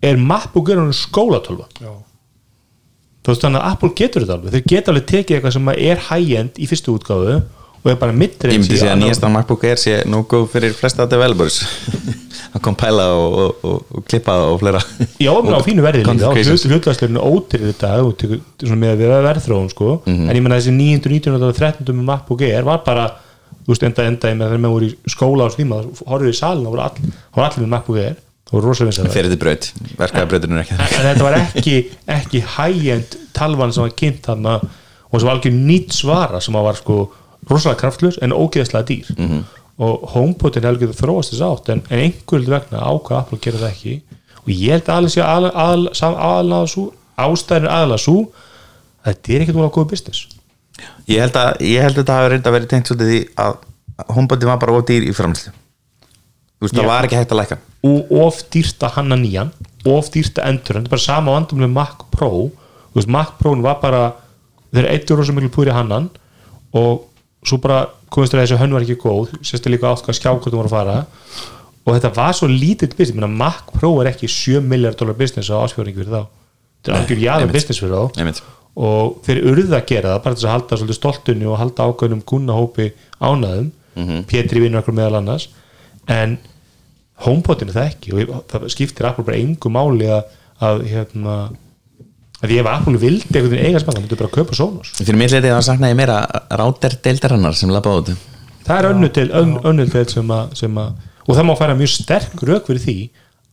er 0.00 0.20
MacBook 0.20 0.72
Air 0.72 0.80
hann 0.80 0.96
skólatölva 0.96 1.68
þú 3.28 3.34
veist 3.34 3.44
þannig 3.44 3.60
að 3.60 3.74
Apple 3.74 3.90
getur 3.92 4.24
þetta 4.24 4.36
alveg. 4.38 4.54
Þau 4.54 4.72
geta 4.72 4.92
alveg 4.94 5.06
tekið 5.10 5.36
eitthvað 5.36 5.54
sem 5.58 5.70
er 5.74 5.98
high-end 6.08 6.56
í 6.56 6.68
fyrstu 6.70 6.94
útgáfu 6.96 7.34
og 7.78 7.90
er 7.92 7.98
bara 8.00 8.14
mittir 8.16 8.50
ég 8.50 8.62
myndi 8.62 8.78
segja 8.80 8.94
að 8.94 9.02
nýjastan 9.02 9.34
MacBook 9.34 9.66
Air 9.68 9.78
sé 9.78 9.98
nú 10.08 10.22
góð 10.28 10.46
fyrir 10.54 10.72
flesta 10.74 11.04
developers. 11.10 11.60
Að 12.56 12.62
kompæla 12.64 13.04
og, 13.12 13.34
og, 13.36 13.64
og, 13.68 13.92
og 13.98 14.04
klippa 14.08 14.38
og 14.48 14.56
fleira. 14.62 14.80
Já, 15.20 15.28
á 15.36 15.60
fínu 15.66 15.84
verði 15.84 16.06
líka 16.06 16.30
og 16.30 16.38
hlutvæðsleginu 16.40 17.20
ótrýr 17.28 17.66
þetta 17.68 17.90
og 18.00 18.72
með 18.72 19.04
að 19.04 19.26
verðþróun 19.26 19.68
sko. 19.74 19.90
en 20.08 20.32
ég 20.32 20.40
menna 20.40 20.56
þessi 20.56 20.72
919 20.72 21.36
og 21.36 21.58
13 21.58 21.92
með 21.92 22.08
MacBook 22.08 22.46
Air 22.48 22.64
var 22.64 22.80
bara 22.88 23.10
þú 23.66 23.74
veist 23.74 23.84
enda 23.84 24.08
enda 24.08 24.32
með 24.32 24.54
þegar 24.54 24.64
maður 24.64 24.76
voru 24.78 24.88
í 24.88 25.12
skóla 25.12 25.44
á 25.44 25.52
stíma 25.52 25.82
horfið 26.08 26.32
í 26.32 26.38
salin 26.40 26.64
og 26.64 26.72
voru 26.72 26.86
allir 26.88 27.66
með 27.66 27.72
MacBook 27.74 28.00
Air 28.00 28.16
voru 28.50 28.70
rosalega 28.70 29.12
fyrir 29.12 29.30
þetta 29.32 29.42
braut, 29.42 29.70
er 30.56 30.62
ekki 30.62 30.76
en, 30.76 30.84
þetta 31.04 31.24
var 31.26 31.38
ekki, 31.38 31.76
ekki 32.14 32.42
high-end 32.56 33.16
talvan 33.36 33.74
sem 33.74 33.84
var 33.84 33.94
kynnt 33.98 34.22
þarna 34.24 34.58
og 35.08 35.20
sem 35.20 35.28
var 35.28 35.36
algjör 35.36 35.56
nýtt 35.56 35.96
svara 35.96 36.40
sem 36.44 36.56
var 36.56 36.78
sko 36.78 36.98
rosalega 37.48 37.80
kraftlus 37.80 38.18
en 38.22 38.32
ógeðslega 38.32 38.84
dýr. 38.88 39.10
-hmm. 39.16 39.42
og 39.78 40.08
HomePodin 40.14 40.64
er 40.64 40.72
algjör 40.72 40.96
þróast 40.96 41.32
þess 41.32 41.44
átt 41.44 41.68
en, 41.72 41.82
en 41.90 41.98
einhverjum 41.98 42.50
vegna 42.56 42.82
ákvað 42.82 43.18
Apple 43.18 43.38
að 43.38 43.44
gera 43.44 43.58
það 43.58 43.70
ekki. 43.70 44.02
Og 44.44 44.48
ég 44.48 44.72
held 44.72 44.88
aðlega 44.88 45.14
sé 45.14 45.22
aðal, 45.22 45.52
aðal, 45.54 45.88
aðal, 46.00 46.52
aðal, 46.52 46.90
ástæðin 47.18 47.70
aðalega 47.70 48.02
svo 48.02 48.18
að 49.04 49.12
þetta 49.12 49.32
er 49.32 49.40
ekkert 49.44 49.56
múlega 49.56 49.76
góð 49.76 49.88
business. 49.92 50.26
Ég 51.08 51.20
held 51.20 51.36
að, 51.36 51.62
ég 51.62 51.82
held 51.82 51.96
að 51.96 52.02
þetta 52.02 52.18
hafi 52.18 52.32
reynda 52.32 52.54
verið 52.54 52.68
tengt 52.68 52.90
svolítið 52.90 53.12
því 53.12 53.22
að 53.44 53.56
homebody 54.14 54.46
var 54.46 54.58
bara 54.58 54.76
of 54.76 54.84
dýr 54.86 55.08
í 55.08 55.14
framslu 55.14 55.52
þú 56.58 56.66
veist, 56.66 56.74
Já. 56.74 56.80
það 56.80 56.88
var 56.90 57.08
ekki 57.08 57.18
hægt 57.18 57.34
að 57.34 57.40
lækka. 57.40 57.58
Og 57.88 58.14
of 58.24 58.40
dýrt 58.54 58.86
að 58.86 58.94
hanna 58.98 59.18
nýjan 59.18 59.52
of 59.88 60.10
dýrt 60.14 60.40
að 60.40 60.48
endur, 60.52 60.78
þetta 60.78 60.88
er 60.88 60.94
bara 60.94 61.04
sama 61.04 61.34
vandum 61.36 61.62
með 61.62 61.70
Mac 61.76 62.06
Pro, 62.14 62.30
þú 62.90 62.98
veist 62.98 63.12
Mac 63.14 63.36
Pro 63.38 63.54
var 63.64 63.78
bara, 63.82 64.02
þeir 64.74 64.90
eittur 64.92 65.20
rosa 65.20 65.36
miklu 65.36 65.52
púri 65.54 65.74
hannan 65.74 66.10
og 66.76 67.06
svo 67.46 67.60
bara 67.62 67.86
komist 68.12 68.34
þér 68.34 68.42
að 68.42 68.46
þessu 68.46 68.60
hönn 68.62 68.74
var 68.74 68.84
ekki 68.84 68.98
góð 69.00 69.36
sérstu 69.46 69.70
líka 69.72 69.92
átt 69.92 70.04
hvað 70.04 70.18
skjákvöldum 70.18 70.62
voru 70.62 70.70
að 70.70 70.74
fara. 70.74 70.98
Og 71.86 71.94
þetta 71.94 72.10
var 72.18 72.34
svo 72.36 72.48
lítill 72.50 72.90
business. 72.92 73.16
Minna, 73.16 73.30
Mac 73.30 73.70
Pro 73.72 73.94
er 74.02 74.10
ekki 74.10 74.28
7 74.28 74.60
miljard 74.60 74.98
dólar 74.98 75.16
business 75.16 75.48
á 75.48 75.56
ásfjörningu 75.62 76.02
fyrir 76.02 76.12
þá. 76.12 76.26
Þetta 76.82 76.92
er 76.92 76.98
algjör 76.98 77.22
einmitt. 77.38 77.54
business 77.56 77.80
fyrir 77.80 77.94
þá. 77.94 78.20
Einmitt. 78.20 78.42
og 78.78 79.18
þeir 79.26 79.40
urðu 79.50 79.74
að 79.74 79.86
gera 79.90 80.12
það 80.12 80.20
bara 80.24 80.36
þess 80.36 80.46
að 80.46 80.52
halda 80.54 80.94
stoltunni 80.94 81.48
og 81.50 81.58
halda 81.58 81.88
ákveðnum 81.88 82.22
kunnahópi 82.28 82.92
ánaðum 83.18 83.72
Pétri 84.30 84.60
vinnur 84.62 84.84
okkur 84.84 84.94
meðal 84.94 85.18
annars 85.18 85.48
en 86.08 86.36
HomePodin 87.24 87.70
er 87.72 87.74
það 87.78 87.88
ekki 87.92 88.12
og 88.14 88.20
ég- 88.22 88.34
það 88.52 88.68
skiptir 88.74 89.08
Apple 89.08 89.24
bara 89.26 89.40
engu 89.42 89.72
máli 89.74 90.06
að, 90.14 90.36
að 90.62 90.84
hérna 90.92 91.36
að 92.38 92.52
ég 92.54 92.60
ef 92.62 92.68
Apple 92.70 93.00
vildi 93.02 93.26
einhvern 93.34 93.50
veginn 93.50 93.66
eiga 93.72 93.80
spann 93.82 93.96
þá 93.98 94.02
myndu 94.04 94.18
bara 94.20 94.28
að 94.30 94.36
kaupa 94.38 94.54
Sonos. 94.54 94.92
Fyrir 95.00 95.18
mér 95.18 95.32
leitið 95.34 95.54
að 95.56 95.64
sakna 95.66 95.88
ég 95.90 95.96
meira 95.98 96.18
ráter 96.60 96.94
deildarannar 97.02 97.56
sem 97.58 97.72
lappa 97.74 97.96
út 97.98 98.12
það 98.68 98.76
er 98.78 98.88
önnu 98.92 99.08
til, 99.16 99.26
ön, 99.32 99.56
önnur 99.66 99.88
til 99.90 100.04
sem 100.12 100.30
að, 100.30 100.54
sem 100.60 100.78
að 100.78 100.92
og 101.28 101.34
það 101.36 101.46
má 101.48 101.54
færa 101.58 101.74
mjög 101.76 101.90
sterk 101.96 102.42
rauk 102.46 102.68
fyrir 102.70 102.84
því 102.84 102.96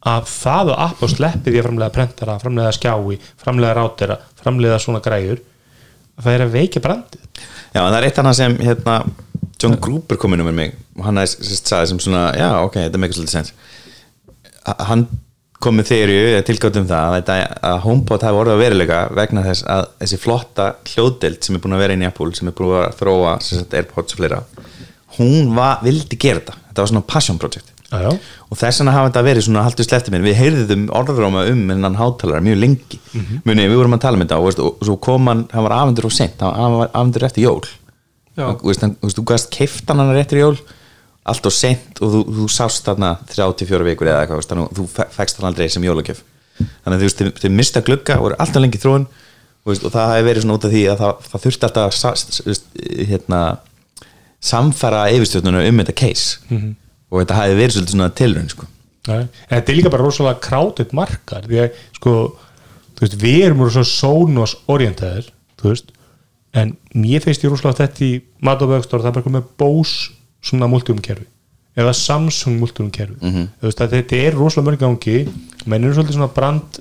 að 0.05 0.27
það 0.29 0.69
að 0.75 0.81
Apple 0.85 1.09
sleppi 1.09 1.49
því 1.51 1.59
að 1.61 1.65
framlega 1.65 1.93
prentara, 1.95 2.35
framlega 2.43 2.73
skjái 2.77 3.17
framlega 3.41 3.73
rátera, 3.79 4.17
framlega 4.43 4.77
svona 4.83 5.01
græjur 5.01 5.39
það 6.21 6.33
er 6.35 6.43
að 6.45 6.53
veikja 6.53 6.81
brandið. 6.85 7.23
Já, 7.73 7.79
en 7.81 7.89
það 7.89 7.97
er 7.97 8.05
eitt 8.09 8.19
annað 8.21 8.37
sem 8.37 8.57
hérna, 8.61 8.99
John 9.59 9.79
Gruber 9.81 10.19
kom 10.21 10.35
inn 10.37 10.43
um 10.45 10.51
mig 10.55 10.75
og 10.95 11.05
hann 11.07 11.19
aðeins 11.21 11.61
sagði 11.67 11.91
sem 11.93 11.99
svona 12.05 12.25
já, 12.37 12.49
ok, 12.63 12.79
þetta 12.85 13.01
meikar 13.01 13.17
svolítið 13.19 13.37
sens 13.37 13.53
hann 14.89 15.05
kom 15.65 15.77
með 15.79 15.89
þeirri 15.89 16.15
eða 16.33 16.45
tilgátt 16.45 16.77
um 16.79 16.87
það 16.89 17.15
að, 17.31 17.77
HomePod 17.85 18.25
hafi 18.27 18.39
orðið 18.41 18.55
að 18.55 18.61
veruleika 18.61 18.97
vegna 19.17 19.43
þess 19.45 19.65
að 19.71 19.85
þessi 20.03 20.19
flotta 20.21 20.65
hljóðdelt 20.91 21.47
sem 21.47 21.55
er 21.57 21.63
búin 21.63 21.77
að 21.77 21.83
vera 21.85 21.95
inn 21.95 22.03
í 22.03 22.09
Apple 22.09 22.35
sem 22.37 22.49
er 22.51 22.55
búin 22.57 22.75
að 22.81 22.97
þróa 22.99 23.37
sagt, 23.41 23.73
Airpods 23.77 24.13
og 24.15 24.19
fleira 24.21 24.41
hún 25.15 25.53
var, 25.55 25.79
vildi 25.85 26.17
gera 26.19 26.41
þetta. 26.41 26.57
Þetta 26.67 26.83
var 26.83 26.91
svona 26.91 27.05
passion 27.07 27.37
project. 27.39 27.71
Já, 27.85 28.01
já. 28.01 28.09
og 28.49 28.57
þess 28.59 28.81
vegna 28.81 28.93
hafa 28.95 29.09
þetta 29.11 29.21
verið 29.23 29.43
svona 29.45 29.61
haldið 29.63 29.87
sleppti 29.87 30.11
minn 30.11 30.25
við 30.25 30.35
heyrðum 30.41 30.85
orðróma 30.97 31.43
um 31.51 31.61
hennan 31.71 31.95
hátalara 31.95 32.43
mjög 32.43 32.57
lengi. 32.59 32.99
Mm 33.13 33.21
Mhm. 33.21 33.41
muni, 33.45 33.67
við 33.69 33.77
vorum 33.79 33.93
að 33.95 34.01
tala 34.01 34.17
um 34.17 34.23
þetta 34.25 34.39
og, 34.41 34.45
veist, 34.49 34.59
og 34.59 34.83
svo 34.83 34.95
kom 34.99 35.27
hann, 35.27 35.47
hann 35.53 35.63
var 35.63 35.75
afundur 35.77 36.05
og 36.09 36.11
sent 36.11 36.41
hann 36.41 36.77
var 36.81 36.89
afundur 36.93 37.23
eftir 37.23 37.45
jól. 37.45 37.61
Þú 38.35 38.67
veist, 38.67 38.83
þú 39.15 39.23
gæst 39.23 39.49
keift 39.55 39.87
hann 39.87 39.99
hann 40.03 40.17
eftir 40.17 40.41
jól 40.41 40.57
allt 41.25 41.45
og 41.49 41.53
sent 41.55 42.01
og 42.05 42.11
þú, 42.13 42.19
þú 42.37 42.47
sást 42.53 42.85
þarna 42.85 43.13
34 43.31 43.85
vikur 43.89 44.07
eða 44.11 44.23
eitthvað 44.25 44.47
þannig 44.51 44.73
þú 44.77 44.87
fe- 44.93 45.09
fékkst 45.15 45.39
hann 45.41 45.49
aldrei 45.49 45.69
sem 45.73 45.83
jólagjöf 45.87 46.19
þannig 46.59 46.95
að 46.95 46.99
þú 47.01 47.07
veist, 47.09 47.23
þið 47.41 47.55
mista 47.59 47.81
glugga 47.81 48.19
og 48.21 48.27
eru 48.31 48.37
alltaf 48.39 48.61
lengi 48.61 48.81
þróun 48.83 49.07
og, 49.07 49.71
veist, 49.71 49.83
og 49.87 49.91
það 49.95 50.11
hefur 50.15 50.27
verið 50.29 50.45
svona 50.45 50.57
út 50.59 50.67
af 50.69 50.71
því 50.75 50.83
að 50.93 51.01
það, 51.01 51.23
það 51.31 51.45
þurfti 51.45 51.67
alltaf 51.69 51.95
hérna, 53.09 53.39
samfara 54.45 55.03
yfirstjórnuna 55.15 55.63
um 55.69 55.79
þetta 55.81 55.95
case 55.97 56.37
Mhm. 56.49 56.75
og 57.11 57.21
þetta 57.23 57.35
hafi 57.39 57.55
verið 57.59 57.75
svolítið 57.75 57.95
svona 57.95 58.09
tilraun 58.15 58.49
sko. 58.49 58.65
Þetta 59.05 59.69
er 59.69 59.75
líka 59.77 59.89
bara 59.93 60.03
rosalega 60.03 60.39
krátið 60.41 60.93
markar 60.93 61.43
því 61.45 61.59
að 61.61 61.71
sko 61.93 62.13
veist, 62.99 63.17
við 63.21 63.43
erum 63.45 63.59
Sonos 63.85 64.55
orientaðir 64.67 65.27
þú 65.61 65.69
veist, 65.69 65.91
en 66.53 66.77
mér 66.95 67.21
finnst 67.21 67.43
ég 67.43 67.51
rosalega 67.51 67.85
þetta 67.87 68.05
í 68.05 68.21
mat 68.41 68.61
og 68.61 68.69
vöxtur 68.69 69.01
það 69.01 69.09
er 69.11 69.11
bara 69.17 69.25
komið 69.29 69.43
Bose 69.57 70.11
svona 70.45 70.69
multiumkerfi. 70.71 71.27
Eða 71.75 71.91
Samsung 71.97 72.59
multiumkerfi. 72.61 73.17
Mm 73.19 73.33
-hmm. 73.33 73.71
þetta 73.75 74.15
er 74.15 74.37
rosalega 74.37 74.69
mörg 74.69 74.79
gangi. 74.79 75.27
Menn 75.65 75.83
eru 75.83 75.93
svolítið 75.93 76.19
svona 76.19 76.33
brand 76.33 76.79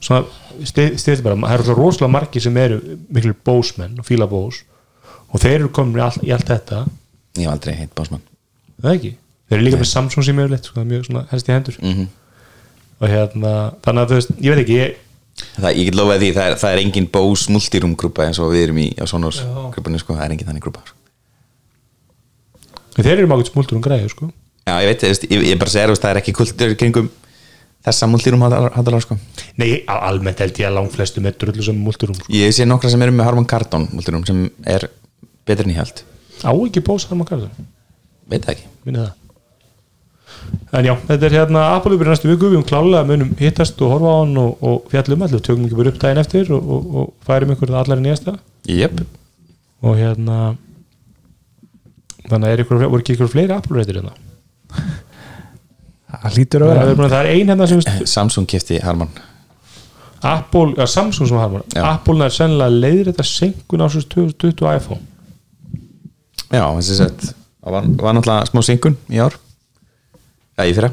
svona 0.00 0.24
stið 0.64 1.22
bara, 1.22 1.36
það 1.36 1.54
eru 1.54 1.74
rosalega 1.74 2.12
margir 2.12 2.42
sem 2.42 2.56
eru 2.56 2.80
miklu 3.08 3.34
Bose 3.44 3.74
menn 3.78 3.98
og 3.98 4.06
fíla 4.06 4.28
Bose 4.28 4.64
og 5.32 5.40
þeir 5.40 5.60
eru 5.60 5.68
komin 5.68 5.98
í 5.98 6.04
allt, 6.04 6.22
í 6.22 6.32
allt 6.34 6.48
þetta. 6.48 6.86
Ég 7.36 7.46
hef 7.46 7.52
aldrei 7.52 7.74
heitt 7.74 7.94
básmann 7.96 8.22
það 8.82 8.92
ekki, 8.92 9.12
þeir 9.48 9.58
eru 9.58 9.66
líka 9.66 9.80
með 9.80 9.90
Samsung 9.92 10.26
sem 10.26 10.42
er 10.42 10.52
litt, 10.52 10.68
sko, 10.68 10.78
það 10.78 10.84
er 10.84 10.92
mjög 10.92 11.08
svona 11.08 11.24
helst 11.32 11.48
í 11.48 11.54
hendur. 11.54 11.80
Mhm. 11.82 12.06
og 12.96 13.10
hérna, 13.12 13.50
þannig 13.84 14.02
að 14.02 14.08
þú 14.08 14.16
veist, 14.16 14.30
ég 14.40 14.54
veit 14.54 14.60
ekki 14.62 14.76
ég, 14.76 14.94
það, 15.60 15.72
ég 15.76 15.88
get 15.88 15.96
lofaði 15.98 16.20
því, 16.22 16.28
það 16.36 16.46
er, 16.46 16.54
það 16.62 16.70
er 16.70 16.80
engin 16.80 17.08
Bose 17.12 17.52
multiroom 17.52 17.96
grúpa 18.00 18.24
eins 18.24 18.38
og 18.40 18.52
við 18.54 18.62
erum 18.66 18.78
í 18.80 18.86
á 18.96 19.04
Sonos 19.04 19.42
grúpunni, 19.74 20.00
sko, 20.00 20.16
það 20.16 20.24
er 20.24 20.36
engin 20.36 20.48
þannig 20.48 20.64
grúpa 20.64 20.84
sko. 20.86 20.95
Þeir 23.04 23.18
eru 23.18 23.28
mákvæmt 23.30 23.50
smúltur 23.52 23.76
um 23.76 23.82
græðu 23.84 24.08
sko. 24.12 24.30
já, 24.66 24.74
ég 24.82 24.88
veit, 24.90 25.02
ég, 25.02 25.30
ég, 25.30 25.46
ég 25.52 25.58
bara 25.60 25.70
segir, 25.70 25.88
veist, 25.92 26.02
það 26.02 26.10
er 26.14 26.20
ekki 26.22 26.32
kultur 26.36 26.74
kringum 26.80 27.10
þessa 27.86 28.08
multirum 28.10 28.40
hátalara 28.42 29.00
sko. 29.04 29.16
Nei, 29.60 29.82
al- 29.86 30.00
almennt 30.08 30.40
held 30.42 30.56
ég 30.58 30.66
að 30.70 30.74
langflestu 30.80 31.20
með 31.22 31.36
drullu 31.42 31.62
sem 31.62 31.76
multirum 31.78 32.16
sko. 32.18 32.26
ég 32.32 32.50
sé 32.56 32.64
nokkra 32.66 32.90
sem 32.90 33.02
eru 33.02 33.12
með 33.12 33.28
Harman 33.28 33.46
Kardon 33.46 33.86
multirum 33.92 34.24
sem 34.26 34.48
er 34.64 34.88
ég 35.70 35.78
held. 35.84 36.02
Á 36.42 36.50
ekki 36.50 36.82
það 37.12 37.20
maður 37.20 37.30
kallar 37.34 37.50
veit 38.26 38.48
ekki. 38.50 38.66
Minni 38.84 39.04
það. 39.04 39.14
En 40.76 40.84
já, 40.86 40.92
þetta 41.08 41.26
er 41.26 41.34
hérna 41.40 41.62
Apollo 41.76 41.96
næstu 42.10 42.28
viku, 42.28 42.50
við 42.50 42.58
um 42.60 42.66
klálega 42.66 43.06
munum 43.06 43.30
hittast 43.38 43.80
og 43.82 43.92
horfa 43.94 44.10
á 44.10 44.16
hann 44.20 44.36
og, 44.42 44.58
og 44.66 44.90
fjallum 44.92 45.22
allir, 45.26 45.40
tökum 45.42 45.64
bara 45.78 45.92
upp 45.92 46.00
daginn 46.02 46.20
eftir 46.22 46.50
og, 46.54 46.68
og, 46.74 46.88
og 47.00 47.12
færum 47.26 47.54
ykkur 47.54 47.72
allar 47.78 48.02
í 48.02 48.04
nýjasta. 48.04 48.34
Jöp, 48.70 49.00
og 49.86 49.96
hérna 49.98 50.36
þannig 52.30 52.46
að 52.48 52.52
er 52.56 52.62
ykkur, 52.64 52.80
voru 52.90 53.02
ekki 53.02 53.16
ykkur 53.16 53.30
fleiri 53.32 53.54
Apollo 53.56 53.80
reytir 53.82 54.00
hérna? 54.00 54.14
Það 56.16 56.36
hlýtur 56.36 56.62
að 56.64 56.68
það 56.70 56.76
vera 56.76 56.90
er, 56.90 56.96
búin 56.98 57.06
að- 57.06 57.14
það 57.14 57.24
er 57.24 57.30
ein 57.34 57.50
hérna 57.52 57.66
sem 57.68 57.80
veist, 57.80 58.06
Samsung 58.12 58.46
kefti 58.50 58.78
Harman. 58.82 59.10
Apple, 60.26 60.74
ja, 60.78 60.86
Samsung 60.86 61.28
sem 61.28 61.36
har 61.38 61.50
Já. 61.74 61.82
Apple 61.92 62.24
er 62.24 62.30
sennilega 62.34 62.80
leiðir 62.80 63.10
þetta 63.12 63.26
senkun 63.28 63.82
á 63.84 63.86
þessu 63.86 64.08
2020 64.08 64.70
iPhone. 64.76 65.00
Já, 66.50 66.64
þessi 66.78 66.96
sett 66.96 67.26
það 67.62 67.74
var, 67.74 67.82
var 68.06 68.14
náttúrulega 68.16 68.50
smá 68.50 68.62
synkun 68.64 68.96
í 69.10 69.20
ár. 69.22 69.36
Já, 70.56 70.64
í 70.64 70.74
fyrra. 70.74 70.92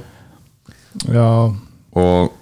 Já, 1.13 1.27
og 1.95 2.33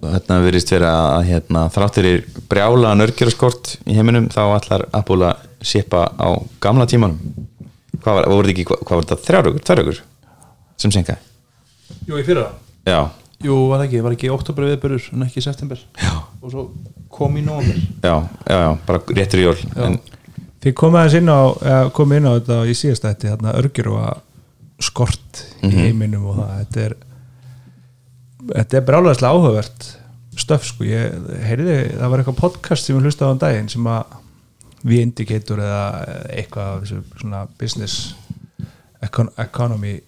þetta 0.00 0.38
verðist 0.46 0.70
vera 0.72 0.90
að 1.18 1.26
hérna, 1.28 1.66
þráttir 1.74 2.08
er 2.08 2.24
brjála 2.48 2.94
nörgjörskort 2.96 3.76
í 3.86 3.94
heiminum 3.98 4.28
þá 4.32 4.40
ætlar 4.56 4.86
Apple 4.96 5.28
að 5.34 5.46
sipa 5.62 6.06
á 6.16 6.28
gamla 6.62 6.86
tímanum 6.88 7.18
hvað 8.04 8.18
var, 8.18 8.28
þetta 8.30 8.52
ekki, 8.54 8.66
hvað, 8.68 8.84
hvað 8.86 9.00
var 9.00 9.06
þetta, 9.08 9.18
þrjáraugur, 9.28 9.64
tværaugur 9.68 10.00
sem 10.80 10.94
senkaði 10.94 11.28
Jú, 12.06 12.16
í 12.16 12.24
fyrra. 12.24 12.46
Já, 12.86 13.00
Jú, 13.44 13.56
var 13.70 13.82
ekki, 13.84 14.00
var 14.04 14.14
ekki 14.14 14.30
oktober 14.32 14.66
viðbörur 14.68 15.06
en 15.14 15.24
ekki 15.24 15.42
september. 15.44 15.80
Já, 16.00 16.12
og 16.40 16.52
svo 16.52 16.64
kom 17.12 17.36
í 17.40 17.44
nómur 17.44 17.76
já, 18.04 18.14
já, 18.46 18.56
já 18.56 18.70
bara 18.86 19.02
réttur 19.10 19.42
í 19.42 19.46
jól 19.46 19.56
en, 19.80 19.98
þið 20.62 20.74
komið 20.80 21.00
aðeins 21.00 21.18
inn 21.20 21.32
á 21.32 21.40
eða 21.72 21.92
komið 21.96 22.20
inn 22.20 22.28
á 22.28 22.32
þetta 22.36 22.58
í 22.68 22.74
síðast 22.78 23.06
þetta 23.06 23.32
þarna 23.34 23.54
örgjur 23.60 23.92
og 23.94 24.26
skort 24.80 25.44
í 25.66 25.72
heiminum 25.74 26.28
og 26.30 26.38
það. 26.40 26.52
Þetta 26.60 26.84
er 26.86 26.94
þetta 28.50 28.78
er 28.78 28.86
brálaðislega 28.88 29.32
áhugavert 29.34 29.88
stöf 30.40 30.64
sko, 30.64 30.86
ég 30.88 31.16
heyrði 31.44 31.76
það 31.98 32.12
var 32.12 32.22
eitthvað 32.22 32.38
podcast 32.40 32.86
sem 32.86 32.96
við 32.96 33.08
hlustaði 33.08 33.28
á 33.28 33.34
um 33.34 33.40
daginn 33.42 33.72
sem 33.72 33.88
að 33.90 34.14
við 34.82 35.02
Indicator 35.04 35.60
eða 35.60 35.82
eitthvað 36.34 36.70
af 36.74 36.84
þessu 36.84 37.20
svona 37.20 37.42
business 37.60 38.14
econ 39.04 39.30
economy 39.40 39.98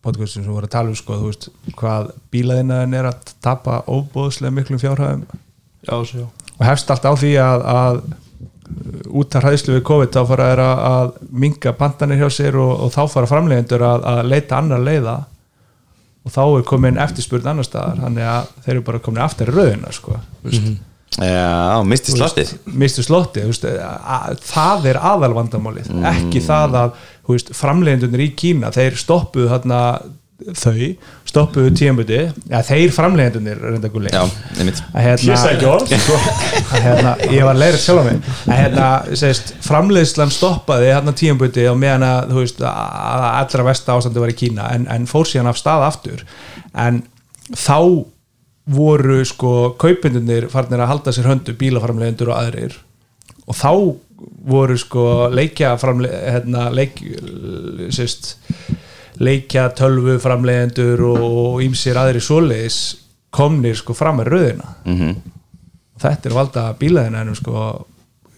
podcastum 0.00 0.44
sem 0.44 0.52
voru 0.52 0.68
að 0.68 0.74
tala 0.74 0.92
um 0.92 0.96
sko, 0.96 1.18
þú 1.20 1.30
veist, 1.30 1.48
hvað 1.76 2.10
bílaðinaðin 2.32 2.96
er 2.96 3.08
að 3.10 3.32
tapa 3.44 3.82
óbóðslega 3.84 4.54
miklum 4.56 4.80
fjárhæðum. 4.80 5.26
Já, 5.84 6.24
og 6.56 6.64
hefst 6.64 6.92
allt 6.92 7.08
á 7.08 7.12
því 7.20 7.32
að, 7.40 7.64
að 7.74 8.00
út 9.20 9.36
af 9.36 9.44
hræðslu 9.44 9.76
við 9.76 9.84
COVID 9.88 10.14
þá 10.14 10.20
fara 10.30 10.48
að, 10.54 10.80
að 10.90 11.12
minga 11.42 11.74
pantanir 11.76 12.22
hjá 12.22 12.30
sér 12.32 12.58
og, 12.60 12.72
og 12.86 12.94
þá 12.94 13.02
fara 13.12 13.30
framleigendur 13.30 13.84
að, 13.84 14.06
að 14.12 14.22
leita 14.30 14.60
annar 14.60 14.84
leiða. 14.84 15.16
Og 16.20 16.32
þá 16.34 16.42
er 16.44 16.66
komin 16.68 17.00
eftirspurð 17.00 17.48
annar 17.48 17.66
staðar 17.66 18.00
þannig 18.02 18.28
að 18.28 18.50
þeir 18.64 18.74
eru 18.74 18.86
bara 18.88 19.02
komin 19.04 19.22
aftur 19.24 19.52
í 19.52 19.56
rauðina 19.56 19.92
sko, 19.96 20.16
mm 20.16 20.50
-hmm. 20.50 20.74
Já, 21.18 21.82
misti 21.86 22.14
slottið. 22.14 22.52
mistu 22.70 23.02
slotti 23.02 23.42
veist, 23.48 23.66
að, 23.66 24.38
það 24.46 24.88
er 24.92 25.00
aðalvandamálið. 25.10 25.90
Ekki 26.12 26.42
það 26.44 26.78
að 26.84 26.96
veist, 27.30 27.52
framleigendunir 27.56 28.26
í 28.28 28.30
Kína 28.38 28.70
þeir 28.74 28.98
stoppuðu 29.00 29.50
þarna 29.50 29.80
þau 30.56 30.96
stoppuðu 31.28 31.72
tíamböti 31.76 32.18
ja, 32.48 32.60
þeir 32.64 32.92
framleigendunir 32.94 33.58
reynda 33.60 33.90
gulli. 33.92 34.12
Já, 34.12 34.22
hérna, 35.04 35.36
hérna, 36.86 37.12
ég 37.28 37.44
var 37.46 37.58
leirið 37.60 37.82
sjálf 37.84 38.02
á 38.02 38.04
mig. 38.08 38.30
Að 38.46 38.62
hérna, 38.62 38.88
segist, 39.20 39.52
framleiðslan 39.66 40.32
stoppaði 40.34 40.90
hérna 40.94 41.14
tíamböti 41.16 41.66
á 41.68 41.74
meðan 41.78 42.06
að 42.08 42.34
veist, 42.38 42.64
allra 42.64 43.66
versta 43.68 43.98
ástandi 43.98 44.22
var 44.22 44.32
í 44.32 44.38
Kína 44.40 44.70
en, 44.76 44.88
en 44.90 45.10
fór 45.10 45.28
síðan 45.28 45.52
af 45.52 45.60
stað 45.60 45.86
aftur. 45.90 46.24
En 46.72 47.02
þá 47.52 47.76
voru 48.70 49.18
sko 49.26 49.74
kaupindunir 49.80 50.48
farnir 50.52 50.82
að 50.84 50.92
halda 50.94 51.14
sér 51.14 51.28
höndu 51.30 51.56
bílaframleigendur 51.58 52.32
og 52.32 52.38
aðrir. 52.38 52.76
Og 53.50 53.56
þá 53.58 53.72
voru 54.50 54.76
sko 54.78 55.04
leikja 55.32 55.74
hérna, 55.80 56.68
leik, 56.74 57.00
sérst 57.90 58.36
leikja 59.20 59.68
tölvu 59.76 60.18
framleigendur 60.22 61.02
og 61.10 61.64
ímsir 61.64 61.98
aðri 62.00 62.22
svoleiðis 62.24 62.80
komnir 63.34 63.76
sko 63.78 63.94
fram 63.96 64.20
með 64.20 64.32
röðina. 64.34 64.74
Mm 64.86 65.36
þetta 66.00 66.30
er 66.30 66.36
valda 66.36 66.66
bílaðina 66.80 67.24
ennum 67.24 67.38
sko 67.38 67.64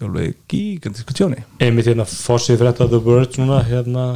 alveg 0.03 0.39
gigantísku 0.51 1.15
tjóni. 1.15 1.45
Einmitt 1.63 1.87
hérna 1.91 2.07
fossið 2.09 2.59
fyrir 2.59 2.73
þetta 2.73 2.89
The 2.91 3.03
Verge 3.07 3.43
núna 3.43 3.61
hérna 3.67 4.07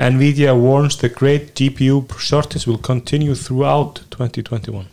Nvidia 0.00 0.54
warns 0.56 0.96
the 0.96 1.08
great 1.08 1.54
GPU 1.54 2.06
shortage 2.18 2.66
will 2.66 2.78
continue 2.78 3.34
throughout 3.34 4.00
2021 4.10 4.86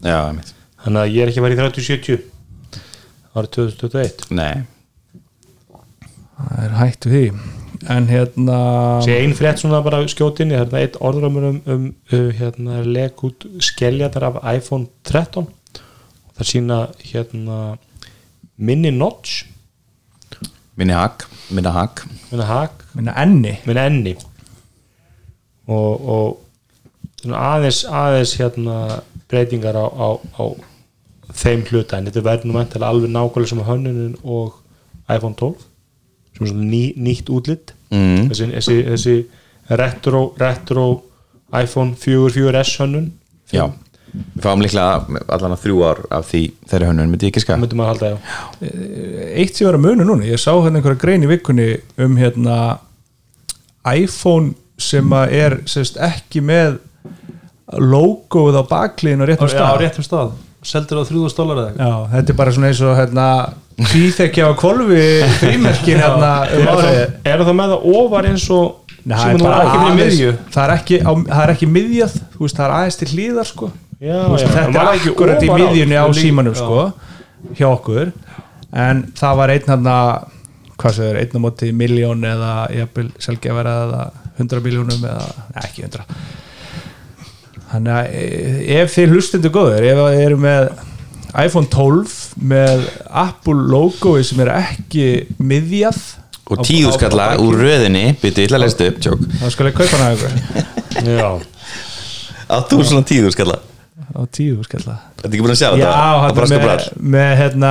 já, 0.00 0.16
einmitt. 0.28 0.54
Þannig 0.80 1.02
að 1.02 1.10
ég 1.12 1.24
er 1.24 1.32
ekki 1.32 1.40
að 1.42 1.44
vera 1.44 1.56
í 1.56 1.58
3070 1.60 2.22
árið 3.36 3.50
2021 3.56 4.30
nei, 4.38 4.64
það 6.38 6.62
er 6.64 6.76
hægt 6.78 7.08
við 7.08 7.16
því. 7.16 7.52
En 7.92 8.08
hérna 8.08 8.60
sé 9.04 9.18
ein 9.20 9.34
frétt 9.36 9.60
svona 9.60 9.82
bara 9.84 10.00
skjótinni 10.08 10.56
hérna 10.56 10.80
eitt 10.80 10.96
orðramur 11.04 11.50
um, 11.50 11.58
um 11.74 11.84
uh, 12.14 12.30
hérna 12.38 12.80
leg 12.86 13.20
út 13.28 13.44
skelljatar 13.60 14.24
af 14.30 14.38
iPhone 14.54 14.88
13 15.04 15.50
það 16.38 16.48
sína 16.48 16.78
hérna 17.02 17.58
minni 18.56 18.94
notch. 18.94 19.44
Minni 20.80 20.96
hak 20.96 21.28
minni 21.52 21.76
hak. 21.76 22.06
Minna 22.30 22.48
hak, 22.48 22.88
minna 22.96 23.12
enni. 23.20 23.58
Minna 23.68 23.84
enni 23.90 24.16
og, 25.66 26.08
og 26.16 27.32
aðeins 27.36 27.84
aðeins 27.88 28.34
hérna 28.38 28.76
breytingar 29.30 29.78
á, 29.78 29.86
á, 29.86 30.08
á 30.38 30.44
þeim 31.34 31.64
hluta. 31.70 31.98
En 31.98 32.06
þetta 32.08 32.24
verður 32.26 32.50
nú 32.50 32.58
mæntilega 32.58 32.92
alveg 32.92 33.12
nákvæmlega 33.14 33.52
sem 33.52 33.64
hönnunin 33.66 34.14
og 34.22 34.60
iPhone 35.10 35.34
12 35.38 35.66
sem 36.36 36.44
er 36.44 36.52
svona 36.52 36.68
ný, 36.68 36.82
nýtt 37.00 37.30
útlitt 37.32 37.72
mm. 37.90 38.28
þessi, 38.30 38.48
þessi, 38.52 38.76
þessi 38.90 39.16
retro, 39.80 40.22
retro 40.38 40.86
iPhone 41.54 41.94
4, 41.96 42.30
4S 42.34 42.74
hönnun. 42.82 43.10
Já, 43.54 43.68
við 44.12 44.42
fáum 44.44 44.62
líklega 44.64 45.20
allan 45.32 45.54
að 45.54 45.62
þrjú 45.64 45.82
ár 45.86 46.02
af 46.18 46.28
því 46.30 46.42
þeirri 46.70 46.90
hönnun 46.90 47.12
myndi 47.12 47.28
ég 47.28 47.34
ekki 47.34 47.44
ska 47.44 47.58
myndi 47.60 47.78
maður 47.78 47.92
halda 47.94 48.10
já. 48.10 48.18
Eitt 49.36 49.56
sem 49.56 49.68
var 49.68 49.78
að 49.78 49.86
munu 49.86 50.06
núna, 50.08 50.28
ég 50.28 50.42
sá 50.42 50.50
hérna 50.52 50.80
einhverja 50.80 51.02
grein 51.02 51.26
í 51.26 51.30
vikunni 51.30 51.68
um 52.02 52.18
hérna 52.20 52.56
iPhone 53.86 54.56
sem 54.78 55.12
að 55.16 55.32
er 55.38 55.56
sérst, 55.68 55.96
ekki 56.02 56.42
með 56.44 56.78
logoð 57.82 58.58
á 58.60 58.62
bakliðin 58.68 59.24
og 59.24 59.30
réttum 59.30 59.50
stað. 59.50 59.78
réttum 59.82 60.04
stað. 60.06 60.34
Seldur 60.66 61.02
á 61.02 61.04
3000 61.06 61.36
dólar 61.38 61.58
eða 61.60 61.68
eitthvað. 61.70 62.04
Þetta 62.14 62.32
er 62.32 62.38
bara 62.40 62.52
svona 62.56 62.70
eins 62.72 62.80
og 62.82 62.96
hérna 62.98 63.26
tvíþekja 63.90 64.48
á 64.50 64.52
kolvi 64.58 65.02
frímerkin 65.38 66.00
hérna 66.02 66.30
um 66.56 66.62
er, 66.64 66.70
árið. 66.72 67.00
er 67.32 67.44
það 67.46 67.56
með 67.60 67.72
það 67.74 67.88
ofar 68.00 68.28
eins 68.32 68.46
og 68.56 68.94
Nei, 69.06 69.18
sem 69.22 69.36
er 69.36 69.38
þú 69.38 69.46
var 69.46 69.60
ekki 69.62 69.80
fyrir 69.82 69.98
miðju? 70.00 70.30
það 70.56 70.62
er 70.64 70.72
ekki, 70.74 70.96
á, 71.06 71.10
það 71.28 71.42
er 71.44 71.52
ekki 71.52 71.68
miðjað 71.70 72.14
þú 72.34 72.40
veist, 72.42 72.56
það 72.58 72.64
er 72.66 72.74
aðeins 72.76 72.96
til 73.02 73.08
hlýðar 73.12 73.50
sko. 73.52 73.68
Já, 73.96 74.16
veist, 74.32 74.42
já, 74.46 74.50
þetta 74.56 74.80
er 74.82 74.90
akkurat 74.96 75.44
í 75.46 75.50
á. 75.50 75.54
miðjunni 75.60 76.00
á 76.02 76.06
símanum 76.18 76.56
sko 76.58 76.80
hjá 77.60 77.66
okkur. 77.70 78.10
En 78.76 79.04
það 79.16 79.38
var 79.38 79.52
einn 79.54 79.70
hann 79.70 79.90
hvað 80.76 80.96
sem 80.98 81.06
er, 81.12 81.20
einn 81.22 81.38
á 81.38 81.40
móti 81.46 81.70
miljón 81.72 82.26
eða 82.26 82.50
jafnvel 82.74 83.06
selgjafara 83.22 83.76
eða 83.86 84.02
100 84.38 84.62
miljónum 84.64 85.06
eða, 85.06 85.30
nei, 85.54 85.62
ekki 85.64 85.86
100 85.86 86.04
þannig 87.72 87.96
að 87.96 88.12
e- 88.20 88.80
ef 88.80 88.92
þið 88.94 89.14
hlustundu 89.16 89.52
góður, 89.54 89.86
ef 89.88 90.02
þið 90.02 90.20
eru 90.26 90.38
með 90.44 90.68
iPhone 91.36 91.68
12 91.72 92.14
með 92.52 92.86
Apple 93.10 93.66
logoi 93.72 94.22
sem 94.24 94.40
er 94.44 94.52
ekki 94.54 95.08
miðjað 95.42 95.98
og 96.46 96.62
tíu 96.64 96.92
skalla 96.94 97.32
úr 97.42 97.58
röðinni 97.58 98.12
byrju, 98.20 98.46
ætla 98.46 98.60
að 98.60 98.62
lesta 98.62 98.86
upp, 98.86 99.00
tjók. 99.02 99.24
Þá 99.40 99.46
skal 99.50 99.66
ég 99.66 99.74
kaupa 99.80 99.98
hana 99.98 100.12
ykkur. 100.14 100.36
Já, 101.10 101.30
á 102.46 102.56
þú 102.70 102.78
svona 102.86 103.02
tíu 103.08 103.32
skalla 103.34 103.58
á 103.96 104.20
tíu 104.28 104.60
skalla 104.66 104.94
þetta 105.16 105.24
er 105.24 105.30
ekki 105.30 105.44
búin 105.44 105.54
að 105.54 105.60
sjá 105.62 105.68
Já, 105.80 105.92
þetta? 106.36 106.46
Með, 106.52 106.82
með 107.14 107.30
hérna, 107.40 107.70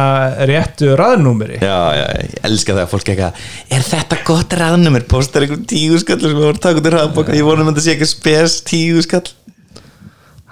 réttu 0.50 0.88
raðnúmeri. 0.98 1.60
Já, 1.62 1.78
já, 2.00 2.06
ég 2.18 2.40
elska 2.50 2.74
það 2.74 2.82
að 2.82 2.94
fólk 2.94 3.12
eitthvað 3.14 3.44
er 3.78 3.86
þetta 3.86 4.20
gott 4.26 4.56
raðnumir, 4.58 5.06
postar 5.12 5.46
einhver 5.46 5.62
tíu 5.70 6.00
skall 6.02 6.18
sem 6.24 6.34
við 6.34 6.42
vorum 6.42 6.58
að 6.58 6.64
taka 6.66 6.82
út 6.82 6.90
í 6.90 6.94
raðboka 6.96 7.38
ég 7.38 7.46
vonum 7.46 7.70
að 7.70 7.76
þetta 7.76 7.86
sé 7.86 7.94
eitthvað 7.94 8.12
spes 8.16 8.58
tíu 8.66 9.06
skall 9.06 9.24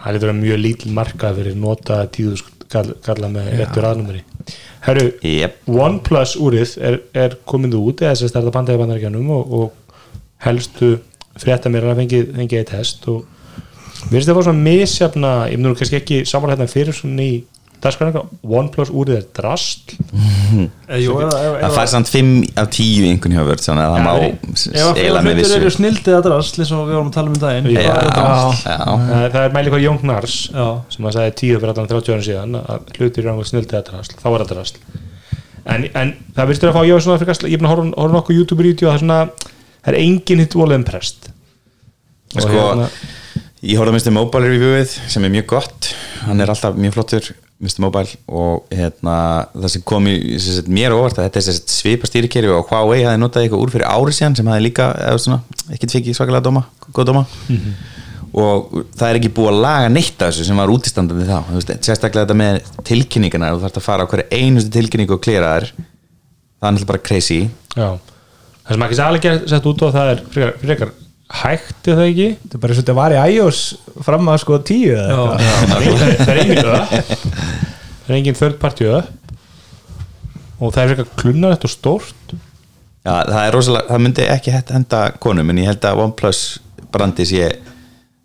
það 0.03 0.27
er 0.29 0.37
mjög 0.43 0.61
lítil 0.61 0.93
markað 0.93 1.41
fyrir 1.41 1.57
nota 1.57 1.99
tíðu 2.13 2.37
kalla 2.73 3.33
með 3.33 3.51
réttur 3.57 3.89
aðnumeri 3.89 4.23
herru, 4.85 5.09
yep. 5.25 5.59
OnePlus 5.69 6.37
úrið 6.41 6.77
er, 6.85 7.01
er 7.17 7.37
komið 7.49 7.77
út 7.79 8.05
eða 8.05 8.13
þess 8.13 8.29
að 8.29 8.37
það 8.37 8.49
er 8.49 8.57
bandæði 8.57 8.81
bandaríkjanum 8.83 9.29
og, 9.33 9.53
og 9.57 10.01
helstu 10.45 10.95
frétta 11.39 11.71
mér 11.73 11.89
að 11.89 12.03
fengið 12.03 12.59
eitt 12.59 12.73
hest 12.75 13.07
og 13.09 13.23
Mér 14.09 14.19
finnst 14.19 14.29
það 14.29 14.37
var 14.39 14.47
svona 14.49 14.65
misjafna 14.67 15.33
ég 15.51 15.61
nú 15.61 15.73
kannski 15.77 15.99
ekki 15.99 16.21
saman 16.29 16.53
hérna 16.53 16.69
fyrir 16.71 16.95
svona 16.95 17.23
í 17.25 17.33
dagskræninga, 17.83 18.21
OnePlus 18.47 18.91
úrið 18.95 19.17
er 19.17 19.23
drast. 19.35 19.93
Eh, 20.53 21.03
það 21.03 21.75
fær 21.75 21.89
samt 21.91 22.09
5 22.11 22.29
af 22.61 22.69
10 22.71 23.07
einhvern 23.09 23.35
hjá 23.35 23.43
vörð 23.47 23.63
þannig 23.65 23.83
að 23.83 23.95
það 23.95 24.05
má 24.05 24.11
að 24.13 25.01
eila 25.03 25.23
með 25.25 25.39
hlutur 25.39 25.55
eru 25.57 25.67
vissu 25.67 25.79
snildið 25.79 26.17
að 26.17 26.27
drast 26.27 26.59
eins 26.59 26.71
og 26.75 26.83
við 26.87 26.97
vorum 26.97 27.09
að 27.09 27.17
tala 27.17 27.33
um 27.33 27.39
daginn 27.41 27.71
já, 27.73 27.95
drast. 28.07 28.67
já, 28.67 28.77
það, 28.83 29.25
það 29.33 29.39
er 29.41 29.55
mæli 29.57 29.73
hvað 29.73 29.83
Jón 29.83 29.99
Gnars 30.03 30.37
já, 30.53 30.67
sem 30.95 31.09
að 31.09 31.17
sagði 31.17 31.33
tíu 31.41 31.57
fyrir 31.57 31.73
allan 31.73 31.89
30 31.91 32.13
ára 32.13 32.27
síðan 32.27 32.59
að 32.61 32.93
hlutir 32.99 33.27
eru 33.33 33.47
snildið 33.49 33.79
að 33.79 33.89
drast 33.89 34.15
þá 34.21 34.29
er 34.29 34.45
það 34.45 34.53
drast. 34.53 34.79
En, 35.63 35.89
en 35.95 36.13
það 36.37 36.49
virðist 36.49 36.63
þér 36.63 36.71
að 36.71 36.77
fá 36.77 36.87
ég 36.87 36.95
var 36.97 37.05
svona 37.07 37.19
fyrir 37.23 37.51
ég 37.51 37.57
er 37.59 37.67
að 37.67 37.73
horfa, 37.73 37.89
horfa 37.97 38.17
nokkuð 38.19 38.39
YouTube-vídeó 38.39 38.87
það 38.91 38.95
er 38.95 39.03
svona 39.03 39.19
það 39.83 39.91
er 39.91 39.99
engin 40.03 40.43
hitt 40.43 40.57
volið 40.59 40.79
en 40.79 40.87
prest. 40.87 41.29
Og 42.33 42.41
Sko, 42.45 42.55
hérna- 42.55 42.89
Ég 43.63 43.79
horfði 43.79 43.93
að 43.93 43.95
Mr. 43.95 44.11
Mobile 44.11 44.47
reviewið 44.51 44.93
sem 45.07 45.23
er 45.23 45.31
mjög 45.31 45.45
gott. 45.53 45.87
Hann 46.25 46.43
er 46.43 46.49
alltaf 46.51 46.75
mjög 46.75 46.97
flottur 46.97 47.29
Mr. 47.63 47.79
Mobile 47.85 48.17
og 48.27 48.65
hérna, 48.75 49.13
það 49.53 49.71
sem 49.71 49.83
kom 49.87 50.07
í, 50.11 50.15
sem 50.43 50.67
mér 50.67 50.95
óvart 50.97 51.21
að 51.21 51.29
þetta 51.29 51.43
er 51.53 51.59
svipa 51.71 52.09
stýrikeri 52.09 52.49
og 52.51 52.67
Huawei 52.67 53.05
hafi 53.05 53.21
notað 53.21 53.45
eitthvað 53.45 53.63
úr 53.63 53.71
fyrir 53.71 53.87
ári 53.87 54.15
síðan 54.17 54.35
sem 54.35 54.49
hafi 54.51 54.65
líka 54.65 54.87
ekkert 55.71 55.95
fikið 55.95 56.17
svakalega 56.17 56.43
dóma, 56.43 56.65
góð 56.89 57.07
dóma. 57.13 57.21
Og 58.33 58.73
það 58.97 59.05
er 59.07 59.19
ekki 59.21 59.31
búið 59.37 59.51
að 59.53 59.61
laga 59.63 59.93
neitt 59.93 60.25
af 60.25 60.33
þessu 60.33 60.47
sem 60.49 60.59
var 60.59 60.73
útistandandi 60.73 61.27
þá. 61.29 61.37
Sérstaklega 61.85 62.25
þetta 62.25 62.37
með 62.41 62.71
tilkynningarnar 62.89 63.53
og 63.53 63.61
þú 63.61 63.67
þarf 63.67 63.79
að 63.79 63.85
fara 63.85 64.03
á 64.03 64.09
hverju 64.11 64.41
einustu 64.41 64.73
tilkynningu 64.73 65.15
og 65.15 65.23
klera 65.23 65.53
þær. 65.53 65.69
Það 65.77 66.67
er 66.67 66.75
náttúrulega 66.75 66.91
bara 66.91 67.03
crazy. 67.05 67.39
Já, 67.77 67.87
það 68.65 68.75
sem 68.75 68.85
ekki 68.89 68.99
sælega 68.99 69.37
sett 69.53 69.71
út 69.71 69.85
á 69.85 69.87
það 69.93 70.11
er 70.15 70.25
frekar, 70.33 70.55
frekar 70.65 70.93
hægt 71.41 71.87
er 71.89 71.97
það 71.97 72.07
ekki? 72.11 72.27
Þetta 72.43 72.57
er 72.57 72.61
bara 72.63 72.75
og 72.75 72.79
þetta 72.81 72.95
var 72.99 73.15
í 73.15 73.19
iOS 73.33 73.61
fram 74.05 74.29
að 74.33 74.39
sko 74.43 74.59
10 74.69 74.93
eða 74.93 75.09
já, 75.09 75.17
eitthvað. 75.17 75.73
Það 75.73 76.07
er- 76.07 76.23
það 76.23 76.41
engin 76.43 76.63
upp 76.73 76.95
það 78.03 78.13
er 78.13 78.17
engin 78.19 78.39
third 78.39 78.57
party 78.61 78.89
upp 78.93 79.11
og 80.63 80.71
það 80.75 80.81
er 80.83 80.91
frekar 80.93 81.07
klunnarett 81.19 81.65
og 81.67 81.71
stórt. 81.73 82.33
Já, 83.03 83.13
það 83.27 83.41
er 83.43 83.55
rosalega, 83.57 83.89
það 83.89 84.03
myndi 84.05 84.25
ekki 84.31 84.53
hægt 84.53 84.69
henda 84.71 84.99
konum 85.23 85.49
en 85.51 85.59
ég 85.63 85.67
held 85.73 85.87
að 85.89 86.03
OnePlus 86.05 86.43
brandi 86.93 87.25
sé 87.27 87.49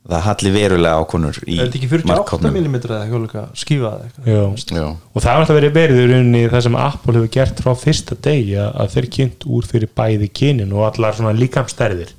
það 0.09 0.23
halli 0.25 0.51
verulega 0.55 1.01
á 1.01 1.05
konur 1.09 1.37
í 1.45 1.57
er 1.59 1.67
þetta 1.67 1.79
ekki 1.81 1.89
48 1.91 2.09
markhópnum. 2.09 2.55
mm 2.55 2.95
eða 2.95 3.01
eitthvað 3.09 3.49
skífað 3.61 3.97
eða 3.97 4.07
eitthvað? 4.07 4.29
Já. 4.31 4.79
Já. 4.79 4.87
og 5.13 5.25
það 5.25 5.33
er 5.33 5.41
alltaf 5.43 5.59
verið 5.59 5.75
verið 5.77 5.99
í 5.99 6.07
rauninni 6.13 6.43
það 6.53 6.63
sem 6.69 6.79
Apple 6.81 7.17
hefur 7.19 7.33
gert 7.35 7.61
frá 7.65 7.73
fyrsta 7.83 8.17
degi 8.29 8.55
að, 8.57 8.71
að 8.85 8.95
þeir 8.95 9.09
kynnt 9.19 9.47
úr 9.59 9.69
fyrir 9.69 9.91
bæði 10.01 10.31
kynin 10.41 10.73
og 10.73 10.87
allar 10.89 11.19
svona 11.19 11.35
líkamstærðir 11.37 12.15
já, 12.15 12.18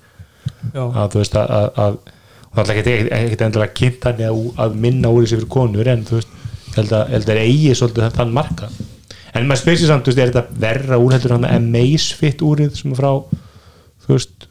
að 0.74 1.14
þú 1.14 1.22
veist 1.22 1.36
að, 1.40 1.52
að, 1.56 1.98
að 2.50 2.60
það 2.60 2.72
er 2.74 2.80
ekkert 2.82 3.12
ekkert 3.18 3.44
endilega 3.48 3.78
kynnt 3.80 4.06
þannig 4.06 4.40
að, 4.64 4.78
minna 4.86 5.12
úr 5.14 5.26
þessi 5.26 5.40
fyrir 5.40 5.52
konur 5.56 5.92
en 5.92 6.06
þú 6.08 6.20
veist 6.20 6.38
held 6.76 6.96
að, 6.96 7.04
held 7.16 7.34
að 7.34 7.42
eigi 7.44 7.76
svolítið 7.78 8.16
þann 8.18 8.34
marka. 8.36 8.72
En 9.38 9.46
maður 9.46 9.62
spyrir 9.62 9.82
sér 9.82 9.92
samt, 9.92 10.08
þú 10.08 10.14
veist, 10.14 10.22
er 10.24 10.32
þetta 10.34 10.62
verra 10.64 11.00
úr 11.02 11.14
heldur 11.16 11.36
hann 11.36 11.46
að 11.48 11.56
Amazfit 11.60 12.44
úrið 12.46 12.76
sem 12.80 12.94
er 12.94 13.00
frá 13.00 13.12
þú 14.06 14.16
veist 14.16 14.50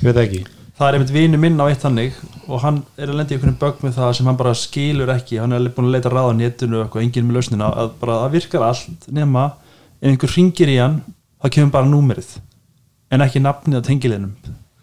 ég 0.00 0.08
veit 0.08 0.20
ekki. 0.24 0.42
Það 0.80 0.86
er 0.88 0.96
einmitt 0.96 1.12
vinu 1.12 1.38
minn 1.40 1.60
á 1.60 1.68
eitt 1.68 1.82
þannig 1.84 2.14
og 2.48 2.62
hann 2.64 2.78
er 2.96 3.10
að 3.10 3.18
lenda 3.18 3.34
í 3.34 3.36
einhvern 3.36 3.58
bögg 3.60 3.82
með 3.84 3.98
það 3.98 4.14
sem 4.16 4.30
hann 4.30 4.38
bara 4.40 4.54
skilur 4.56 5.12
ekki. 5.12 5.40
Hann 5.42 5.52
er 5.52 5.66
búin 5.68 5.90
að 5.90 5.98
leita 5.98 6.12
ráð 6.12 6.30
á 6.32 6.38
netinu 6.38 6.78
og 6.78 6.86
eitthvað, 6.86 7.04
enginn 7.04 7.28
með 7.28 7.36
lausnina 7.36 7.68
að 7.82 7.92
bara 8.00 8.22
það 8.22 8.36
virkar 8.38 8.64
allt 8.70 9.10
nema 9.12 9.44
ef 10.00 10.08
einhver 10.08 10.32
ringir 10.32 10.72
í 10.72 10.78
hann 10.80 11.02
þá 11.40 11.52
kemur 11.52 11.74
bara 11.74 11.88
númerið 11.88 12.32
en 13.12 13.24
ekki 13.24 13.42
nafnið 13.44 13.82
á 13.84 13.88
tengilinum 13.88 14.32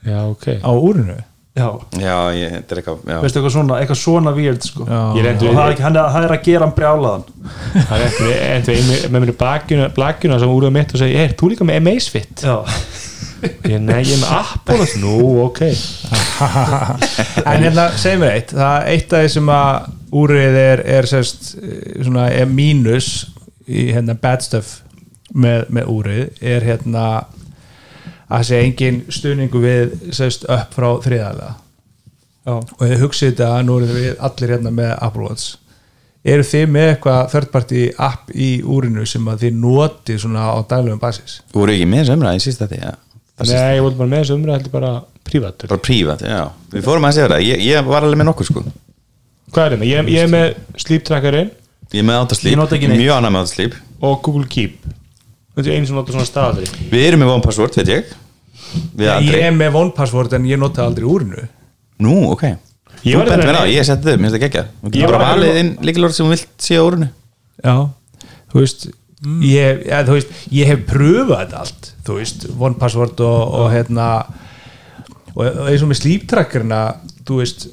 já, 0.05 0.19
ok. 0.27 0.47
Á 0.61 0.71
úrinu? 0.75 1.17
Já, 1.57 1.71
Já, 1.97 2.15
ég, 2.37 2.51
þetta 2.53 2.75
er 2.75 2.79
eitthvað 2.83 2.99
veistu 3.23 3.39
eitthvað 3.39 3.53
svona, 3.55 3.77
eitthvað 3.81 3.97
svona 3.97 4.33
weird 4.35 4.65
sko. 4.67 4.85
Já. 4.85 4.99
Er 5.17 5.29
og 5.33 5.41
það 5.41 5.61
er, 5.63 5.71
ekki, 5.71 5.85
hann 5.87 5.95
er, 5.97 6.11
það 6.13 6.27
er 6.27 6.33
að 6.35 6.43
gera 6.45 6.67
hann 6.67 6.75
brjálaðan. 6.77 7.23
Það 7.73 7.93
er 7.95 8.03
eftir, 8.05 8.29
eftir 8.51 8.83
með, 8.85 9.07
með 9.09 9.23
mér 9.25 9.31
bakjuna, 9.39 9.87
bakjuna 9.97 10.37
sem 10.43 10.53
úrið 10.53 10.75
mitt 10.75 10.93
og 10.93 11.01
segi, 11.01 11.15
er 11.23 11.33
þú 11.39 11.49
líka 11.53 11.67
með 11.67 11.79
Amazfit? 11.81 12.45
já, 12.45 12.57
Ég, 13.37 13.77
nei, 13.81 14.01
ég 14.01 14.13
er 14.15 14.21
með 14.21 14.35
Apple. 14.37 14.85
Nú, 15.01 15.15
ok. 15.45 15.63
En 17.51 17.65
hérna, 17.65 17.87
segjum 17.97 18.23
við 18.25 18.31
eitt. 18.33 18.53
Það 18.57 18.77
er 18.77 18.87
eitt 18.93 19.13
af 19.13 19.23
því 19.25 19.31
sem 19.35 19.51
að 19.53 19.89
úrið 20.21 20.57
er, 20.61 20.83
er 20.97 21.09
sérst, 21.09 21.49
eh, 21.61 22.03
svona, 22.05 22.27
er 22.33 22.49
mínus 22.49 23.09
í 23.67 23.89
hérna 23.93 24.15
bad 24.21 24.45
stuff 24.45 24.79
með, 25.35 25.67
með 25.73 25.91
úrið 25.91 26.45
er 26.53 26.65
hérna 26.65 27.07
að 28.29 28.43
segja 28.49 28.65
engin 28.67 28.99
stuðningu 29.13 29.61
við 29.63 29.95
sérst 30.15 30.43
upp 30.51 30.73
frá 30.75 30.89
þriðalega. 31.05 31.53
Já. 32.47 32.53
og 32.55 32.79
þið 32.79 33.01
hugsið 33.03 33.31
þetta 33.33 33.47
nú 33.67 33.73
erum 33.81 33.89
við 33.97 34.13
allir 34.23 34.51
hérna 34.55 34.71
með 34.71 34.91
Apple 35.03 35.25
Watch. 35.27 35.57
Eru 36.27 36.43
þið 36.47 36.65
með 36.71 36.85
eitthvað 36.93 37.25
third 37.31 37.49
party 37.51 37.81
app 38.03 38.31
í 38.35 38.47
úrinu 38.63 39.03
sem 39.07 39.27
að 39.31 39.43
þið 39.45 39.57
notið 39.63 40.21
svona 40.23 40.45
á 40.51 40.55
daglegum 40.67 40.99
basis? 40.99 41.41
Þú 41.51 41.59
voru 41.61 41.75
ekki 41.75 41.87
með 41.91 42.01
þessu 42.05 42.15
umræði 42.17 42.43
síst 42.45 42.63
þetta, 42.63 42.79
já 42.81 42.93
Það 43.37 43.45
síst- 43.51 43.59
nei, 43.61 43.75
ég 43.77 43.83
voru 43.85 43.95
bara 43.99 44.09
með 44.13 44.23
þessu 44.23 44.35
umræð 44.39 44.55
heldur 44.57 44.73
bara 44.77 44.91
prívatur 45.27 45.69
Bara 45.71 45.83
prívat, 45.87 46.21
já. 46.25 46.39
Við 46.73 46.83
fórum 46.87 47.05
að 47.07 47.13
segja 47.19 47.29
það, 47.33 47.43
ég, 47.47 47.61
ég 47.67 47.85
var 47.91 48.03
alveg 48.07 48.17
með 48.23 48.29
nokkur 48.31 48.47
sko. 48.49 48.63
Hvað 49.51 49.63
er 49.65 49.75
það 49.75 49.79
með? 49.83 49.87
Ég, 49.91 50.09
ég 50.15 50.23
er 50.23 50.31
með 50.33 50.81
Sleep 50.83 51.03
Trackerinn 51.07 51.51
Ég 51.93 51.99
er 52.01 52.07
með 52.07 52.15
Ég 52.17 52.23
autosleep, 52.23 52.57
nota 52.59 52.75
ekki 52.79 52.87
neitt. 52.91 52.99
mjög 53.03 53.13
annað 53.19 53.31
með 53.37 53.43
autosleep 53.43 53.77
og 54.07 54.17
Google 54.25 54.47
Keep 54.51 54.87
þetta 55.57 55.67
er 55.67 55.75
einu 55.81 55.89
sem 55.89 55.97
notar 55.97 56.15
svona 56.15 56.29
staðri 56.29 56.69
Við 56.93 57.03
erum 57.09 57.23
með 57.25 57.33
one 57.33 57.43
password, 57.47 57.75
veit 57.81 57.91
ég. 57.91 58.13
Við 58.97 59.05
ég 59.07 59.13
aldrei. 59.17 59.41
er 59.47 59.53
með 59.57 59.77
one 59.81 59.93
password 59.97 60.33
en 60.37 60.45
ég 60.47 60.59
nota 60.61 60.85
aldrei 60.85 61.05
úrinu. 61.07 61.43
Nú, 62.03 62.15
ok. 62.31 62.43
Ég 63.03 63.13
Þú 63.13 63.17
var 63.19 63.27
bentur 63.29 63.43
þetta- 63.43 63.51
mér 63.51 63.59
á, 63.61 63.73
ég 63.73 63.85
setti 63.87 64.07
þau, 64.09 64.17
minnst 64.21 64.35
það 64.35 64.43
geggja 64.45 64.63
Þú 64.67 64.87
Ég 64.87 64.93
getur 64.97 65.11
var 65.11 65.17
bara 65.19 65.27
að- 65.27 65.37
valið 65.37 65.59
inn 65.61 65.69
líkilorð 65.87 66.13
sem 66.17 66.25
þú 66.25 66.29
vilt 66.33 66.65
sé 66.67 66.75
á 66.77 66.83
úrunu 66.87 67.07
já, 67.63 67.75
þú 68.51 68.59
veist 68.63 68.87
ég, 69.41 69.85
ja, 69.87 69.99
þú 70.07 70.13
veist, 70.17 70.33
ég 70.51 70.65
hef 70.71 70.79
pröfað 70.89 71.39
þetta 71.43 71.59
allt 71.61 71.91
þú 72.07 72.17
veist, 72.19 72.45
one 72.59 72.75
password 72.81 73.19
og, 73.21 73.53
og 73.61 73.71
hérna 73.71 74.07
og, 75.35 75.45
og 75.45 75.69
eins 75.69 75.81
og 75.85 75.89
með 75.91 75.99
sleep-trackerina 76.01 76.81
þú 77.23 77.37
veist, 77.41 77.67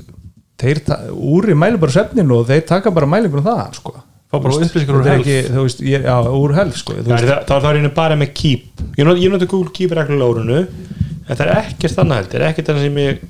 þeir 0.60 0.84
ta- 0.86 1.00
úri 1.12 1.56
mæli 1.56 1.80
bara 1.80 1.92
svefnin 1.96 2.30
og 2.36 2.46
þeir 2.48 2.66
taka 2.68 2.90
bara 2.94 3.06
mælingur 3.08 3.40
um 3.40 3.48
það 3.48 3.74
sko 3.80 3.94
Fá 4.34 4.44
bara 4.44 4.66
upplýsingar 4.66 4.98
úr 4.98 5.06
er 5.06 5.10
health. 5.12 5.30
ekki, 5.30 5.54
þú 5.54 5.64
veist, 5.68 5.82
ég, 5.86 6.04
já, 6.04 6.16
úr 6.40 6.54
helf 6.58 6.80
sko, 6.80 6.98
þú 6.98 7.12
Það 7.12 7.24
er 7.24 7.32
það, 7.48 7.64
þá 7.64 7.70
er 7.70 7.80
einu 7.80 7.92
bara 7.96 8.18
með 8.20 8.34
Keep. 8.42 8.84
Ég 8.98 9.08
nota, 9.08 9.22
ég 9.22 9.32
nota 9.34 9.48
Google 9.50 9.74
Keep 9.78 9.96
reglulega 9.98 10.34
árunu 10.34 10.60
en 11.24 11.38
það 11.38 11.46
er 11.46 11.56
ekkert 11.62 12.00
annað 12.02 12.22
heldur 12.22 12.46
ekkert 12.50 12.70
annað 12.72 12.86
sem 12.88 13.02
ég 13.04 13.24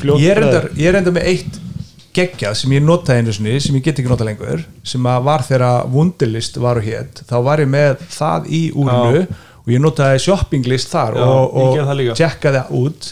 fljótt 0.00 0.22
ég 0.22 0.32
er 0.34 0.42
enda, 0.42 0.62
ég 0.74 0.90
er 0.90 0.98
enda 1.00 1.14
með 1.14 1.28
eitt 1.32 1.58
geggjað 2.18 2.56
sem 2.58 2.74
ég 2.74 2.84
notaði 2.84 3.22
einu 3.22 3.34
sinni 3.36 3.58
sem 3.62 3.76
ég 3.78 3.84
get 3.86 4.00
ekki 4.00 4.10
nota 4.10 4.26
lengur 4.26 4.64
sem 4.86 5.06
að 5.06 5.26
var 5.28 5.44
þegar 5.46 5.90
Wunderlist 5.92 6.58
var 6.62 6.80
og 6.80 6.88
hétt 6.88 7.22
þá 7.28 7.36
var 7.46 7.62
ég 7.62 7.70
með 7.70 8.02
það 8.10 8.48
í 8.50 8.62
úrinu 8.74 9.26
og 9.28 9.72
ég 9.72 9.82
notaði 9.84 10.22
shoppinglist 10.24 10.90
þar 10.90 11.18
Já, 11.18 11.26
og, 11.28 11.54
og 11.54 11.76
gerði 11.76 12.08
það 12.08 12.20
tjekkaði 12.22 12.64
út 12.80 13.10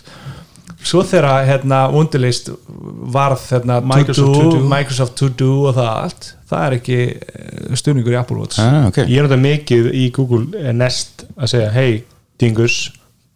svo 0.87 1.03
þegar 1.07 1.47
hérna 1.49 1.83
Wunderlist 1.93 2.51
varð 3.17 3.43
hérna 3.51 3.81
Microsoft 3.85 4.39
To 4.39 4.51
Do. 4.55 4.63
Microsoft 4.71 5.17
To 5.21 5.31
Do 5.43 5.51
og 5.71 5.77
það 5.79 5.93
allt 5.93 6.31
það 6.47 6.67
er 6.67 6.77
ekki 6.79 6.99
eh, 7.11 7.77
stuðningur 7.81 8.15
í 8.15 8.19
Apple 8.21 8.39
Watch. 8.41 8.61
Ah, 8.63 8.87
okay. 8.91 9.09
ég 9.11 9.27
nota 9.27 9.39
mikið 9.41 9.91
í 9.99 10.09
Google 10.15 10.47
eh, 10.61 10.73
Nest 10.77 11.27
að 11.35 11.53
segja 11.57 11.71
hey 11.75 12.01
Dingus 12.41 12.81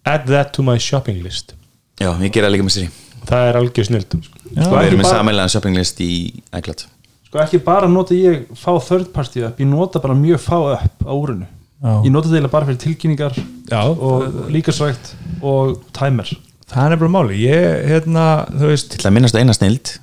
add 0.07 0.29
that 0.31 0.55
to 0.57 0.65
my 0.67 0.79
shopping 0.81 1.21
list. 1.25 1.57
Já, 2.01 2.13
ég 2.23 2.33
gera 2.33 2.49
líka 2.53 2.65
með 2.67 2.79
sér 2.79 2.99
það 3.29 3.49
er 3.49 3.61
algjör 3.61 3.89
snild 3.91 4.17
Sko, 4.51 4.73
Við 4.75 4.89
erum 4.89 4.99
með 4.99 5.13
sameilega 5.13 5.51
shopping 5.53 5.77
list 5.79 6.01
í 6.03 6.13
iCloud. 6.59 6.81
Sko 7.29 7.39
ekki 7.39 7.61
bara 7.63 7.87
nota 7.87 8.17
ég 8.17 8.49
fá 8.59 8.73
third 8.83 9.13
party 9.15 9.45
upp, 9.47 9.61
ég 9.63 9.69
nota 9.71 10.03
bara 10.03 10.17
mjög 10.19 10.41
fá 10.43 10.57
upp 10.59 11.05
á 11.07 11.13
úrinu. 11.15 11.47
Já. 11.81 11.93
ég 12.05 12.11
nota 12.13 12.29
eiginlega 12.29 12.53
bara 12.53 12.67
fyrir 12.69 12.81
tilkynningar 12.83 13.37
Já, 13.71 13.81
og 13.89 14.51
líkasvægt 14.53 15.15
og 15.41 15.79
timer 15.97 16.29
það 16.71 16.83
er 16.87 16.95
nefnilega 16.95 17.15
máli 17.17 17.43
ég, 17.45 17.69
hérna, 17.91 18.25
þú 18.55 18.73
veist 18.73 18.97
Til 18.97 19.09
að 19.11 19.17
minnast 19.19 19.39
eina 19.39 19.57
snild 19.57 19.95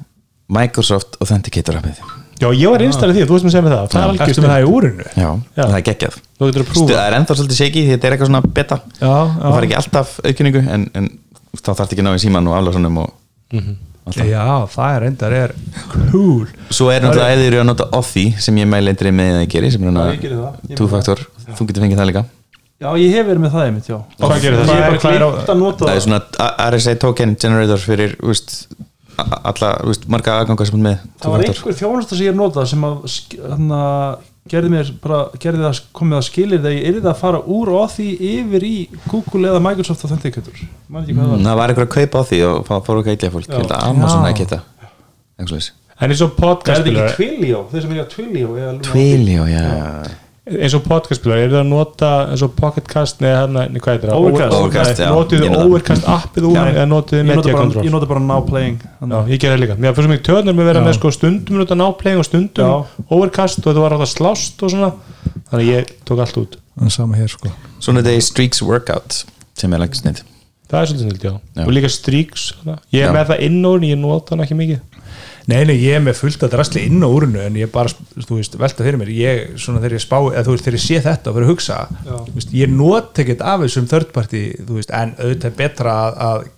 Microsoft 0.57 1.19
Authenticator 1.21 1.79
appið 1.81 2.01
já 2.37 2.47
ég 2.53 2.69
var 2.69 2.83
einstæðið 2.85 3.17
því 3.17 3.23
að 3.23 3.29
þú 3.29 3.35
veist 3.37 3.47
að 3.47 3.53
segja 3.53 3.65
með 3.65 3.73
það. 3.73 3.85
Það 3.91 4.01
er 4.01 4.11
algjör 4.11 4.31
ertu 4.31 4.41
með 4.43 4.51
það 4.51 4.63
í 4.63 4.67
úrinu? 4.69 5.05
Já, 5.07 5.29
Já. 5.57 5.61
það 5.63 5.77
er 5.77 5.85
geggjað. 5.87 6.17
Þú 6.37 6.49
getur 6.49 6.61
að 6.61 6.67
Stu, 6.67 6.73
prúfa. 6.75 6.91
Það 6.91 7.07
er 7.07 7.15
ennþá 7.17 7.37
svolítið 7.39 7.61
því 7.77 7.83
þetta 7.87 8.07
er 8.07 8.15
eitthvað 8.15 8.29
svona 8.29 8.41
beta. 8.57 8.77
Já, 8.99 9.13
Það 9.37 9.55
fær 9.55 9.67
ekki 9.67 9.77
alltaf 9.79 10.11
auðkynningu 10.21 10.61
en, 10.75 10.85
en 11.01 11.09
þá 11.57 11.71
þarf 11.71 11.87
ekki 11.87 12.03
að 12.03 12.07
ná 12.07 12.13
í 12.13 12.21
síman 12.21 12.51
og 12.51 12.57
aflásunum 12.59 13.01
og 13.01 13.09
alltaf 14.07 14.29
Já, 14.29 14.45
það 14.75 14.95
er 14.99 15.07
endar 15.09 15.37
er 15.39 15.55
cool. 16.11 16.45
Svo 16.69 16.91
er 16.93 17.03
náttúrulega 17.03 17.47
eru 17.49 17.61
að 17.63 17.69
nota 17.71 17.89
Authy 17.97 18.27
sem 18.43 18.61
ég 18.61 18.69
mæli 18.69 18.93
eindrið 18.93 19.17
með 19.17 19.33
að 19.39 19.43
ég 19.47 19.53
geri 19.55 19.73
sem 19.73 19.83
er 19.83 19.91
hana 19.91 20.75
two-factor 20.77 21.25
Þú 21.57 21.67
getur 21.69 21.83
fengið 21.87 22.01
það 22.01 22.11
líka 22.11 22.23
já 22.81 22.89
ég 23.01 23.11
hef 23.15 23.25
verið 23.27 23.41
með 23.45 23.51
það 23.55 23.65
einmitt 23.67 23.87
já. 23.89 23.97
Hvað 24.21 24.41
gerir 24.43 24.57
það? 24.59 24.67
ég 24.69 24.73
er 24.87 24.91
bara 25.01 25.15
er 25.15 25.23
á- 25.25 25.33
glimt 25.33 25.49
að 25.53 25.59
nota 25.63 25.81
Það 25.85 25.93
er 25.93 25.97
það. 25.97 26.05
svona 26.05 26.21
A- 26.45 26.55
RSA 26.71 26.93
token 27.01 27.31
generator 27.41 27.77
fyrir 27.81 28.11
úst, 28.21 28.47
alla, 29.17 29.69
úst, 29.89 30.03
marga 30.07 30.31
aðgangar 30.43 30.67
sem 30.69 30.77
er 30.79 30.83
með 30.91 30.97
það 31.21 31.31
var 31.33 31.39
einhver 31.47 31.73
þjónusta 31.81 32.13
sem 32.17 32.25
ég 32.27 32.31
er 32.33 32.37
notað 32.37 32.65
sem 32.69 32.81
að 32.85 32.95
þarna, 33.47 33.81
gerði 34.47 34.69
mér 34.71 34.87
bara 35.03 35.19
gerði 35.41 35.61
það 35.65 35.81
komið 35.97 36.15
að 36.19 36.27
skilir 36.29 36.59
þegar 36.61 36.77
ég 36.77 36.85
yrði 36.93 37.09
að 37.11 37.17
fara 37.23 37.39
úr 37.57 37.67
og 37.81 37.87
því 37.95 38.07
yfir 38.29 38.63
í 38.69 38.75
Google 39.09 39.43
eða 39.49 39.59
Microsoft 39.65 40.05
Authenticator. 40.05 40.55
Man 40.87 41.01
ekki 41.03 41.13
hvað 41.17 41.27
það 41.33 41.39
Mm, 41.41 41.45
Það 41.49 41.57
var 41.57 41.67
eitthvað 41.73 41.89
að 41.89 41.95
kaupa 41.97 42.15
á 42.21 42.23
því 42.29 42.39
og 42.47 42.55
fá- 42.69 42.83
fóru 42.85 42.99
ekki 43.03 43.11
eitthvað 43.17 43.33
fólk. 43.35 43.49
Held 43.57 43.71
að 43.73 43.81
Amazon 43.89 44.25
ekki 44.29 44.45
þetta 44.45 44.61
eitthvað 45.39 45.49
slags 45.49 45.71
en 45.99 46.11
eins 46.13 46.21
og 46.21 46.29
Er 46.29 46.35
Luminati? 48.77 48.89
Twilio, 48.91 49.43
já 49.49 49.65
eins 50.47 50.73
og 50.77 50.83
podcastspilar, 50.87 51.41
eru 51.43 51.53
það 51.57 51.61
að 51.63 51.69
nota 51.71 52.09
eins 52.31 52.43
og 52.45 52.53
Pocketcast 52.55 53.19
neða 53.23 53.39
hérna, 53.41 53.63
nei, 53.71 53.81
hvað 53.83 53.97
heitir 53.97 54.11
það? 54.11 54.19
Overcast. 54.27 54.55
Overcast, 54.57 55.01
já. 55.01 55.09
Notuðu 55.11 55.49
Overcast 55.63 56.07
appið 56.13 56.47
úr 56.47 56.59
eða 56.61 56.85
notuðu 56.87 57.19
Ég 57.19 57.27
nota 57.27 57.35
Media 57.41 57.53
bara- 57.57 57.63
Control 57.65 57.87
Ég 57.87 57.91
nota 57.97 58.09
bara 58.11 58.23
Now 58.23 58.45
Playing 58.47 58.77
Já, 58.79 59.17
ég 59.27 59.41
gerði 59.43 59.53
það 59.57 59.61
líka, 59.65 59.77
mér 59.83 59.97
svo 59.97 60.07
mikið 60.13 60.25
töðnar 60.29 60.55
með 60.55 60.63
að 60.63 60.69
vera 60.71 60.79
Já. 60.79 60.85
með 60.87 60.95
sko 60.99 61.11
stundum 61.17 61.59
nota 61.61 61.75
náplegin 61.81 62.21
og 62.23 62.27
stundum 62.29 62.71
Já. 62.71 63.03
Overcast 63.17 63.59
og 63.59 63.67
þetta 63.71 63.83
var 63.83 63.97
alltaf 63.97 64.13
slást 64.13 64.63
og 64.63 64.71
svona 64.71 64.91
þannig 65.51 65.59
að 65.59 65.67
ég 65.73 65.91
tók 66.07 66.23
allt 66.23 66.37
út 66.43 66.57
það 66.77 66.85
er 66.87 66.95
sama 66.95 67.19
hér 67.19 67.27
sko 67.35 67.51
Svona 67.79 68.01
þetta 68.05 68.15
er 68.15 68.25
Streaks 68.31 68.61
Workout 68.63 69.21
sem 69.57 69.73
er 69.73 69.83
langst 69.83 70.05
neitt 70.07 70.23
það 70.67 70.79
er 70.81 70.87
svolítið 70.91 71.07
snilt, 71.09 71.23
já. 71.27 71.33
Já. 71.57 71.63
og 71.67 71.73
líka 71.75 71.89
Streaks 71.91 72.53
ég 72.95 73.03
er 73.03 73.11
með 73.15 73.33
það 73.33 73.43
inn 73.47 73.59
og 73.67 73.81
ég 73.87 73.99
nota 73.99 74.35
hann 74.35 74.43
ekki 74.47 74.57
mikið 74.63 74.79
Nei, 75.47 75.61
nei, 75.63 75.77
ég 75.79 75.95
er 75.95 76.03
með 76.03 76.17
fullt 76.19 76.41
að 76.43 76.57
drasli 76.57 76.81
inn 76.89 76.99
á 76.99 77.07
úrinu 77.07 77.39
en 77.39 77.55
ég 77.55 77.69
bara, 77.71 77.93
þú 78.19 78.39
veist, 78.41 78.57
velta 78.59 78.83
fyrir 78.83 78.99
mér. 78.99 79.13
Ég, 79.15 79.53
svona 79.55 79.79
þegar 79.79 79.95
ég 79.95 80.03
spá, 80.03 80.17
eða 80.19 80.43
þú 80.43 80.55
veist, 80.57 80.65
þegar 80.65 80.77
ég 80.77 80.83
sé 80.83 80.99
þetta 81.05 81.31
og 81.31 81.37
fyrir 81.37 81.47
að 81.47 81.51
hugsa, 81.53 81.77
þú 82.03 82.35
veist, 82.35 82.55
ég 82.57 82.73
not 82.73 83.21
ekkert 83.23 83.45
af 83.47 83.63
þessum 83.63 83.87
þörðparti, 83.93 84.43
þú 84.67 84.79
veist, 84.81 84.91
en 84.91 85.13
auðvitað 85.15 85.47
er 85.47 85.57
betra 85.61 85.95
að, 86.03 86.19
að 86.27 86.49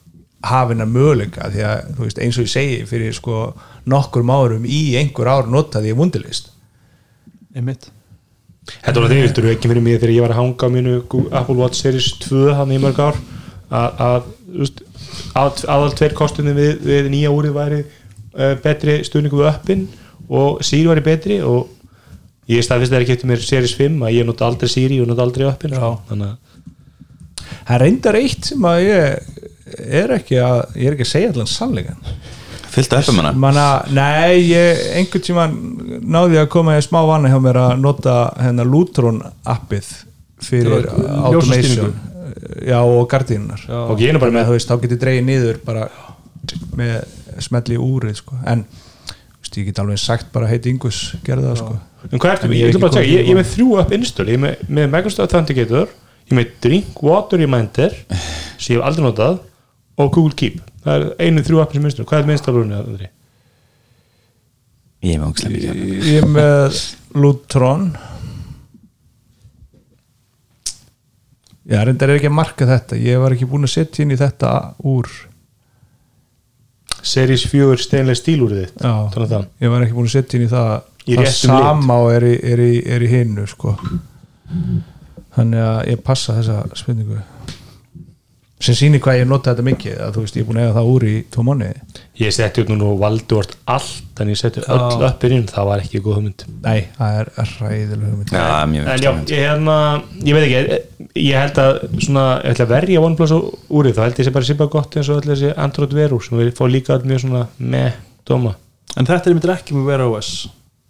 hafa 0.50 0.74
hennar 0.74 0.90
möguleika, 0.90 1.52
því 1.54 1.66
að, 1.70 1.92
þú 2.00 2.08
veist, 2.08 2.24
eins 2.26 2.40
og 2.40 2.48
ég 2.48 2.54
segi 2.56 2.80
fyrir 2.90 3.14
sko 3.14 3.44
nokkur 3.90 4.26
márum 4.26 4.66
í 4.66 4.82
einhver 4.98 5.30
ár 5.30 5.52
notaði 5.52 5.94
ég 5.94 6.00
vundilist 6.00 6.50
Einmitt. 7.58 7.90
Þetta 8.70 9.02
var 9.02 9.10
þeir, 9.10 9.24
viltur 9.26 9.48
ekki 9.50 9.70
fyrir 9.72 9.84
mig 9.84 9.98
þegar 9.98 10.14
ég 10.14 10.26
var 10.26 10.34
að 10.36 10.40
hanga 10.44 10.68
á 10.70 10.74
mínu 10.74 10.98
Apple 11.34 11.58
Watch 11.58 11.82
Series 11.82 12.12
2 12.22 12.54
hann 12.60 12.74
í 12.76 12.78
mörg 12.82 13.00
ár 13.02 13.18
að, 13.74 14.04
að, 14.06 14.28
þú 14.46 14.60
veist, 14.62 14.84
að 15.40 15.64
aðal 15.74 15.96
tveir 15.98 16.16
kostunni 16.18 16.54
við, 16.58 16.76
við 16.86 17.10
nýja 17.10 17.32
úrið 17.34 17.56
væri 17.58 17.80
betri 18.64 19.00
stuðningu 19.08 19.40
við 19.40 19.52
uppin 19.52 19.88
og 20.30 20.64
Siri 20.66 20.90
væri 20.92 21.06
betri 21.06 21.40
og 21.46 21.70
ég 22.50 22.66
staðfist 22.66 22.94
þegar 22.94 23.06
ég 23.06 23.12
kefti 23.14 23.30
mér 23.30 23.46
Series 23.46 23.76
5 23.78 24.04
að 24.06 24.16
ég 24.18 24.28
nota 24.28 24.48
aldrei 24.50 24.70
Siri 24.72 25.00
og 25.02 25.10
nota 25.10 25.26
aldrei 25.26 25.48
að 25.50 26.38
Það 27.70 27.82
reyndar 27.84 28.18
eitt 28.18 28.50
sem 28.50 28.66
að 28.66 28.80
ég 28.86 29.00
er 30.02 30.12
ekki 30.16 30.38
að, 30.42 30.62
ég 30.78 30.90
er 30.90 30.96
ekki 30.96 31.06
að 31.06 31.12
segja 31.12 31.32
allan 31.34 31.50
sannleikan 31.50 32.00
Fyllt 32.70 32.94
að 32.94 33.04
uppum 33.04 33.22
hana 33.22 33.34
Manna, 33.38 33.66
nei, 33.94 34.50
ég 34.50 34.82
einhvern 35.00 35.26
tíma 35.26 35.46
náði 35.50 36.40
að 36.42 36.50
koma 36.54 36.78
í 36.78 36.86
smá 36.86 37.00
vana 37.10 37.32
hjá 37.32 37.40
mér 37.42 37.62
að 37.62 37.74
nota 37.82 38.16
hennar 38.42 38.70
Lutron 38.70 39.22
appið 39.50 39.90
fyrir 40.46 40.88
automation. 40.90 41.96
Já 42.66 42.78
og 42.80 43.08
gardínunar 43.12 43.66
og 43.68 44.02
ég 44.02 44.12
er 44.12 44.16
nú 44.16 44.22
bara 44.22 44.34
með, 44.34 44.50
þú 44.50 44.56
veist, 44.56 44.70
þá 44.70 44.84
getur 44.86 45.02
dreigið 45.02 45.26
niður 45.28 45.60
bara 45.66 45.88
með 46.78 47.02
smelli 47.44 47.78
úrið 47.80 48.20
sko. 48.22 48.40
en 48.46 48.66
þú 48.66 49.44
veist, 49.44 49.58
ég 49.58 49.70
get 49.70 49.82
alveg 49.84 50.02
sagt 50.02 50.32
bara 50.34 50.50
heiti 50.50 50.74
Ingus 50.74 51.16
gerði 51.26 51.50
það 51.50 51.62
sko. 51.64 51.78
En 52.10 52.22
hvað 52.22 52.34
ertu 52.36 52.50
ég 52.50 52.56
Ég, 52.56 52.64
er 52.64 52.74
ætla 52.74 52.84
bara 52.86 52.94
að 52.94 53.00
segja, 53.00 53.20
ég, 53.20 53.30
er 53.30 53.40
með 53.40 53.52
þrjú 53.54 53.70
upp 53.82 53.94
install, 53.98 54.28
ég 54.28 54.40
er 54.40 54.44
með, 54.46 54.66
með 54.68 54.90
Microsoft 54.96 55.26
Authenticator 55.26 55.88
ég 55.90 56.34
er 56.34 56.40
með 56.40 56.52
Drinkwater 56.64 57.42
Reminder 57.42 57.96
sem 58.60 58.76
ég 58.76 58.80
hef 58.80 58.86
aldrei 58.88 59.06
notað 59.06 59.40
og 60.00 60.12
Google 60.16 60.36
Keep. 60.40 60.60
Það 60.84 60.96
er 60.96 61.26
einu 61.26 61.44
þrjú 61.44 61.64
appin 61.64 61.82
sem 61.82 61.90
install. 61.90 62.06
Hvað 62.08 62.22
er 62.22 62.30
með 62.30 62.38
installurinn 62.38 62.78
Andri? 62.78 63.10
Ég 65.04 65.16
er 65.16 65.22
með 65.24 65.44
mikið 65.48 66.08
ég 66.10 66.22
er 66.22 66.30
með 66.30 66.80
Lutron. 67.16 67.90
Já, 71.70 71.84
reyndar 71.86 72.10
er 72.10 72.18
ekki 72.18 72.32
að 72.32 72.38
marka 72.40 72.68
þetta. 72.68 72.98
Ég 73.00 73.20
var 73.22 73.36
ekki 73.36 73.48
búin 73.50 73.68
að 73.68 73.76
setja 73.76 74.04
inn 74.04 74.16
í 74.16 74.20
þetta 74.20 74.54
úr 74.90 75.10
Series 77.02 77.46
4 77.48 77.78
stainless 77.80 78.22
steel 78.22 78.42
úr 78.44 78.54
þitt 78.58 78.82
Já. 78.84 78.94
ég 79.62 79.70
var 79.72 79.82
ekki 79.86 79.94
búin 79.98 80.10
að 80.10 80.16
setja 80.18 80.40
inn 80.40 80.46
í 80.48 80.52
það 80.52 80.72
Í 81.10 81.16
það 81.16 81.24
réttum 81.24 81.54
lit. 81.56 81.64
sama 81.64 81.96
og 82.04 82.12
er 82.14 82.24
í, 82.28 82.34
í, 82.36 82.72
í 83.06 83.08
hinnu 83.10 83.46
sko. 83.50 83.76
þannig 85.36 85.62
að 85.64 85.80
ég 85.94 86.02
passa 86.06 86.36
þessa 86.38 86.58
spurningu 86.78 87.20
sem 88.60 88.76
sýnir 88.76 89.00
hvað 89.00 89.22
ég 89.22 89.28
nota 89.30 89.54
þetta 89.54 89.64
mikið 89.64 90.00
að 90.04 90.16
þú 90.18 90.22
veist 90.26 90.36
ég 90.36 90.44
er 90.44 90.48
búin 90.50 90.58
að 90.60 90.66
eiga 90.66 90.76
það 90.76 90.88
úr 90.92 91.04
í 91.08 91.12
tvo 91.32 91.44
mánu 91.48 91.68
ég 92.20 92.34
setti 92.36 92.64
út 92.66 92.72
nú 92.74 92.90
Valdort 93.00 93.54
allt 93.72 94.20
en 94.20 94.32
ég 94.34 94.40
setti 94.40 94.64
öll 94.68 95.04
uppin 95.08 95.36
inn 95.38 95.46
það 95.48 95.70
var 95.70 95.84
ekki 95.86 96.02
góð 96.04 96.18
hugmynd. 96.18 96.44
Nei, 96.66 96.82
það 96.98 97.20
er 97.22 97.30
ræðilega 97.54 98.10
hugmynd. 98.10 98.34
Mjög 98.74 98.90
en 98.92 99.06
já, 99.06 99.12
ég, 99.16 99.46
hérna, 99.46 99.78
ég 100.28 100.36
veit 100.36 100.48
ekki 100.50 101.22
ég 101.24 101.40
held 101.40 101.62
að 101.64 101.80
svona, 102.04 102.26
ég 102.44 102.52
ætla 102.52 102.66
að 102.68 102.74
verja 102.74 103.04
OnePlus 103.08 103.36
úrið, 103.38 103.96
þá 103.96 104.02
held 104.04 104.20
ég 104.20 104.28
sé 104.28 104.34
bara 104.36 104.58
bara 104.60 104.74
gott 104.76 104.98
eins 105.00 105.12
og 105.14 105.22
öll 105.22 105.32
þessi 105.32 105.54
Android 105.56 105.96
Veru 105.96 106.20
sem 106.26 106.42
við 106.42 106.52
fá 106.60 106.64
líka 106.68 107.00
mjög 107.06 107.24
svona 107.24 107.46
með 107.64 107.94
dóma. 108.28 108.54
En 109.00 109.08
þetta 109.08 109.30
er 109.32 109.38
myndir 109.38 109.56
ekki 109.56 109.78
með 109.78 109.88
Wear 109.88 110.04
OS 110.10 110.34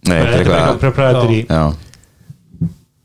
Nei, 0.07 0.15
þetta 0.15 0.25
er 0.25 0.33
þetta 0.33 0.57
eitthvað 0.57 0.81
proprietary 0.81 1.39
Já, 1.45 1.63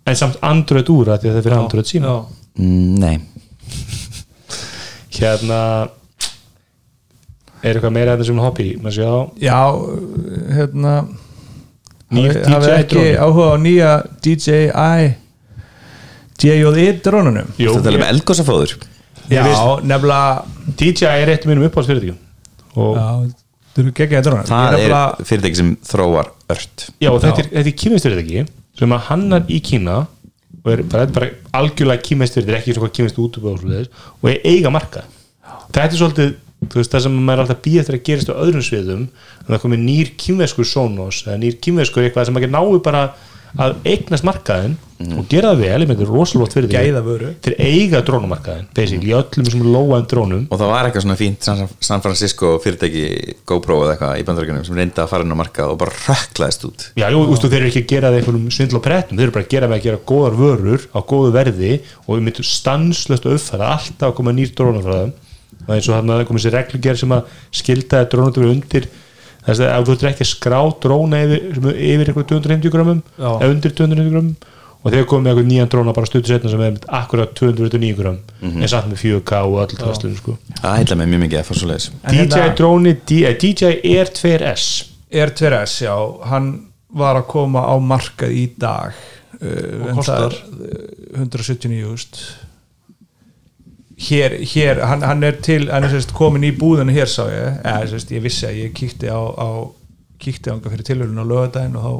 en 0.08 0.18
samt 0.24 0.40
Android 0.46 0.88
úr 0.94 1.12
að 1.12 1.20
því 1.24 1.30
það 1.34 1.38
er 1.42 1.46
fyrir 1.50 1.58
Android 1.60 1.92
síma. 1.92 2.16
Já, 2.16 2.40
Mm, 2.54 3.00
nei 3.02 3.16
hérna 5.22 5.60
er 7.64 7.74
eitthvað 7.78 7.94
meira 7.96 8.14
þetta 8.16 8.26
sem 8.28 8.40
hobby 8.44 8.66
já, 9.40 9.58
hérna 10.58 10.94
Nýr 12.14 12.34
hafi- 12.36 12.50
hafi 12.52 12.66
DJI 12.68 12.80
ekki 12.84 13.04
áhuga 13.24 13.46
á 13.50 13.56
nýja 13.58 13.92
DJI 14.22 15.14
DJI 16.38 16.88
drónunum. 17.02 17.46
Þetta 17.56 17.90
er 17.90 17.98
með 18.02 18.10
eldgósafóður 18.12 18.74
já, 19.30 19.40
nefnilega 19.86 20.44
DJI 20.76 21.06
er 21.22 21.32
eitt 21.32 21.46
af 21.46 21.50
mínum 21.50 21.64
geggjaði 23.96 24.26
drónur 24.28 24.46
Það 24.50 24.76
er 24.84 25.24
fyrirtæki 25.24 25.56
sem 25.62 25.70
þróar 25.88 26.28
ört. 26.52 26.86
Já, 27.00 27.10
og 27.10 27.20
þetta 27.22 27.42
er, 27.44 27.48
þetta 27.54 27.70
er 27.72 27.78
kýmestyrðið 27.82 28.22
sem 28.78 28.94
að 28.94 29.04
hannar 29.08 29.42
í 29.48 29.60
Kína 29.64 29.96
og 30.62 30.70
er 30.72 30.82
bara, 30.82 31.05
þetta 31.05 31.11
er 31.11 31.18
bara 31.18 31.61
algjörlega 31.61 32.07
kýmestyrðið 32.09 32.59
ekki 32.59 32.76
svona 32.76 32.94
kýmest 32.94 33.20
út 33.20 33.38
og 33.42 34.30
er 34.30 34.40
eiga 34.44 34.72
marka 34.72 35.05
þetta 35.74 35.86
er 35.88 36.00
svolítið 36.00 36.32
veist, 36.72 36.92
það 36.92 37.05
sem 37.07 37.16
maður 37.18 37.36
er 37.36 37.44
alltaf 37.44 37.62
býð 37.64 37.80
eftir 37.82 37.98
að 37.98 38.05
gerast 38.09 38.32
á 38.32 38.40
öðrum 38.40 38.64
sviðum 38.64 39.05
en 39.05 39.50
það 39.50 39.62
komið 39.64 39.84
nýr 39.84 40.12
kýmveskur 40.20 40.68
Sonos 40.68 41.22
eða 41.26 41.40
nýr 41.42 41.59
kýmveskur 41.64 42.07
eitthvað 42.07 42.28
sem 42.28 42.36
maður 42.36 42.55
náu 42.55 42.80
bara 42.84 43.05
að 43.61 43.76
eignast 43.86 44.24
markaðin 44.26 44.74
og 45.05 45.26
gera 45.28 45.50
það 45.52 45.61
vel, 45.61 45.84
ég 45.84 45.90
er 46.00 46.09
rosalótt 46.09 46.55
fyrir 46.55 46.70
því 46.70 46.74
Gæða 46.80 47.00
vöru. 47.05 47.30
þeir 47.44 47.55
eiga 47.61 48.00
drónumarkaðin 48.07 48.68
basically, 48.74 49.11
í 49.11 49.14
öllum 49.18 49.48
sem 49.50 49.64
lóaðum 49.66 50.07
drónum. 50.09 50.44
Og 50.48 50.61
það 50.61 50.70
var 50.70 50.88
eitthvað 50.88 51.05
svona 51.05 51.16
fínt 51.18 51.44
San 51.44 51.61
San 51.82 52.05
Francisco 52.05 52.52
fyrirtæki 52.64 53.02
GoPro 53.44 53.80
eða 53.84 53.92
eitthvað 53.96 54.22
í 54.22 54.24
bandarækjunum 54.30 54.64
sem 54.64 54.78
reyndi 54.78 55.02
að 55.02 55.11
fara 55.12 55.26
inn 55.26 55.34
á 55.34 55.38
markað 55.42 55.74
og 55.74 55.80
bara 55.82 55.94
rökklaðist 56.07 56.66
út. 56.70 56.86
Já, 56.96 57.07
jú, 57.12 57.20
ústu, 57.34 57.50
þeir 57.52 57.61
eru 57.61 57.70
ekki 57.72 57.84
að 57.84 57.92
gera 57.92 58.11
það 58.14 58.18
einhvernum 58.22 58.57
svindl 58.57 58.80
og 58.80 58.84
prettum, 58.86 59.18
þeir 59.20 59.26
eru 59.28 59.36
bara 59.36 59.44
að 59.44 59.52
gera 59.57 59.70
með 59.70 59.80
að 59.80 59.86
gera 59.90 60.02
góðar 60.14 60.40
vörur 60.40 60.88
á 60.94 60.98
góðu 61.05 61.34
verði 61.36 61.72
og 62.07 62.11
við 62.14 62.26
myndum 62.30 62.48
stanslöst 62.55 63.28
að 63.28 63.36
uppfæra 63.38 63.72
alltaf 63.76 64.09
að 64.09 64.16
koma 64.22 64.34
nýr 64.38 64.55
drónar 64.57 64.86
frá 64.88 64.98
þeim 65.05 65.14
og 65.64 65.72
eins 65.74 65.88
og 65.88 66.00
það 66.00 66.26
komið 66.28 66.44
sér 66.44 66.57
reglugjör 66.59 66.98
sem 67.00 67.12
að 67.14 67.34
skilta 67.55 68.00
að 68.02 68.11
drónar 68.14 68.40
eru 68.40 68.55
undir 68.55 68.88
þess 69.47 69.64
að 69.68 69.86
þú 69.86 69.95
ert 69.95 70.09
ekki 70.11 70.24
að 70.24 70.30
skrá 70.32 70.59
dróna 70.82 71.22
yfir, 71.24 71.47
yfir 71.74 72.11
eitthvað 72.11 72.28
250 72.32 72.74
grömmum 72.74 73.01
eða 73.18 73.53
undir 73.53 73.74
250 73.76 74.12
grömmum 74.14 74.36
og 74.84 74.92
þegar 74.92 75.07
komum 75.09 75.24
við 75.24 75.32
eitthvað 75.32 75.49
nýjan 75.49 75.70
dróna 75.72 75.95
bara 75.97 76.09
stuttur 76.09 76.34
setna 76.34 76.53
sem 76.53 76.62
er 76.64 76.78
akkurat 76.99 77.32
249 77.38 77.97
grömm 77.99 78.18
mm 78.20 78.51
-hmm. 78.51 78.62
en 78.62 78.68
samt 78.68 78.90
með 78.92 78.99
4K 79.05 79.32
og 79.45 79.53
mhm. 79.53 79.62
öll 79.62 79.95
það 79.95 80.16
sko. 80.18 80.36
Það 80.61 80.76
heitla 80.76 80.97
mig 80.97 81.09
mjög 81.09 81.22
mikið 81.24 81.38
að 81.38 81.49
fara 81.49 81.59
svo 81.61 81.68
leiðis 81.68 81.90
hérna- 82.03 82.36
DJI 82.36 82.55
dróni, 82.59 82.97
DJI 83.07 83.64
eh, 83.64 83.99
Air 83.99 84.09
2S 84.18 84.64
Air 85.14 85.30
2S, 85.30 85.84
já, 85.84 85.97
hann 86.28 86.66
var 86.88 87.16
að 87.16 87.26
koma 87.26 87.61
á 87.64 87.74
markað 87.78 88.30
í 88.34 88.47
dag 88.59 88.92
uh, 89.40 89.88
og 89.88 89.95
kostar? 89.99 90.34
Uh, 90.34 91.22
179.000 91.22 92.53
hér, 93.99 94.38
hér 94.55 94.82
hann, 94.82 95.03
hann 95.07 95.22
er 95.22 95.38
til, 95.45 95.68
hann 95.70 95.86
er 95.86 95.92
sérst 95.95 96.14
komin 96.16 96.45
í 96.47 96.53
búðinu 96.59 96.95
hér 96.95 97.11
sá 97.11 97.24
ég, 97.30 97.59
eða 97.62 97.88
sérst 97.92 98.12
ég 98.14 98.22
vissi 98.24 98.47
að 98.49 98.61
ég 98.64 98.74
kíkti 98.76 99.11
á, 99.11 99.20
á 99.20 99.49
kíkti 100.22 100.51
ánga 100.51 100.72
fyrir 100.72 100.86
tilhörun 100.88 101.22
á 101.22 101.24
lögadaginn 101.26 101.76
og 101.78 101.84
þá 101.84 101.92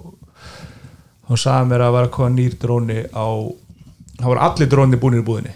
þá 1.25 1.37
sagði 1.41 1.71
mér 1.71 1.85
að 1.87 1.95
var 1.97 2.09
að 2.09 2.15
koma 2.17 2.33
nýr 2.35 2.57
dróni 2.61 2.99
á 3.15 3.27
það 4.21 4.31
var 4.33 4.43
allir 4.49 4.71
dróni 4.71 5.01
búinir 5.01 5.23
í 5.23 5.27
búðinni. 5.27 5.55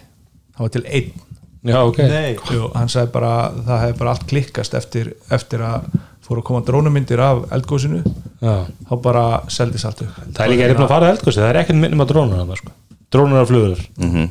Það 0.55 0.65
var 0.65 0.73
til 0.75 0.85
einn. 0.87 1.25
Já, 1.69 1.77
ok. 1.83 1.97
Nei, 2.07 2.37
Jú, 2.55 2.69
hann 2.75 2.91
sagði 2.91 3.11
bara 3.13 3.33
það 3.67 3.81
hefði 3.83 3.97
bara 3.99 4.11
allt 4.15 4.25
klikkast 4.29 4.75
eftir, 4.79 5.11
eftir 5.35 5.63
að 5.67 5.89
fóru 6.23 6.43
að 6.43 6.47
koma 6.49 6.61
drónumyndir 6.67 7.19
af 7.23 7.41
eldgósinu 7.55 7.99
Já. 8.39 8.53
þá 8.87 8.93
bara 9.03 9.23
seldist 9.51 9.87
allt 9.89 10.03
upp. 10.05 10.19
Það 10.35 10.43
er 10.45 10.53
líka 10.53 10.67
er 10.69 10.75
að 10.77 10.91
fara 10.93 11.09
eldgósi, 11.13 11.41
það 11.41 11.49
er 11.49 11.61
ekkert 11.63 11.81
minnum 11.81 12.03
að 12.05 12.11
drónar 12.13 12.45
það 12.45 12.61
sko. 12.61 12.75
Drónar 13.09 13.43
af 13.43 13.51
flugur 13.51 13.81
mm 13.99 14.29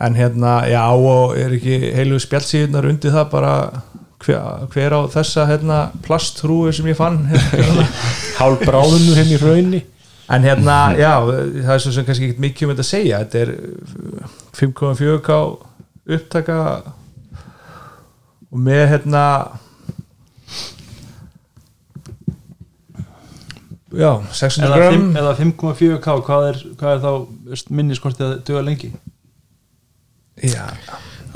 en 0.00 0.16
hérna, 0.18 0.58
já 0.68 0.82
og 0.92 1.36
er 1.38 1.56
ekki 1.56 1.76
heilu 1.96 2.18
spjallsíðunar 2.20 2.88
undir 2.90 3.14
það 3.14 3.28
bara 3.32 3.52
hver, 4.24 4.66
hver 4.72 4.96
á 4.96 5.00
þessa 5.12 5.46
hérna, 5.48 5.78
plastrúi 6.04 6.72
sem 6.76 6.88
ég 6.90 6.98
fann? 6.98 7.22
Hérna. 7.52 7.86
Hálf 8.36 8.64
bráðunur 8.66 9.16
henni 9.20 9.38
í 9.38 9.42
raunni 9.42 9.82
en 10.26 10.42
hérna, 10.42 10.76
já, 10.98 11.12
það 11.22 11.72
er 11.76 11.82
svo 11.84 11.92
sem 11.94 12.06
kannski 12.06 12.32
ekki 12.32 12.42
mikið 12.42 12.66
um 12.66 12.72
þetta 12.72 12.82
að 12.82 12.88
segja. 12.88 13.20
Þetta 13.22 13.42
er 13.44 13.52
5.4K 14.58 15.36
upptaka 16.16 16.58
og 18.50 18.58
með 18.66 18.82
hérna 18.90 19.22
já, 23.96 24.10
600 24.32 24.66
eða, 24.66 24.78
gram 24.80 25.06
eða 25.22 25.34
5,4k 25.40 26.16
hvað 26.26 26.48
er, 26.50 26.62
hvað 26.78 26.92
er 26.94 27.02
þá 27.04 27.68
minniskortið 27.72 28.26
að 28.26 28.36
duga 28.48 28.64
lengi 28.66 28.92
já, 30.42 30.64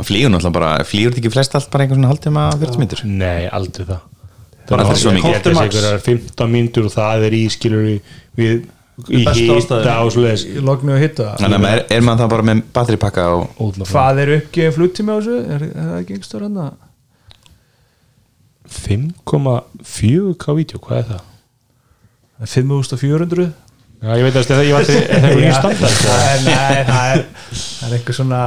Það 0.01 0.07
flýgur 0.09 0.31
náttúrulega 0.33 0.57
bara, 0.57 0.71
flýgur 0.89 1.13
þetta 1.13 1.21
ekki 1.21 1.33
flest 1.35 1.55
allt 1.59 1.71
bara 1.73 1.85
einhvern 1.85 2.01
svona 2.01 2.11
haldtíma 2.15 2.45
40 2.57 2.79
mínútur? 2.81 3.01
Nei, 3.05 3.49
aldrei 3.53 3.87
það. 3.89 4.01
Bara 4.71 4.85
aldrei 4.87 5.01
svo 5.03 5.13
mikið. 5.17 5.35
Að 5.41 5.57
Max. 5.59 5.75
það 5.77 5.89
er 5.93 6.05
15 6.07 6.53
mínútur 6.55 6.87
og 6.89 6.93
það 6.95 7.25
er 7.27 7.37
í 7.37 7.41
skilur 7.53 7.83
við, 8.39 8.63
í 9.11 9.23
ástæður. 9.27 9.89
og 10.05 10.13
svoleiðis. 10.15 10.45
Í 10.47 10.63
lognu 10.65 10.95
og 10.95 11.01
hitta 11.03 11.27
Þannig 11.41 11.59
að 11.59 11.65
maður- 11.67 11.85
er 11.97 12.07
maður 12.07 12.23
það 12.25 12.33
bara 12.35 12.47
með 12.51 12.63
batteripakka 12.79 13.27
og 13.37 13.75
flott. 13.75 13.89
hvað 13.91 14.23
er 14.25 14.33
uppgefin 14.39 14.77
flugtími 14.79 15.11
á 15.13 15.17
þessu? 15.21 15.37
Er, 15.57 15.63
er 15.69 15.91
það 15.91 15.99
ekki 16.01 16.17
einhver 16.17 16.29
stór 16.31 16.47
hann 16.47 16.61
að 16.65 16.73
5,4k 18.71 20.55
vídeo, 20.57 20.79
hvað 20.85 20.99
er 21.03 21.09
það? 21.11 21.27
5400 22.47 23.51
Já, 24.01 24.15
ég 24.17 24.25
veit 24.25 24.37
að 24.41 24.47
það, 24.49 24.63
ég 24.65 24.73
að 24.73 24.85
það 24.89 24.97
er 24.97 25.51
það 25.61 25.73
er, 26.25 26.85
það 26.89 27.11
er, 27.11 27.25
það 27.53 27.89
er 27.91 27.97
einhver 27.99 28.17
svona 28.17 28.39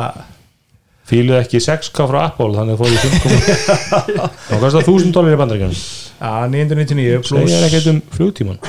Fíluð 1.10 1.40
ekki 1.42 1.60
6k 1.64 2.06
frá 2.08 2.20
Apple 2.30 2.54
þannig 2.56 2.78
að 2.78 2.82
fór 2.84 2.94
í 2.94 3.00
5,4 3.04 4.30
þá 4.48 4.56
kostar 4.62 4.86
1000 4.86 5.16
dólar 5.16 5.36
í 5.36 5.40
bandaríkjum 5.42 5.74
já, 5.76 6.32
999 6.48 7.18
Það 7.18 7.26
plus, 7.28 7.56
er 7.58 7.68
ekkert 7.68 7.90
um 7.92 8.02
flugtíman 8.14 8.62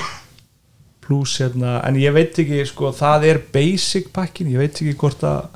plus 1.05 1.37
hérna, 1.43 1.76
en 1.85 1.99
ég 2.01 2.14
veit 2.16 2.39
ekki 2.41 2.62
sko, 2.68 2.91
það 2.97 3.28
er 3.28 3.41
basic 3.55 4.09
pakkin 4.14 4.51
ég 4.55 4.62
veit 4.62 4.74
ekki 4.74 4.97
hvort 4.99 5.24
að 5.28 5.53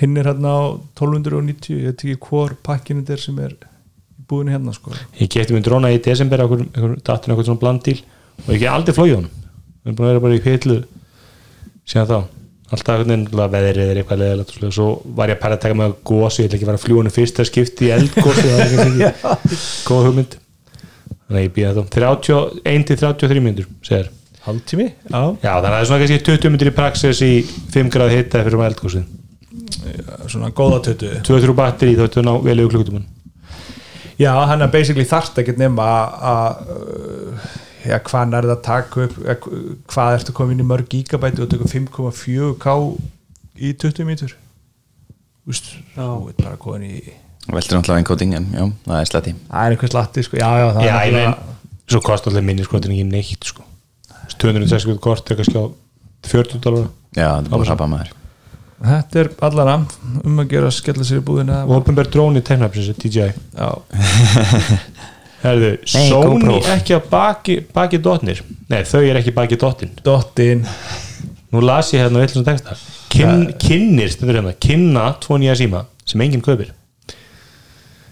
hinn 0.00 0.16
er 0.18 0.30
hérna 0.32 0.54
á 0.56 0.60
1290 0.98 1.76
ég 1.76 1.90
veit 1.90 2.04
ekki 2.04 2.16
hvor 2.28 2.56
pakkin 2.66 3.02
þetta 3.02 3.16
er 3.16 3.22
sem 3.24 3.38
er 3.44 3.54
í 3.54 4.24
búinu 4.30 4.54
hérna 4.54 4.74
sko. 4.74 4.94
Ég 5.20 5.30
geti 5.32 5.54
mér 5.54 5.64
dróna 5.66 5.92
í 5.92 6.00
desember 6.02 6.44
okkur 6.46 6.98
datin 7.06 7.34
okkur 7.34 7.48
svona 7.48 7.62
blandíl 7.62 7.98
og 8.46 8.52
ég 8.54 8.62
get 8.64 8.72
aldrei 8.72 8.96
flóið 8.96 9.16
honum. 9.18 9.48
Við 9.80 9.90
erum 9.90 9.98
búin 9.98 10.08
að 10.08 10.12
vera 10.12 10.24
bara 10.26 10.38
í 10.38 10.44
hitlu 10.44 10.78
síðan 11.88 12.10
þá 12.10 12.18
alltaf 12.70 13.02
veðrið 13.54 13.90
er 13.90 14.00
eitthvað 14.00 14.22
leðilegt 14.22 14.64
og 14.68 14.74
svo 14.76 14.88
var 15.16 15.32
ég 15.32 15.38
að 15.38 15.42
pæla 15.42 15.58
að 15.58 15.64
taka 15.64 15.78
með 15.80 15.96
gósi 16.10 16.44
ég 16.44 16.48
ætla 16.48 16.58
ekki 16.58 16.66
að 16.66 16.70
fara 16.70 16.80
að 16.80 16.98
honum 17.00 17.16
fyrst 17.16 17.40
að 17.42 17.50
skipti 17.50 17.88
í 17.88 17.92
eldgósi 17.96 18.46
það 18.46 18.62
er 18.62 18.72
kannski 18.76 19.08
ekki 19.10 19.60
góð 19.90 20.08
hugmynd. 20.08 20.36
Þannig 21.20 21.40
að 21.40 21.46
ég 21.46 21.54
býða 21.56 21.74
þá 21.76 21.82
31-33 21.96 23.44
myndur 23.44 23.70
segir. 23.86 24.10
Haldtími, 24.40 24.86
já, 24.88 25.20
Já, 25.42 25.52
þannig 25.52 25.66
að 25.68 25.74
það 25.74 25.80
er 25.80 25.88
svona 25.90 26.02
kannski 26.04 26.22
20 26.30 26.52
myndir 26.54 26.70
í 26.70 26.76
praxis 26.76 27.18
í 27.26 27.32
5 27.74 27.90
gráð 27.92 28.14
hitta 28.14 28.40
fyrir 28.40 28.56
um 28.56 28.62
eldgósi 28.64 29.02
svona 30.30 30.50
góða 30.56 30.80
tötu 30.88 31.10
2-3 31.26 31.56
batteri 31.56 31.96
þá 31.98 32.06
ertu 32.06 32.22
að 32.22 32.28
ná 32.28 32.32
vel 32.44 32.56
yfir 32.62 32.72
klukkutumann 32.74 33.08
Já, 34.20 34.34
hann 34.50 34.60
er 34.60 34.72
basically 34.72 35.06
þarft 35.08 35.38
ekkert 35.40 35.60
nema 35.60 35.86
að 36.30 36.64
já, 37.86 37.96
hvað 38.10 38.36
er 38.38 38.46
það 38.48 38.54
að 38.56 38.62
taka 38.66 39.04
upp 39.06 39.16
eh, 39.24 39.48
hvað 39.94 40.18
ertu 40.18 40.34
komin 40.36 40.60
í 40.62 40.66
mörg 40.66 40.88
gigabæti 40.92 41.42
og 41.44 41.50
tökum 41.52 41.70
5,4k 41.72 42.76
í 43.60 43.72
20 43.84 44.06
mítur 44.08 44.36
Þú 45.40 45.54
veist, 45.54 45.70
þú 45.96 46.08
veit 46.28 46.42
bara 46.44 46.56
komin 46.60 46.84
í 46.90 47.00
veldur 47.50 47.78
náttúrulega 47.80 48.02
encoding 48.04 48.34
en 48.36 48.46
já, 48.54 48.64
það 48.86 48.98
er 49.00 49.08
slatti 49.10 49.32
það 49.48 49.64
er 49.64 49.74
einhvers 49.74 49.94
latti, 49.96 50.22
sko, 50.26 50.36
já, 50.38 50.50
já, 50.60 50.66
það 50.76 50.84
Já, 50.84 50.92
er 50.92 51.12
náttúrulega- 51.16 51.56
svo 51.90 52.00
kostar 52.06 52.30
allir 52.30 52.44
minniskotin 52.46 52.92
ekki 52.94 53.06
neitt 53.08 53.44
sko. 53.48 53.64
260 54.38 54.98
kort 55.02 55.30
er 55.32 55.40
kannski 55.40 55.58
á 55.58 55.64
40 56.30 56.60
dólar 56.62 56.84
Já, 57.16 57.26
það 57.40 57.46
er 57.46 57.50
bara 57.50 57.62
að 57.64 57.70
rappa 57.72 57.88
maður. 57.90 58.12
Þetta 58.80 59.18
er 59.24 59.28
allana 59.48 59.74
um 60.24 60.38
að 60.40 60.52
gera 60.52 60.70
skella 60.72 61.04
sér 61.04 61.18
í 61.18 61.24
búðina. 61.26 61.56
Og 61.66 61.80
opinber 61.80 62.06
dróni 62.08 62.40
teknafnins 62.46 62.94
DJI 63.02 63.26
Já, 63.58 63.68
Herðu, 65.40 65.70
Nei, 65.94 66.08
Sony 66.10 66.40
GoPro. 66.42 66.56
ekki 66.74 66.94
að 66.98 67.06
baki, 67.10 67.54
baki 67.74 67.98
dotnir? 68.04 68.42
Nei, 68.68 68.82
þau 68.84 69.00
er 69.08 69.16
ekki 69.22 69.32
baki 69.32 69.56
dotin 69.60 69.90
Dottin. 70.04 70.66
Nú 71.50 71.62
las 71.64 71.88
ég 71.94 72.02
hérna 72.04 72.20
villum 72.26 72.44
texta. 72.46 72.76
Kyn, 73.10 73.46
Kynnir, 73.58 74.10
stendur 74.12 74.36
hérna, 74.38 74.52
kynna 74.62 75.06
tvo 75.22 75.38
nýja 75.40 75.56
síma 75.58 75.86
sem 76.06 76.20
enginn 76.22 76.44
kaupir. 76.44 76.70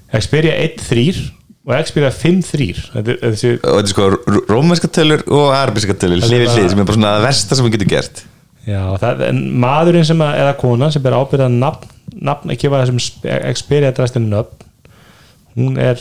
Xperia 0.08 0.54
1.3 0.64 1.28
og 1.68 1.74
Xperia 1.84 2.08
5.3 2.14 2.68
Þetta 2.94 3.14
er 3.18 3.34
þessi 3.34 3.50
og 3.58 3.76
þetta 3.76 3.82
er 3.84 3.90
sko 3.92 4.06
ró- 4.16 4.44
rómverska 4.48 4.88
tölur 4.96 5.24
og 5.28 5.50
arabiska 5.52 5.94
tölur 6.00 6.16
er 6.16 6.24
bara- 6.24 6.56
hlið 6.56 6.70
sem 6.72 6.80
er 6.80 6.84
bara 6.88 6.96
svona 6.96 7.12
það 7.18 7.26
versta 7.28 7.56
sem 7.58 7.66
við 7.68 7.74
getum 7.76 7.90
gert. 7.92 8.22
Já, 8.68 8.82
það, 9.00 9.22
en 9.28 9.42
maðurinn 9.60 10.04
sem 10.08 10.18
að, 10.24 10.34
eða 10.42 10.56
kona 10.60 10.90
sem 10.92 11.02
ber 11.04 11.12
ábyrða 11.16 11.48
nafn, 11.52 11.88
nafn 12.20 12.50
að 12.52 12.58
gefa 12.64 12.80
þessum 12.86 12.98
Xperia 13.54 13.92
drastinu 13.96 14.28
nöfn 14.32 14.64
hún 15.56 15.78
er 15.78 16.00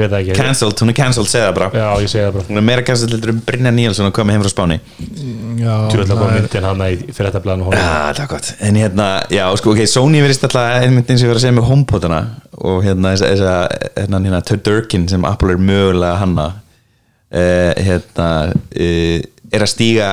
ég 0.00 0.10
veit 0.10 0.16
ekki. 0.20 0.36
Cancelled, 0.38 0.80
hún 0.82 0.92
er 0.92 0.96
cancelled, 0.98 1.28
segða 1.30 1.50
bara. 1.56 1.68
Já, 1.76 1.86
ég 2.02 2.10
segi 2.12 2.24
það 2.24 2.36
bara. 2.38 2.46
Hún 2.50 2.60
er 2.60 2.64
meira 2.66 2.84
cancelled 2.88 3.14
heldur 3.16 3.32
um 3.34 3.42
Brynja 3.46 3.72
Níelsson 3.76 4.08
að 4.08 4.14
koma 4.18 4.34
heim 4.34 4.44
frá 4.44 4.52
Spáni. 4.52 4.78
Já, 5.60 5.74
Tjóðlega 5.92 6.08
það 6.10 6.20
kom 6.22 6.30
er- 6.30 6.38
myndin 6.40 6.68
hann 6.68 6.84
í 6.86 6.94
fyrir 7.10 7.28
þetta 7.30 7.42
blæðinu 7.44 7.74
Já, 7.74 7.84
það 7.84 8.22
var 8.22 8.30
gott. 8.34 8.50
En 8.68 8.80
hérna, 8.80 9.08
já, 9.36 9.44
sko, 9.60 9.74
ok, 9.74 9.82
Sony 9.90 10.22
verðist 10.24 10.46
alltaf 10.48 10.80
einmitt 10.84 11.10
eins 11.12 11.20
og 11.22 11.28
ég 11.28 11.32
var 11.34 11.40
að 11.40 11.44
segja 11.46 11.56
með 11.58 11.68
HomePodana 11.70 12.20
og 12.60 12.80
hérna 12.84 13.14
þessa, 13.14 13.30
þessa 13.34 13.54
hérna, 14.00 14.22
hérna 14.26 14.42
Tudurkin 14.50 15.06
sem 15.08 15.24
Apple 15.28 15.54
er 15.56 15.62
mögulega 15.62 16.14
að 16.14 16.20
hanna 16.24 16.48
uh, 17.30 17.72
hérna 17.80 18.28
uh, 18.52 19.20
er 19.50 19.64
að 19.64 19.72
stíga 19.72 20.10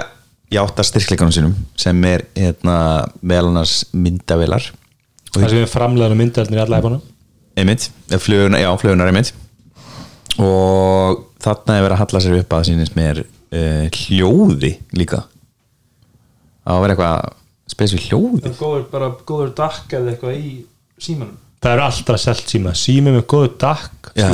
í 0.48 0.60
átta 0.62 0.86
styrkleikunum 0.88 1.34
sínum 1.36 1.56
sem 1.80 1.98
er 2.08 2.24
hérna 2.38 2.78
meðal 3.22 3.50
annars 3.52 3.82
myndavelar 3.92 4.70
það 5.34 5.50
sem 5.52 5.60
við 5.60 5.72
framlegaðum 5.74 6.22
myndalnir 6.24 6.62
í 6.62 6.64
alla 6.64 6.80
efana 6.80 7.02
einmitt, 7.58 7.90
flugunar, 8.22 8.62
já, 8.62 8.70
flugunar 8.80 9.12
einmitt 9.12 9.34
og 10.42 11.24
þarna 11.44 11.78
er 11.78 11.84
verið 11.86 11.96
að 11.96 12.02
halla 12.04 12.22
sér 12.24 12.38
upp 12.42 12.56
að 12.58 12.70
sínist 12.70 12.96
mér 12.98 13.24
uh, 13.24 13.86
hljóði 14.04 14.74
líka. 14.98 15.24
Var 16.68 16.84
verið 16.84 16.98
eitthvað 16.98 17.36
spes 17.72 17.94
við 17.96 18.08
hljóði 18.08 18.54
góður, 18.58 18.88
bara 18.92 19.12
góður 19.28 19.54
dakk 19.58 19.98
eða 19.98 20.14
eitthvað 20.14 20.40
í 20.40 20.54
símanum 21.02 21.38
það 21.68 21.76
eru 21.78 21.86
alltaf 21.88 22.20
selt 22.24 22.52
síma. 22.52 22.74
Sími 22.78 23.14
með 23.14 23.26
góðu 23.32 23.54
dakk 23.62 23.98
Já, 24.18 24.26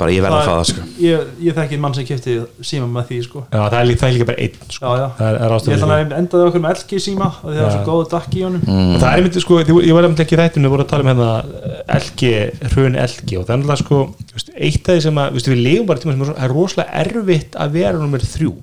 bara, 0.00 0.10
ég 0.10 0.22
verð 0.24 0.34
að 0.34 0.46
fá 0.48 0.52
það 0.56 0.64
sko. 0.66 0.84
Ég, 0.98 1.26
ég 1.46 1.54
þekki 1.54 1.76
mann 1.78 1.92
sem 1.94 2.06
kefti 2.08 2.32
síma 2.66 2.88
með 2.90 3.04
því 3.10 3.18
sko. 3.22 3.42
Já, 3.52 3.60
það 3.60 3.76
er 3.78 3.86
líka, 3.86 4.00
það 4.00 4.08
er 4.08 4.16
líka 4.16 4.26
bara 4.32 4.42
einn 4.42 4.72
sko. 4.74 4.82
Já, 4.82 4.96
já. 4.98 5.04
það 5.18 5.28
er, 5.28 5.36
er 5.38 5.52
Ég 5.52 5.66
fyrir 5.68 5.92
að 5.96 6.14
endaði 6.18 6.46
okkur 6.48 6.64
með 6.64 6.74
LG 6.80 6.98
síma 7.04 7.28
og 7.30 7.44
því 7.44 7.54
það 7.54 7.62
var 7.66 7.76
svo 7.76 7.84
góður 7.86 8.08
dakk 8.16 8.34
í 8.34 8.42
honum. 8.42 8.64
Og 8.72 8.96
það 9.04 9.12
er 9.12 9.22
myndið 9.26 9.44
sko, 9.44 9.60
ég 9.62 9.94
var 9.98 10.08
ekki 10.10 10.34
í 10.34 10.40
þættinu 10.40 10.66
við 10.66 10.74
vorum 10.74 10.86
að 10.86 10.90
tala 10.90 11.06
um 11.06 11.10
hérna 11.12 11.30
LG, 12.00 12.32
hrun 12.74 12.98
LG 13.04 13.38
og 13.38 13.46
það 13.46 13.54
er 13.54 13.62
alltaf 13.62 13.82
sko, 13.84 14.00
eitt 14.58 14.90
af 14.90 14.98
því 14.98 15.04
sem 15.06 15.22
að 15.22 15.38
við 15.38 15.62
legum 15.62 15.86
bara 15.92 16.02
tíma 16.02 16.16
sem 16.16 16.24
er 16.26 16.32
svo- 16.32 16.40
er 16.42 16.56
rosalega 16.56 17.04
erfitt 17.04 17.60
að 17.62 17.78
vera 17.78 18.02
nummer 18.02 18.26
þrjú. 18.26 18.56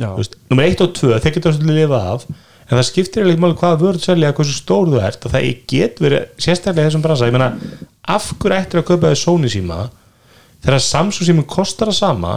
Nummer 0.00 0.64
eitt 0.68 0.80
og 0.86 0.94
tvö, 0.96 1.18
þeir 1.18 1.34
geta 1.34 1.50
svolítið 1.56 1.82
lifað 1.82 2.06
af 2.14 2.28
en 2.70 2.78
það 2.78 2.86
skiptir 2.86 3.26
ekki 3.26 3.42
máli 3.42 3.58
hvaða 3.58 3.80
vörð 3.80 4.04
selja 4.04 4.34
hversu 4.36 4.54
stór 4.54 4.90
þú 4.92 5.00
ert 5.02 5.24
og 5.26 5.32
það 5.34 5.46
get 5.70 5.98
verið 6.02 6.28
sérstaklega 6.38 6.86
þessum 6.86 7.02
bransa, 7.02 7.26
ég 7.26 7.34
meina 7.34 7.50
af 8.06 8.28
hverju 8.38 8.58
ættir 8.60 8.80
að 8.80 8.86
kaupa 8.92 9.10
þau 9.10 9.18
Sony 9.18 9.50
síma 9.50 9.78
þegar 10.62 10.84
Samsung 10.84 11.26
síma 11.26 11.46
kostar 11.50 11.90
það 11.90 11.98
sama 11.98 12.34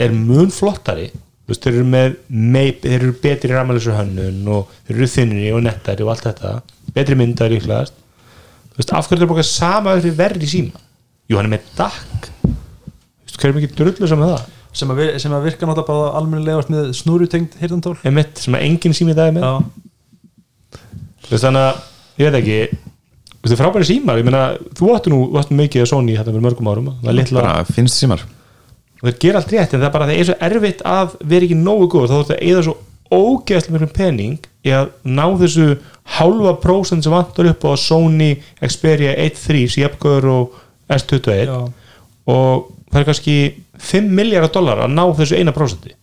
er 0.00 0.14
mun 0.16 0.48
flottari 0.54 1.10
veist, 1.48 1.60
þeir 1.60 1.74
eru 1.74 1.88
með 1.92 2.16
meip, 2.28 2.80
þeir 2.86 2.96
eru 2.96 3.16
betri 3.22 3.52
ramalisur 3.52 3.98
hönnun 3.98 4.48
og 4.54 4.72
þeir 4.86 4.96
eru 4.96 5.10
þinnri 5.16 5.52
og 5.52 5.66
nettari 5.66 6.06
og 6.06 6.14
allt 6.14 6.26
þetta 6.30 6.54
betri 6.96 7.18
myndar 7.18 7.52
veist, 7.52 7.94
af 8.88 9.10
hverju 9.10 9.20
þeir 9.20 9.30
bóka 9.34 9.44
sama 9.44 9.98
verri 10.00 10.48
síma? 10.48 10.80
Jú, 11.28 11.36
hann 11.36 11.50
er 11.50 11.58
með 11.58 11.68
veist, 11.76 13.36
hverju 13.36 13.58
mikið 13.58 13.78
drullu 13.78 14.08
sem 14.08 14.24
það 14.24 14.48
sem 14.72 14.90
að, 14.92 15.00
vir- 15.02 15.18
sem 15.20 15.32
að 15.36 15.44
virka 15.48 15.66
náttúrulega 15.68 15.88
bara 15.92 16.12
almennilegast 16.20 16.70
með 16.72 16.92
snúrutengt 16.96 17.56
hirtantól 17.60 17.96
emitt, 18.08 18.38
sem 18.40 18.54
að 18.56 18.64
enginn 18.68 18.94
sími 18.96 19.14
það 19.16 19.28
er 19.30 19.34
með. 19.36 19.48
Já, 19.48 19.54
Þú 21.22 21.32
veist, 21.34 21.44
þannig 21.46 21.66
að, 21.66 21.82
ég 22.20 22.28
veit 22.30 22.38
ekki 22.42 22.56
þú 23.42 23.48
veist, 23.50 23.58
frábæri 23.60 23.88
símar, 23.88 24.20
ég 24.20 24.26
meina 24.28 24.42
þú 24.78 24.92
áttu 24.96 25.12
nú, 25.12 25.20
þú 25.32 25.40
áttu 25.42 25.58
mikið 25.58 25.84
að 25.84 25.90
Sony 25.92 26.16
þetta 26.18 26.32
fyrir 26.34 26.46
mörgum 26.46 26.70
árum 26.72 26.88
það 27.02 27.10
er 27.12 27.18
litla, 27.18 27.44
finnst 27.72 27.98
símar. 28.00 28.24
Og 29.02 29.08
þeir 29.08 29.18
gera 29.24 29.40
allt 29.42 29.52
rétt 29.54 29.72
en 29.74 29.80
það 29.82 29.88
er 29.88 29.94
bara 29.96 30.06
að 30.06 30.12
það 30.12 30.20
er 30.22 30.28
svo 30.28 30.36
erfitt 30.48 30.82
að 30.86 31.14
vera 31.32 31.46
ekki 31.48 31.58
nógu 31.58 31.88
góð 31.94 32.04
þá 32.10 32.14
þú 32.14 32.20
ert 32.22 32.34
að 32.36 32.42
eða 32.52 32.64
svo 32.68 32.74
ógeðslega 33.12 33.80
mjög 33.82 33.94
pening 33.96 34.46
í 34.64 34.70
að 34.72 34.92
ná 35.04 35.24
þessu 35.42 35.66
hálfa 36.16 36.52
prósent 36.62 37.04
sem 37.04 37.12
vantar 37.12 37.48
upp 37.50 37.66
á 37.66 37.72
Sony 37.82 38.30
Xperia 38.62 39.12
1.3 39.26 39.64
Sjepgör 39.74 40.28
og 40.32 40.54
S21 40.92 41.50
já. 41.50 41.58
og 42.30 42.70
það 42.92 43.00
er 43.02 43.08
kannski 43.10 43.36
5 43.82 44.12
miljardar 44.18 44.52
dólar 44.54 44.84
að 44.86 44.94
ná 44.94 45.04
þessu 45.18 45.40
eina 45.40 45.54
prósenti 45.56 45.96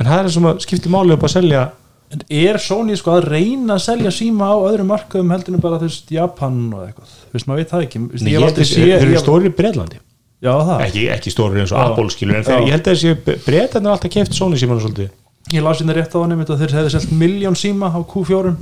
en 0.00 0.08
það 0.08 0.24
er 0.24 0.32
sem 0.36 0.48
að 0.50 0.64
skipti 0.64 0.92
máli 0.92 1.16
upp 1.16 1.28
að 1.28 1.36
selja 1.38 1.68
En 2.10 2.22
er 2.34 2.56
Sony 2.58 2.96
sko 2.98 3.12
að 3.14 3.28
reyna 3.30 3.76
að 3.76 3.84
selja 3.84 4.10
síma 4.10 4.48
á 4.50 4.58
öðrum 4.66 4.88
markaðum 4.90 5.30
heldur 5.30 5.54
en 5.54 5.62
bara 5.62 5.76
þú 5.78 5.86
veist 5.86 6.08
Japan 6.10 6.56
og 6.74 6.88
eitthvað 6.88 7.12
Þú 7.12 7.36
veist 7.36 7.46
maður 7.46 7.60
veit 7.60 7.70
það 7.70 7.84
ekki 7.84 8.00
Nei, 8.02 8.32
ég 8.32 8.40
held 8.40 8.48
að 8.50 8.72
þeir 8.72 9.34
eru 9.36 9.46
í 9.46 9.52
Breitlandi 9.60 10.00
Já 10.40 10.50
það, 10.56 10.82
ekki, 10.88 11.04
ekki 11.14 11.30
stórir 11.34 11.62
eins 11.62 11.70
og 11.70 11.78
Já. 11.78 11.86
Apple 11.92 12.14
skilur 12.14 12.38
en 12.40 12.46
þeir, 12.48 12.56
Já. 12.56 12.64
ég 12.64 12.74
held 12.74 12.86
að 12.88 12.94
þessi 12.96 13.40
breytarnir 13.44 13.92
alltaf 13.94 14.12
keft 14.16 14.34
Sony 14.34 14.58
símanu 14.58 14.82
svolítið 14.82 15.10
ég 15.54 15.64
las 15.66 15.82
hérna 15.82 15.96
rétt 16.00 16.14
á 16.16 16.18
hann 16.18 16.34
einmitt 16.34 16.50
að 16.50 16.64
þeir 16.64 16.76
hefði 16.78 16.92
selt 16.96 17.12
miljón 17.20 17.58
síma 17.60 17.90
á 17.92 17.98
Q4 18.00 18.54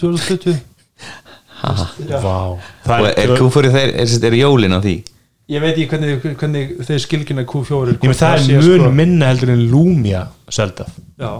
2020 0.00 0.56
Já. 2.08 2.20
Vá. 2.22 2.36
og 2.54 3.08
er 3.10 3.34
kúfúrið 3.36 3.76
þeir, 3.76 3.92
er, 4.04 4.14
er 4.30 4.36
jólin 4.38 4.76
á 4.76 4.80
því 4.80 4.94
ég 5.52 5.60
veit 5.60 5.74
ekki 5.74 5.88
hvernig, 5.92 6.22
hvernig 6.40 6.70
þeir 6.88 7.02
skilgjuna 7.04 7.44
Q4 7.48 7.94
Ég 7.94 8.06
með 8.08 8.20
það 8.20 8.36
er 8.36 8.44
mun 8.48 8.84
sko- 8.84 8.92
minna 9.00 9.32
heldur 9.32 9.52
en 9.54 9.64
Lumia 9.72 10.22
selda 10.48 10.86
já, 11.20 11.30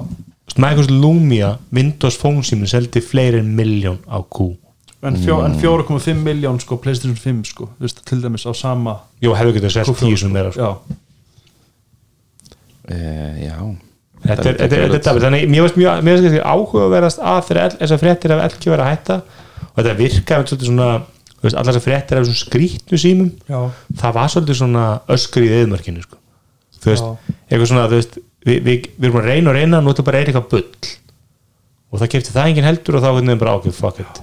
Microsoft 0.61 0.93
Lumia 0.93 1.55
Windows 1.75 2.19
Phone 2.21 2.45
síminn 2.45 2.71
seldi 2.71 3.01
fleiri 3.05 3.41
en 3.41 3.55
miljón 3.57 3.99
á 4.05 4.21
Q. 4.29 4.53
En, 5.05 5.17
fjó, 5.21 5.39
en 5.45 5.57
4,5 5.61 6.21
miljón 6.25 6.61
sko, 6.61 6.79
Playstation 6.81 7.17
5 7.17 7.49
sko, 7.51 7.67
þú 7.77 7.85
veist, 7.85 7.99
til 8.09 8.21
dæmis 8.25 8.47
á 8.49 8.53
sama 8.57 8.99
Jó, 9.21 9.35
hefur 9.37 9.57
getið 9.57 9.75
selt 9.75 9.89
Q4 9.89 10.01
tíu 10.01 10.21
sem 10.21 10.33
meira 10.33 10.53
sko. 10.53 10.61
já, 10.61 10.71
uh, 12.93 13.41
já. 13.41 13.59
Þetta 14.25 14.49
er, 14.49 14.55
er 14.55 14.61
þetta 14.65 14.77
er, 15.11 15.17
er, 15.17 15.25
þannig, 15.27 15.49
mér 15.53 15.67
finnst 15.67 15.81
mjög, 15.81 16.05
mér 16.05 16.23
finnst 16.23 16.47
áhugaverðast 16.49 17.21
að 17.21 17.51
þessar 17.81 18.01
fréttir 18.01 18.33
af 18.33 18.45
LG 18.55 18.71
vera 18.73 18.87
að 18.87 18.95
hætta 18.95 19.19
og 19.75 19.83
þetta 19.83 19.97
virkaði 19.99 20.49
svolítið 20.49 20.71
svona 20.71 20.89
veist, 21.47 21.57
allar 21.59 21.74
þessar 21.74 21.84
fréttir 21.84 22.20
af 22.20 22.26
svona 22.28 22.40
skrítnu 22.40 23.01
símum 23.01 23.30
já, 23.49 23.59
það 24.01 24.18
var 24.18 24.32
svolítið 24.32 24.61
svona 24.61 24.84
öskur 25.14 25.47
í 25.47 25.51
eðmörkinu 25.61 26.05
sko. 26.05 26.20
þú 26.80 26.92
veist, 26.92 27.09
Já. 27.09 27.34
eitthvað 27.49 27.70
svona 27.70 27.88
þú 27.88 27.99
veist, 28.01 28.20
við, 28.45 28.61
við, 28.68 28.86
við 28.99 29.09
erum 29.09 29.18
að 29.20 29.28
reyna 29.30 29.51
og 29.51 29.59
reyna 29.59 29.80
nú 29.80 29.90
er 29.90 29.97
þetta 29.97 30.07
bara 30.09 30.22
eitthvað 30.22 30.47
bull. 30.53 30.92
Og 31.95 32.01
það 32.03 32.12
kefti 32.14 32.34
það 32.34 32.49
enginn 32.51 32.68
heldur 32.68 32.99
og 32.99 33.05
þá 33.05 33.11
er 33.14 33.42
bara 33.42 33.57
ákveð 33.59 33.76
fuck 33.78 34.01
it, 34.03 34.22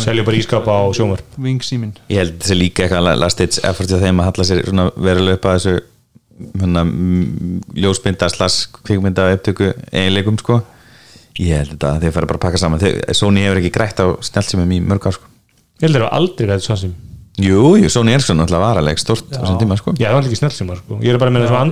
selja 0.00 0.24
bara 0.24 0.38
ískapa 0.38 0.76
á 0.80 0.82
sjómar 0.96 1.20
vingsímin 1.36 1.90
Ég 2.08 2.22
held 2.22 2.38
þessi 2.40 2.56
líka 2.56 2.86
eitthvað 2.86 3.10
last 3.20 3.36
stage 3.36 3.66
effort 3.68 3.90
hjá 3.90 3.98
þeim 4.00 4.22
að 4.22 4.30
halla 4.30 4.46
sér 4.48 4.62
svona 4.64 4.86
verulega 4.96 5.36
upp 5.36 5.48
að 5.50 5.58
þessu 5.58 5.74
hérna, 6.62 6.86
ljósmynda 7.84 8.30
slags 8.32 8.62
kvikmynda 8.80 9.28
upptöku 9.34 9.74
eiginleikum 9.92 10.40
sko. 10.40 10.62
Ég 11.36 11.60
held 11.60 11.74
þetta 11.74 11.92
að 11.92 12.06
þeir 12.06 12.16
fara 12.16 12.30
bara 12.30 12.40
að 12.40 12.44
pakka 12.46 12.62
saman. 12.62 12.88
Sony 13.12 13.44
hefur 13.44 13.60
ekki 13.60 13.74
grætt 13.74 14.00
á 14.00 14.06
snjálfsímum 14.24 14.72
í 14.72 14.80
mörg 14.86 15.10
ár 15.10 15.18
sko 15.18 15.33
ég 15.80 15.86
held 15.88 15.94
að 15.94 15.98
það 16.00 16.06
var 16.06 16.16
aldrei 16.20 16.46
verið 16.52 16.68
svona 16.68 16.82
sem 16.84 16.94
Jú, 17.34 17.62
jú, 17.80 17.88
Sony 17.90 18.12
Ericsson 18.14 18.38
náttúrulega 18.38 18.62
var 18.62 18.78
alveg 18.78 19.00
stort 19.02 19.26
á 19.34 19.42
þessum 19.42 19.56
tíma 19.58 19.74
sko. 19.80 19.90
Já, 19.98 20.06
það 20.06 20.14
var 20.20 20.28
ekki 20.28 20.36
snellsímar 20.38 20.78
sko. 20.78 20.98
ég 21.02 21.10
er 21.10 21.18
bara 21.18 21.32
að 21.32 21.34
menna 21.34 21.48
svona 21.50 21.64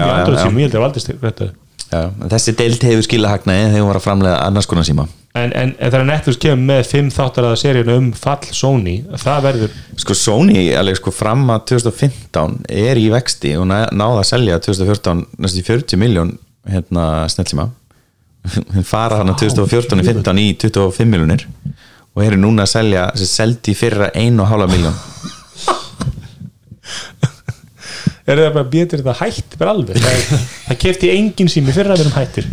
já, 0.00 0.14
Android 0.14 0.38
já. 0.38 0.44
síma, 0.46 0.62
ég 0.62 0.64
held 0.64 0.72
að 0.72 0.78
það 0.78 0.84
var 0.84 0.88
aldrei 0.88 1.50
Já, 1.94 2.08
en 2.08 2.30
þessi 2.32 2.54
deild 2.58 2.84
hefur 2.88 3.04
skila 3.06 3.30
hagnaði 3.30 3.66
þegar 3.68 3.82
hún 3.84 3.90
var 3.90 3.98
að 4.00 4.04
framlega 4.06 4.38
annars 4.48 4.66
konar 4.66 4.86
síma. 4.88 5.04
En, 5.34 5.52
en, 5.52 5.72
en 5.76 5.92
þegar 5.92 6.06
Netflix 6.08 6.40
kemur 6.42 6.64
með 6.70 6.88
fimm 6.88 7.10
þáttaraða 7.14 7.58
seríun 7.60 7.92
um 7.92 8.08
fall 8.18 8.48
Sony 8.54 8.94
það 9.20 9.46
verður 9.48 9.76
Sko 10.02 10.16
Sony 10.18 10.64
alveg 10.78 10.98
sko 11.00 11.12
fram 11.14 11.42
að 11.54 11.64
2015 11.74 12.56
er 12.70 13.00
í 13.02 13.08
vexti 13.12 13.54
og 13.58 13.66
ná- 13.70 13.90
náða 13.94 14.22
að 14.22 14.28
selja 14.30 14.60
2014 14.62 15.24
næstu 15.42 15.60
í 15.62 15.66
40 15.66 16.00
miljón 16.00 16.34
hérna 16.70 17.06
snellsíma 17.34 17.68
fara 18.86 19.20
hann 19.20 19.32
að 19.34 19.42
2014 19.48 20.04
í 20.04 20.06
15 20.12 20.42
í 20.44 20.46
25 20.66 21.10
miljónir 21.10 21.46
og 22.14 22.24
eru 22.24 22.38
núna 22.40 22.62
að 22.66 22.72
selja 22.76 23.08
sem 23.18 23.30
seldi 23.30 23.74
í 23.74 23.78
fyrra 23.78 24.10
1,5 24.14 24.70
miljón 24.70 24.96
er 28.24 28.40
það 28.40 28.54
bara 28.54 28.68
betur 28.72 29.02
þetta 29.02 29.16
hætt 29.20 29.56
bara 29.60 29.74
alveg? 29.74 29.98
Það, 30.00 30.46
það 30.68 30.78
kefti 30.84 31.10
enginn 31.12 31.50
sími 31.52 31.74
fyrir 31.74 31.92
að 31.92 32.00
vera 32.00 32.10
um 32.10 32.16
hættir. 32.18 32.46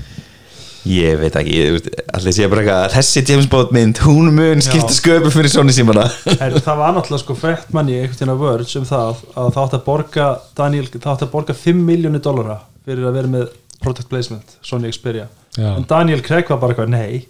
Ég 0.89 1.20
veit 1.22 1.36
ekki, 1.38 1.57
ég, 1.62 1.89
allir 2.18 2.34
sé 2.34 2.47
bara 2.49 2.64
eitthvað 2.64 2.84
að 2.88 2.93
þessi 2.95 3.22
James 3.30 3.47
Bond 3.51 3.74
mynd, 3.76 3.99
hún 4.01 4.32
mun 4.34 4.64
skipta 4.66 4.95
sköpu 4.95 5.30
fyrir 5.34 5.51
Sony 5.53 5.76
símana. 5.76 6.07
Það 6.26 6.80
var 6.80 6.95
náttúrulega 6.95 7.22
sko 7.22 7.36
frétt 7.38 7.70
manni 7.76 7.99
einhvern 7.99 8.18
veginn 8.18 8.34
að 8.34 8.41
vörð 8.41 8.72
sem 8.72 8.88
það 8.89 9.22
að 9.36 9.51
það 9.53 9.62
átti 9.64 9.78
að 9.78 9.86
borga 9.86 10.30
Daniel, 10.57 10.88
það 10.95 11.12
átti 11.14 11.28
að 11.28 11.34
borga 11.36 11.57
5 11.62 11.84
miljónir 11.91 12.24
dollara 12.26 12.57
fyrir 12.88 13.05
að 13.05 13.20
vera 13.20 13.34
með 13.36 13.45
product 13.82 14.09
placement 14.09 14.57
Sony 14.66 14.89
Xperia. 14.93 15.28
Já. 15.51 15.76
en 15.76 15.86
Daniel 15.86 16.22
Craig 16.24 16.49
var 16.49 16.62
bara 16.62 16.74
eitthvað 16.74 16.93
nei 16.95 17.28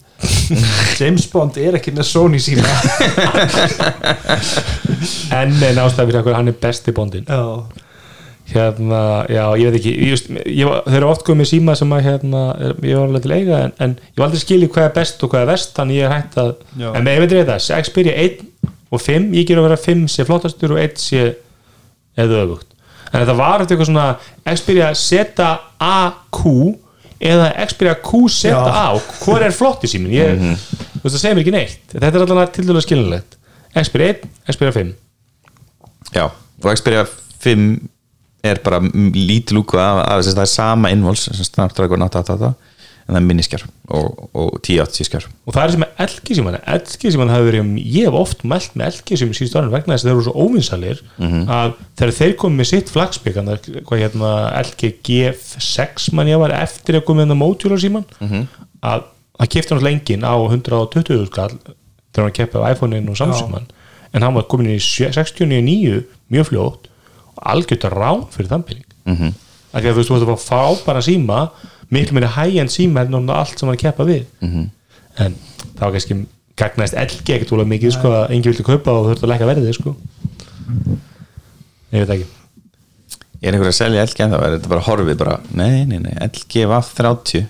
James 0.99 1.27
Bond 1.31 1.57
er 1.61 1.77
ekki 1.79 1.93
með 1.95 2.07
Sony 2.09 2.39
síma 2.41 2.67
en 5.41 5.53
en 5.63 5.79
ástæða 5.83 6.07
fyrir 6.09 6.19
að 6.21 6.35
hann 6.37 6.51
er 6.51 6.57
besti 6.61 6.93
bondin. 6.95 7.25
Já, 7.29 7.43
hérna, 8.51 9.01
já, 9.31 9.43
ég 9.59 9.69
veit 9.71 9.77
ekki 9.79 9.93
just, 10.09 10.27
ég, 10.43 10.67
þeir 10.87 10.97
eru 10.99 11.09
oft 11.11 11.23
komið 11.27 11.47
síma 11.53 11.75
sem 11.79 11.93
að 11.95 12.03
hérna, 12.09 12.41
er- 12.59 12.75
ég 12.83 12.97
var 12.99 13.07
alveg 13.07 13.23
til 13.25 13.35
eiga 13.37 13.61
en, 13.67 13.73
en 13.85 13.93
ég 14.09 14.19
var 14.19 14.27
aldrei 14.27 14.41
skilið 14.43 14.71
hvað 14.75 14.87
er 14.89 14.95
best 14.97 15.23
og 15.23 15.31
hvað 15.31 15.45
er 15.45 15.51
vest 15.53 15.71
þannig 15.77 16.01
ég 16.01 16.07
er 16.09 16.15
hægt 16.17 16.35
að, 16.41 16.51
Já. 16.81 16.89
en 16.91 17.05
með 17.07 17.15
ég 17.15 17.23
veit 17.23 17.35
þetta 17.37 17.79
Xperia 17.87 18.17
1 18.25 18.43
og 18.91 18.99
5, 19.05 19.29
ég 19.39 19.47
ger 19.47 19.61
að 19.61 19.67
vera 19.69 19.79
5 19.85 20.03
sé 20.11 20.25
flottastur 20.27 20.75
og 20.75 20.81
1 20.83 20.99
sé 20.99 21.21
eða 22.19 22.41
öfugt, 22.43 22.67
en 23.13 23.21
þetta 23.21 23.37
var 23.39 23.63
eitthvað 23.63 23.87
svona 23.87 24.09
Xperia 24.51 24.91
ZAQ 24.99 26.41
eða 27.21 27.51
Xperia 27.69 27.95
QZA 28.01 28.51
hvað 29.21 29.45
er 29.47 29.53
flott 29.55 29.83
í 29.85 29.91
símin 29.91 30.13
ég, 30.15 30.41
þú 30.41 31.03
veist 31.05 31.15
það 31.15 31.21
segir 31.21 31.35
mér 31.37 31.43
ekki 31.45 31.53
neitt 31.55 31.93
þetta 31.93 32.11
er 32.17 32.23
allavega 32.25 32.51
til 32.55 32.65
dælu 32.69 32.81
skilinlegt 32.83 33.37
Xperia 33.77 34.15
1, 34.17 34.25
Xperia 34.55 34.73
5 34.75 34.93
já, 36.17 36.25
og 36.27 36.71
Xperia 36.75 37.05
5 37.45 37.67
er 38.43 38.57
bara 38.65 38.79
m- 38.81 39.11
lítil 39.13 39.59
úku 39.61 39.77
af, 39.77 40.01
þess 40.17 40.31
að 40.33 40.39
það 40.39 40.45
er 40.47 40.51
sama 40.55 40.89
invols 40.93 41.27
sem 41.29 41.45
Snapdragon 41.45 42.01
888 42.07 42.53
en 43.07 43.15
það 43.15 43.19
er 43.19 43.25
minniskjár 43.27 43.63
og, 43.97 44.21
og 44.37 44.49
1080 44.61 45.07
skjár. 45.07 45.25
Og 45.45 45.55
það 45.55 45.63
er 45.63 45.73
sem 45.75 45.85
er 45.85 46.05
LG 46.05 46.37
síman 46.37 46.57
LG 46.61 47.13
síman 47.15 47.31
hafi 47.33 47.47
verið, 47.49 47.71
ég 47.81 48.07
hef 48.07 48.17
oft 48.21 48.45
mælt 48.47 48.75
með 48.79 48.99
LG 49.01 49.19
síman 49.21 49.37
síðust 49.37 49.57
árið 49.59 49.75
vegna 49.75 49.95
þess 49.97 50.05
að 50.05 50.09
þeir 50.09 50.15
eru 50.15 50.25
svo 50.27 50.45
óvinsalir 50.45 51.01
að 51.51 51.73
þegar 51.99 52.15
þeir 52.19 52.35
komið 52.43 52.57
með 52.61 52.69
sitt 52.71 52.93
flagspik 52.93 53.39
hvað 53.41 54.03
hérna 54.05 54.31
LG 54.61 54.93
G6 55.07 56.11
mann 56.13 56.31
ég 56.31 56.39
var 56.41 56.55
eftir 56.61 56.99
að 56.99 57.05
komið 57.09 57.31
með 57.31 57.41
mótjólar 57.41 57.81
síman 57.81 58.05
að 58.81 59.05
það 59.41 59.51
kefti 59.55 59.73
náttúrulega 59.73 59.97
enginn 59.97 60.25
á 60.27 60.35
120 60.37 61.27
skall 61.31 61.53
þegar 62.11 62.27
hann 62.27 62.35
keppið 62.37 62.63
á 62.63 62.71
iPhone-in 62.75 63.09
og 63.09 63.17
Samsung 63.17 63.55
en 64.13 64.21
hann 64.25 64.35
var 64.35 64.47
komin 64.51 64.73
í 64.75 64.79
69 64.79 66.03
mjög 66.31 66.49
fljótt 66.51 66.89
og 67.31 67.43
algjört 67.53 67.87
rán 67.91 68.25
fyrir 68.33 68.51
þann 68.51 68.65
pening. 68.67 68.85
Mhm. 69.05 69.33
af 69.71 69.81
því 69.81 69.87
að 69.87 69.93
þú 69.95 70.01
veist, 70.01 70.09
þú 70.11 70.15
að 71.91 71.97
miklu 71.97 72.17
meiri 72.17 72.29
high-end 72.37 72.71
síma 72.73 73.03
en 73.05 73.31
allt 73.35 73.59
sem 73.59 73.67
hann 73.67 73.77
að 73.77 73.83
keppa 73.85 74.07
við. 74.07 74.25
Mhm. 74.41 74.69
en 75.19 75.35
það 75.75 75.81
var 75.81 75.91
kannski 75.91 76.15
gagnaðist 76.55 76.95
LG 76.95 77.33
ekkert 77.35 77.51
úrlega 77.51 77.71
mikið 77.73 77.95
sko 77.97 78.11
að 78.15 78.29
enginn 78.31 78.51
vildi 78.53 78.63
kaupa 78.63 78.93
og 78.95 79.09
þurfti 79.09 79.25
að 79.27 79.31
lækka 79.33 79.49
verðið 79.49 79.73
sko. 79.75 79.95
Ég 81.91 82.05
veit 82.05 82.13
ekki. 82.15 82.27
Er 83.41 83.55
einhver 83.55 83.71
að 83.71 83.77
selja 83.79 84.05
LG 84.05 84.23
en 84.23 84.31
þá 84.31 84.37
er 84.39 84.53
þetta 84.55 84.71
bara 84.71 84.85
horfið 84.85 85.17
bara, 85.19 85.39
nei, 85.57 85.85
nei, 85.89 85.97
nei, 85.99 86.13
LG 86.27 86.67
var 86.69 86.85
30 86.85 87.47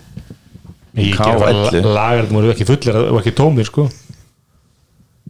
ég 0.97 1.15
K11. 1.15 1.43
gerði 1.71 1.81
lagar 1.85 2.25
það 2.25 2.37
voru 2.37 2.53
ekki 2.53 2.67
fullir 2.69 3.01
og 3.03 3.19
ekki 3.21 3.35
tómir 3.37 3.67
sko. 3.69 3.85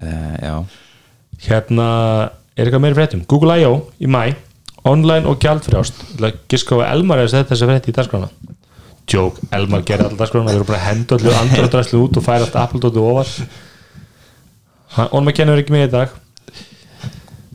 Uh, 0.01 0.37
já, 0.41 0.55
hérna 1.47 1.87
er 2.55 2.65
eitthvað 2.65 2.85
meiri 2.85 2.97
fréttum? 2.97 3.25
Google 3.29 3.59
I.O. 3.61 3.73
í 4.01 4.09
mæ 4.09 4.31
online 4.87 5.29
og 5.29 5.37
gjaldfrjást 5.41 5.99
giska 6.49 6.73
á 6.73 6.81
að 6.81 6.87
Elmar 6.95 7.21
er 7.21 7.27
að 7.27 7.35
setja 7.35 7.51
þessa 7.51 7.69
frétti 7.69 7.91
í 7.93 7.97
dagskrána 7.97 8.29
Joke, 9.11 9.43
Elmar 9.53 9.83
gerir 9.87 10.05
alltaf 10.05 10.19
dagskrána 10.21 10.51
við 10.51 10.61
erum 10.61 10.69
bara 10.69 10.79
að 10.79 10.87
henda 10.87 11.17
allir 11.17 11.37
andradræslu 11.41 12.01
út 12.05 12.19
og 12.19 12.25
færa 12.25 12.47
allt 12.47 12.57
Apple-dóti 12.61 13.03
ofar. 13.03 13.31
Og 15.11 15.17
maður 15.19 15.37
kennur 15.39 15.61
ekki 15.61 15.75
með 15.75 15.87
í 15.87 15.91
dag. 15.95 16.19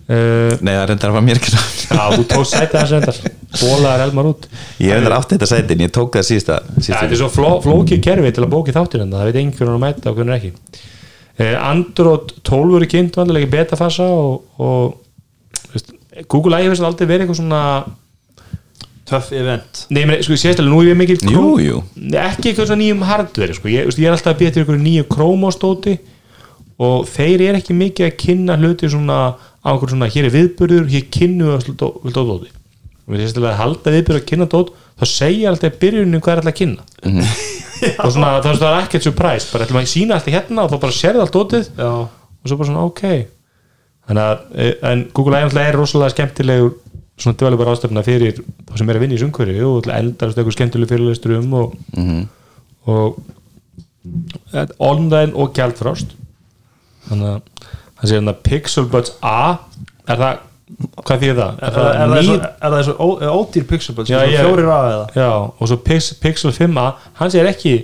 Uh, 0.07 0.53
nei, 0.63 0.71
það 0.71 0.85
reyndar 0.93 1.11
að 1.11 1.17
var 1.17 1.23
mér 1.27 1.39
ekki 1.41 1.53
Já, 1.97 2.03
þú 2.13 2.25
tókst 2.31 2.53
sætið 2.55 2.77
hans 2.79 2.93
reyndar. 2.95 3.17
Bólaðar 3.57 4.05
Elmar 4.05 4.29
út. 4.31 4.45
Ég 4.79 4.95
reyndar 4.95 5.17
átti 5.17 5.35
þetta 5.35 5.49
sætin, 5.51 5.83
ég 5.83 5.95
tók 5.95 6.15
það 6.15 6.29
síðasta. 6.29 6.59
Þetta 6.77 7.09
er 7.09 7.19
svo 7.19 7.31
fló, 7.33 7.49
flókið 7.65 8.05
kerfi 8.05 8.31
til 8.37 8.45
að 8.45 8.53
bóki 8.53 8.75
þáttir 8.77 9.03
en 9.03 9.17
það 9.17 9.31
veit 9.31 9.41
einhvern 9.41 9.73
veginn 9.73 9.75
að 9.75 9.83
mæta 9.83 10.13
og 10.13 10.21
hvernig 10.21 10.37
ekki. 10.37 10.85
Eh, 11.37 11.57
Android 11.59 12.37
12 12.47 12.79
eru 12.79 12.89
kynnt 12.93 13.19
vanlega 13.19 13.51
betafasa 13.53 14.07
og, 14.07 14.47
og 14.63 15.73
veist, 15.75 15.91
Google 16.31 16.63
I.O. 16.63 16.71
hefur 16.71 16.89
aldrei 16.89 17.11
verið 17.11 17.27
eitthvað 17.27 17.41
svona 17.43 17.63
tough 19.07 19.31
event. 19.33 19.85
Nei, 19.95 20.03
meni, 20.09 20.25
sko, 20.27 20.35
sérstaklega 20.41 20.73
nú 20.73 20.81
er 20.83 20.91
ég 20.93 20.99
mikið 20.99 21.25
jú, 21.31 21.45
jú, 21.63 21.81
ekki 22.19 22.51
eitthvað 22.51 22.69
svona 22.73 22.81
nýjum 22.83 23.05
hardveri 23.07 23.55
sko. 23.57 23.71
ég, 23.71 23.87
veist, 23.89 24.01
ég 24.03 24.09
er 24.11 24.17
alltaf 24.17 24.33
að 24.35 24.41
byrja 24.41 24.55
til 24.57 24.63
einhverju 24.65 24.83
nýju 24.83 25.07
Chrome-stóti 25.15 25.97
og 26.83 27.07
þeir 27.09 27.45
eru 27.49 27.61
ekki 27.61 27.77
mikið 27.77 28.09
að 28.11 28.17
kynna 28.25 28.57
hluti 28.61 28.91
svona 28.93 29.19
á 29.39 29.69
einhverju 29.71 29.95
svona, 29.95 30.11
hér 30.13 30.27
er 30.29 30.35
viðburður, 30.35 30.89
hér 30.93 31.07
kynnu 31.15 31.53
við 31.55 31.69
stóti 31.69 32.51
og 33.07 33.15
við 33.15 33.23
sérstaklega 33.23 33.53
að 33.55 33.61
halda 33.63 33.95
viðburður 33.95 34.23
að 34.23 34.29
kynna 34.33 34.49
dót 34.51 34.73
þá 34.97 35.05
segja 35.13 35.51
alltaf 35.53 35.79
byrjunum 35.83 36.23
hvað 36.25 36.33
er 36.33 36.41
alltaf 36.43 36.53
að 36.53 36.59
kynna. 36.61 36.83
Og 38.07 38.09
svona, 38.15 38.29
það 38.41 38.55
er- 38.55 38.63
er 38.73 38.77
ekkert 38.87 39.05
surprise 39.05 39.51
bara 39.53 39.67
ætlum 39.67 39.79
að 39.83 39.89
sína 39.91 40.17
alltaf 40.17 40.33
hérna 40.33 40.63
og 40.65 40.71
þá 40.73 40.77
bara 40.81 40.95
sérði 40.97 41.21
allt 41.21 41.35
dótið 41.37 41.67
já, 41.77 41.89
og 42.09 42.49
svo 42.49 42.57
bara 42.57 42.69
svona 42.71 42.85
ok. 42.89 43.03
Þannig 44.07 44.23
að, 44.23 44.45
eh, 44.57 44.73
en 44.91 45.03
Google 45.13 45.43
er 45.45 45.77
rosalega 45.77 46.15
skemmtilegur 46.15 46.73
svona 47.17 47.37
developer 47.41 47.71
ástöfna 47.73 48.03
fyrir 48.05 48.41
þá 48.69 48.75
sem 48.81 48.91
er 48.93 48.99
að 48.99 49.05
vinna 49.07 49.17
í 49.17 49.21
sungveri 49.23 49.57
og 49.65 49.87
eldast 49.89 50.37
eitthvað 50.37 50.57
skemmtileg 50.59 50.91
fyrirlestur 50.91 51.37
um 51.39 51.55
og, 51.61 51.77
og 52.87 53.21
eh, 54.53 54.67
online 54.79 55.33
og 55.35 55.55
gjaldfrást. 55.57 56.13
Þannig 57.09 57.31
að 57.31 57.65
það 57.97 58.11
sé 58.11 58.19
hérna 58.19 58.37
Pixel 58.45 58.87
Buds 58.93 59.15
A 59.25 59.39
er 60.07 60.21
það, 60.21 60.45
hvað 61.01 61.23
þýðir 61.25 61.41
það? 61.41 61.59
er, 61.63 61.75
það, 61.77 61.89
er, 61.89 61.97
það 61.97 62.15
ný- 62.17 62.27
svo, 62.29 62.37
er 62.69 62.75
það 62.77 62.85
svo 62.91 62.95
ó- 63.01 63.35
ódýr 63.41 63.67
pixel 63.71 63.95
buds? 63.97 64.11
Já, 64.13 64.19
ég- 64.27 64.41
fjórir 64.45 64.71
að 64.77 64.89
eða? 64.93 65.07
Já, 65.17 65.31
og 65.57 65.71
svo 65.71 65.77
Pix, 65.87 66.13
Pixel 66.23 66.53
5a 66.55 66.87
hann 67.21 67.31
segir 67.35 67.49
ekki 67.51 67.75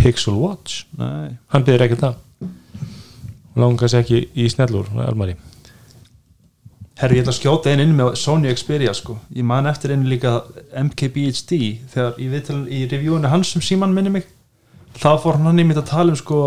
Pixel 0.00 0.36
Watch. 0.40 0.84
Nei, 1.00 1.34
hann 1.52 1.64
byrðir 1.66 1.88
ekki 1.88 1.98
það 2.00 2.14
og 3.50 3.58
langar 3.64 3.90
sér 3.90 4.04
ekki 4.04 4.20
í 4.38 4.46
snellur 4.52 4.86
Almari 5.02 5.34
Herru, 7.00 7.16
ég 7.16 7.22
ætla 7.24 7.32
að 7.32 7.38
skjóta 7.38 7.70
einn 7.72 7.80
inn 7.80 7.94
með 7.96 8.10
Sony 8.20 8.50
Xperia 8.52 8.92
sko. 8.92 9.16
ég 9.32 9.46
man 9.46 9.68
eftir 9.70 9.94
einu 9.94 10.10
líka 10.10 10.42
MKBHD 10.76 11.60
þegar 11.94 12.18
í, 12.20 12.26
viðtalinu, 12.28 12.68
í 12.68 12.80
reviewinu 12.90 13.30
hans 13.32 13.54
sem 13.54 13.64
síman 13.64 13.94
minni 13.96 14.12
mig 14.12 14.26
þá 15.00 15.14
fór 15.22 15.38
hann 15.40 15.62
í 15.62 15.64
mitt 15.64 15.80
að 15.80 15.88
tala 15.88 16.12
um 16.12 16.18
sko 16.20 16.40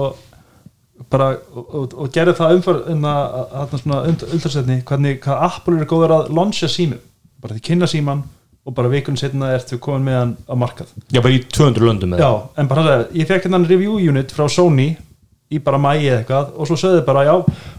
bara, 1.09 1.31
og, 1.55 1.65
og, 1.65 1.95
og 1.97 2.13
gerði 2.13 2.35
það 2.37 2.55
umför 2.59 2.83
umtalsetni 2.93 4.83
hvernig 4.85 5.19
hvað 5.23 5.41
Apple 5.47 5.79
eru 5.79 5.89
góður 5.89 6.15
að 6.19 6.31
launcha 6.37 6.69
símum 6.69 7.01
bara 7.41 7.57
því 7.57 7.65
kynna 7.71 7.89
síman 7.89 8.21
og 8.63 8.75
bara 8.77 8.91
vikun 8.93 9.17
setna 9.19 9.49
ertu 9.57 9.79
komin 9.81 10.05
með 10.07 10.19
hann 10.19 10.35
á 10.47 10.53
markað. 10.55 10.91
Já, 11.11 11.19
bara 11.19 11.35
í 11.35 11.41
200 11.43 11.83
löndum 11.83 12.13
með 12.13 12.21
Já, 12.23 12.29
en 12.61 12.69
bara 12.69 12.85
það, 12.85 13.01
ég 13.19 13.27
fekk 13.27 13.49
hérna 13.49 13.59
review 13.65 13.97
unit 13.99 14.31
frá 14.31 14.45
Sony 14.47 14.93
í 15.53 15.59
bara 15.63 15.79
mægi 15.81 16.09
eða 16.09 16.19
eitthvað 16.21 16.53
og 16.57 16.69
svo 16.69 16.77
sögðu 16.79 17.03
bara 17.07 17.25
já, 17.27 17.33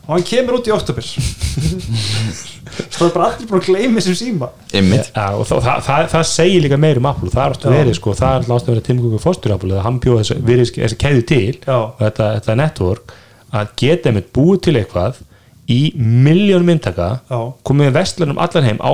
og 0.05 0.11
hann 0.13 0.27
kemur 0.29 0.59
út 0.59 0.71
í 0.71 0.75
oktober 0.75 1.07
svo 1.09 3.07
er 3.09 3.13
bara 3.15 3.29
allir 3.31 3.49
búin 3.51 3.61
að 3.61 3.69
gleyma 3.69 4.01
þessum 4.01 4.17
síma. 4.19 4.49
Já, 4.73 5.27
og 5.35 5.45
það, 5.49 5.61
það, 5.67 5.83
það, 5.89 6.09
það 6.15 6.25
segir 6.31 6.65
líka 6.65 6.79
meir 6.81 7.01
um 7.01 7.09
Apple 7.11 7.33
það 7.33 7.45
er 7.45 7.57
alltaf 7.57 7.77
verið, 7.77 7.99
sko, 7.99 8.17
það 8.19 8.35
er 8.39 8.57
alltaf 8.57 8.73
verið 8.73 9.03
Cook 9.05 9.25
fórstur 9.25 9.55
Apple, 9.55 9.77
að 9.77 9.87
hann 9.87 10.01
bjóð 10.03 10.21
þessi, 10.23 10.39
verið, 10.49 10.73
þessi 10.79 11.01
keði 11.05 11.27
til 11.31 11.55
Já. 11.61 11.77
og 11.77 12.03
þetta, 12.03 12.31
þetta 12.39 12.59
network 12.61 13.15
að 13.55 13.75
geta 13.81 14.11
einmitt 14.11 14.33
búið 14.35 14.63
til 14.67 14.77
eitthvað 14.81 15.23
í 15.71 15.81
miljón 15.97 16.67
myndaka 16.67 17.11
Já. 17.31 17.39
komið 17.67 17.95
vestlunum 17.95 18.41
allan 18.43 18.69
heim 18.69 18.81
á 18.83 18.93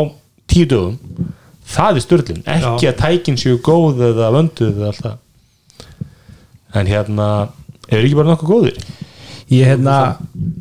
tíu 0.51 0.69
dögum 0.71 0.99
það 1.71 1.99
er 2.01 2.05
störlun, 2.05 2.45
ekki 2.45 2.87
Já. 2.87 2.93
að 2.93 3.01
tækin 3.01 3.41
séu 3.41 3.59
góð 3.65 4.05
eða 4.11 4.31
vönduð 4.35 4.75
eða 4.75 4.93
alltaf 4.93 5.19
en 6.75 6.87
hérna 6.87 7.29
er 7.99 8.05
ekki 8.05 8.19
bara 8.19 8.33
nokkuð 8.33 8.53
góðir? 8.55 8.79
Ég 9.51 9.67
hérna 9.67 9.97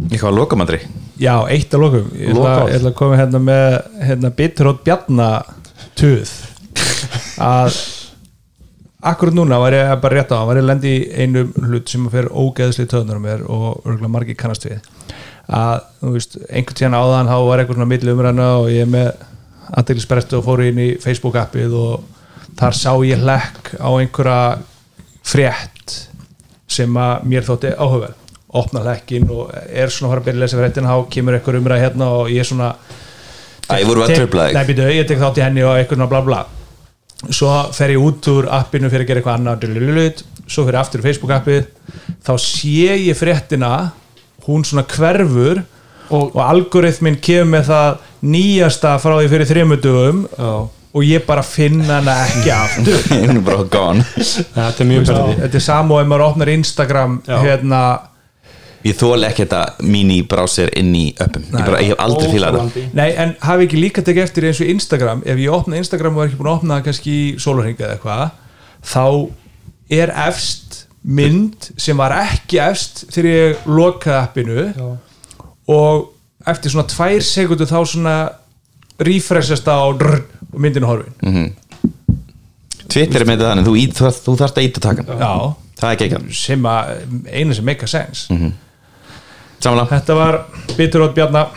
Eitthvað 0.09 0.31
að 0.31 0.37
lokamandri 0.39 0.79
Já, 1.19 1.33
eitt 1.51 1.73
að 1.75 1.81
lokum. 1.83 2.05
Ég 2.15 2.29
ætla, 2.31 2.39
Lokaorð. 2.39 2.69
ég 2.71 2.77
ætla 2.79 2.89
að 2.93 2.95
koma 2.95 3.17
hérna 3.19 3.39
með 3.43 3.73
hérna, 4.07 4.29
Bitterótt 4.37 4.85
Bjarnatuð 4.85 6.29
að 7.43 7.79
akkurat 9.11 9.35
núna 9.35 9.59
var 9.59 9.75
ég 9.75 9.91
bara 10.03 10.15
rétt 10.21 10.31
á 10.31 10.39
var 10.47 10.55
ég 10.59 10.63
að 10.63 10.69
lendi 10.71 10.93
í 10.95 11.03
einum 11.19 11.51
hlut 11.67 11.91
sem 11.91 12.07
fer 12.11 12.29
ógeðsli 12.31 12.87
töðnur 12.91 13.19
á 13.19 13.25
mér 13.25 13.43
og 13.47 13.81
örgulega 13.83 14.13
margir 14.15 14.39
kannast 14.39 14.63
við. 14.67 14.79
Að, 15.49 15.83
þú 15.99 16.13
veist, 16.15 16.39
einhvern 16.47 16.79
tíðan 16.79 16.97
áðan 16.99 17.31
þá 17.31 17.37
var 17.49 17.61
eitthvað 17.63 17.79
svona 17.79 17.89
milli 17.91 18.15
umræna 18.15 18.47
og 18.61 18.71
ég 18.71 18.85
er 18.87 18.91
með 18.95 19.11
aðdeglisbrestu 19.79 20.39
og 20.39 20.45
fór 20.47 20.63
inn 20.69 20.79
í 20.83 20.89
Facebook 21.03 21.35
appið 21.41 21.75
og 21.79 22.55
þar 22.59 22.79
sá 22.79 22.91
ég 23.07 23.23
hlekk 23.23 23.73
á 23.75 23.89
einhverja 23.91 24.39
frétt 25.29 25.97
sem 26.69 26.97
að 27.01 27.29
mér 27.29 27.47
þótti 27.47 27.73
áhugaverð 27.75 28.25
opna 28.59 28.81
hlekkin 28.81 29.27
og 29.29 29.51
er 29.53 29.91
svona 29.93 30.09
að 30.09 30.13
fara 30.13 30.21
að 30.21 30.27
byrja 30.27 30.37
að 30.37 30.43
lesa 30.43 30.59
fréttina 30.59 30.93
þá 30.93 31.09
kemur 31.13 31.37
einhver 31.37 31.57
umræð 31.59 31.83
hérna 31.83 32.07
og 32.17 32.31
ég 32.33 32.41
er 32.41 32.49
svona 32.49 32.69
Æ, 33.69 33.85
voru 33.85 34.05
að 34.05 34.15
tröfla 34.15 34.47
Nei, 34.55 34.63
þig 34.65 34.79
ég 34.95 35.09
tek 35.09 35.21
þátt 35.21 35.37
í 35.37 35.43
henni 35.45 35.65
og 35.65 35.75
eitthvað 35.77 35.99
svona 35.99 36.09
bla 36.09 36.21
bla. 36.25 36.39
Svo 37.35 37.51
fer 37.75 37.93
ég 37.93 38.01
út 38.01 38.29
úr 38.31 38.47
appinu 38.57 38.89
fyrir 38.89 39.05
að 39.05 39.11
gera 39.11 39.21
eitthvað 39.21 39.61
dululut, 39.61 40.23
svo 40.47 40.65
fer 40.65 40.77
ég 40.77 40.81
aftur 40.81 41.03
í 41.03 41.05
Facebook 41.05 41.35
appið 41.35 41.67
þá 42.25 42.33
sé 42.41 42.95
ég 43.03 43.19
fréttina 43.19 43.73
hún 44.47 44.65
svona 44.65 44.87
hverfur 44.89 45.61
og, 46.09 46.33
og 46.33 46.41
algoritminn 46.41 47.19
kemur 47.21 47.51
með 47.53 47.69
það 47.69 48.03
nýjasta 48.33 48.95
frá 49.03 49.19
því 49.19 49.31
fyrir 49.35 49.51
þremutugum 49.51 50.23
og 50.39 50.78
ég 51.05 51.25
bara 51.27 51.43
finna 51.45 51.99
hana 51.99 52.15
ekki 52.25 52.51
aftur. 52.53 53.01
Hún 53.13 53.37
er 53.37 53.43
bara 53.45 53.65
gone. 53.69 54.05
Þetta 54.17 54.83
er 54.83 54.89
mjög 54.89 55.09
perandi 55.09 55.41
þetta 55.43 55.59
er 55.59 55.65
sama 55.65 55.97
og 55.97 56.03
ef 56.03 56.09
maður 56.09 56.25
opnar 56.31 56.53
Instagram 56.55 57.19
hérna 57.29 57.81
Ég 58.79 58.95
þóla 58.95 59.27
ekki 59.27 59.43
þetta 59.43 59.87
mini-browser 59.91 60.69
inn 60.79 60.93
í 60.95 61.09
öppum. 61.19 61.43
Ég, 61.49 61.63
bara, 61.67 61.79
ég 61.83 61.89
hef 61.91 61.99
aldrei 61.99 62.29
fílað. 62.31 62.59
Nei, 62.95 63.09
en 63.19 63.33
hafi 63.43 63.65
ekki 63.67 63.81
líka 63.81 64.03
tekið 64.07 64.23
eftir 64.23 64.47
eins 64.47 64.61
og 64.63 64.71
Instagram 64.71 65.23
ef 65.27 65.41
ég 65.43 65.51
opna 65.51 65.81
Instagram 65.81 66.15
og 66.15 66.23
er 66.23 66.29
ekki 66.29 66.39
búin 66.39 66.51
að 66.53 66.59
opna 66.61 66.77
það 66.77 66.85
kannski 66.85 67.15
í 67.17 67.25
sólarhinga 67.43 67.89
eða 67.89 67.97
eitthvað 67.97 68.23
þá 68.93 69.03
er 69.99 70.13
efst 70.29 70.85
mynd 71.03 71.69
sem 71.79 71.99
var 71.99 72.15
ekki 72.21 72.61
efst 72.63 73.03
þegar 73.11 73.29
ég 73.33 73.67
lokaði 73.67 74.17
appinu 74.19 74.65
Já. 74.69 74.87
og 75.75 76.47
eftir 76.47 76.73
svona 76.73 76.87
tvær 76.89 77.25
sekundu 77.25 77.67
þá 77.67 77.79
svona 77.83 78.15
refreshast 78.99 79.67
á 79.69 79.77
drr, 79.99 80.21
og 80.53 80.59
myndinu 80.61 80.87
horfin. 80.89 81.53
Twitter 82.89 83.21
er 83.21 83.27
þetta 83.37 83.51
þannig, 83.53 83.67
þú, 83.67 83.73
ít- 83.83 83.97
þú, 83.99 84.11
þú 84.25 84.35
þarft 84.41 84.57
að 84.59 84.67
íta 84.69 84.83
takan. 84.87 85.11
Já, 85.19 85.33
Það 85.79 85.87
er 85.89 85.95
ekki 85.95 86.05
ekki 86.09 86.17
einu 87.31 87.53
sem 87.55 87.65
make 87.65 87.85
a 87.85 87.87
sense. 87.87 88.25
Samanlega, 89.63 89.89
Þetta 89.99 90.15
var 90.17 90.37
Bitterótt 90.77 91.13
Bjarnar 91.15 91.49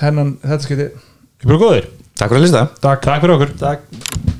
Þennan, 0.00 0.34
þetta 0.42 0.66
Ég 0.94 1.44
er 1.44 1.48
bara 1.52 1.60
góðir. 1.62 1.86
Takk 2.16 2.30
fyrir 2.32 2.40
að 2.40 2.44
lista 2.44 2.62
Takk 2.84 3.08
fyrir 3.24 3.34
okkur. 3.36 3.54
Takk 3.60 4.33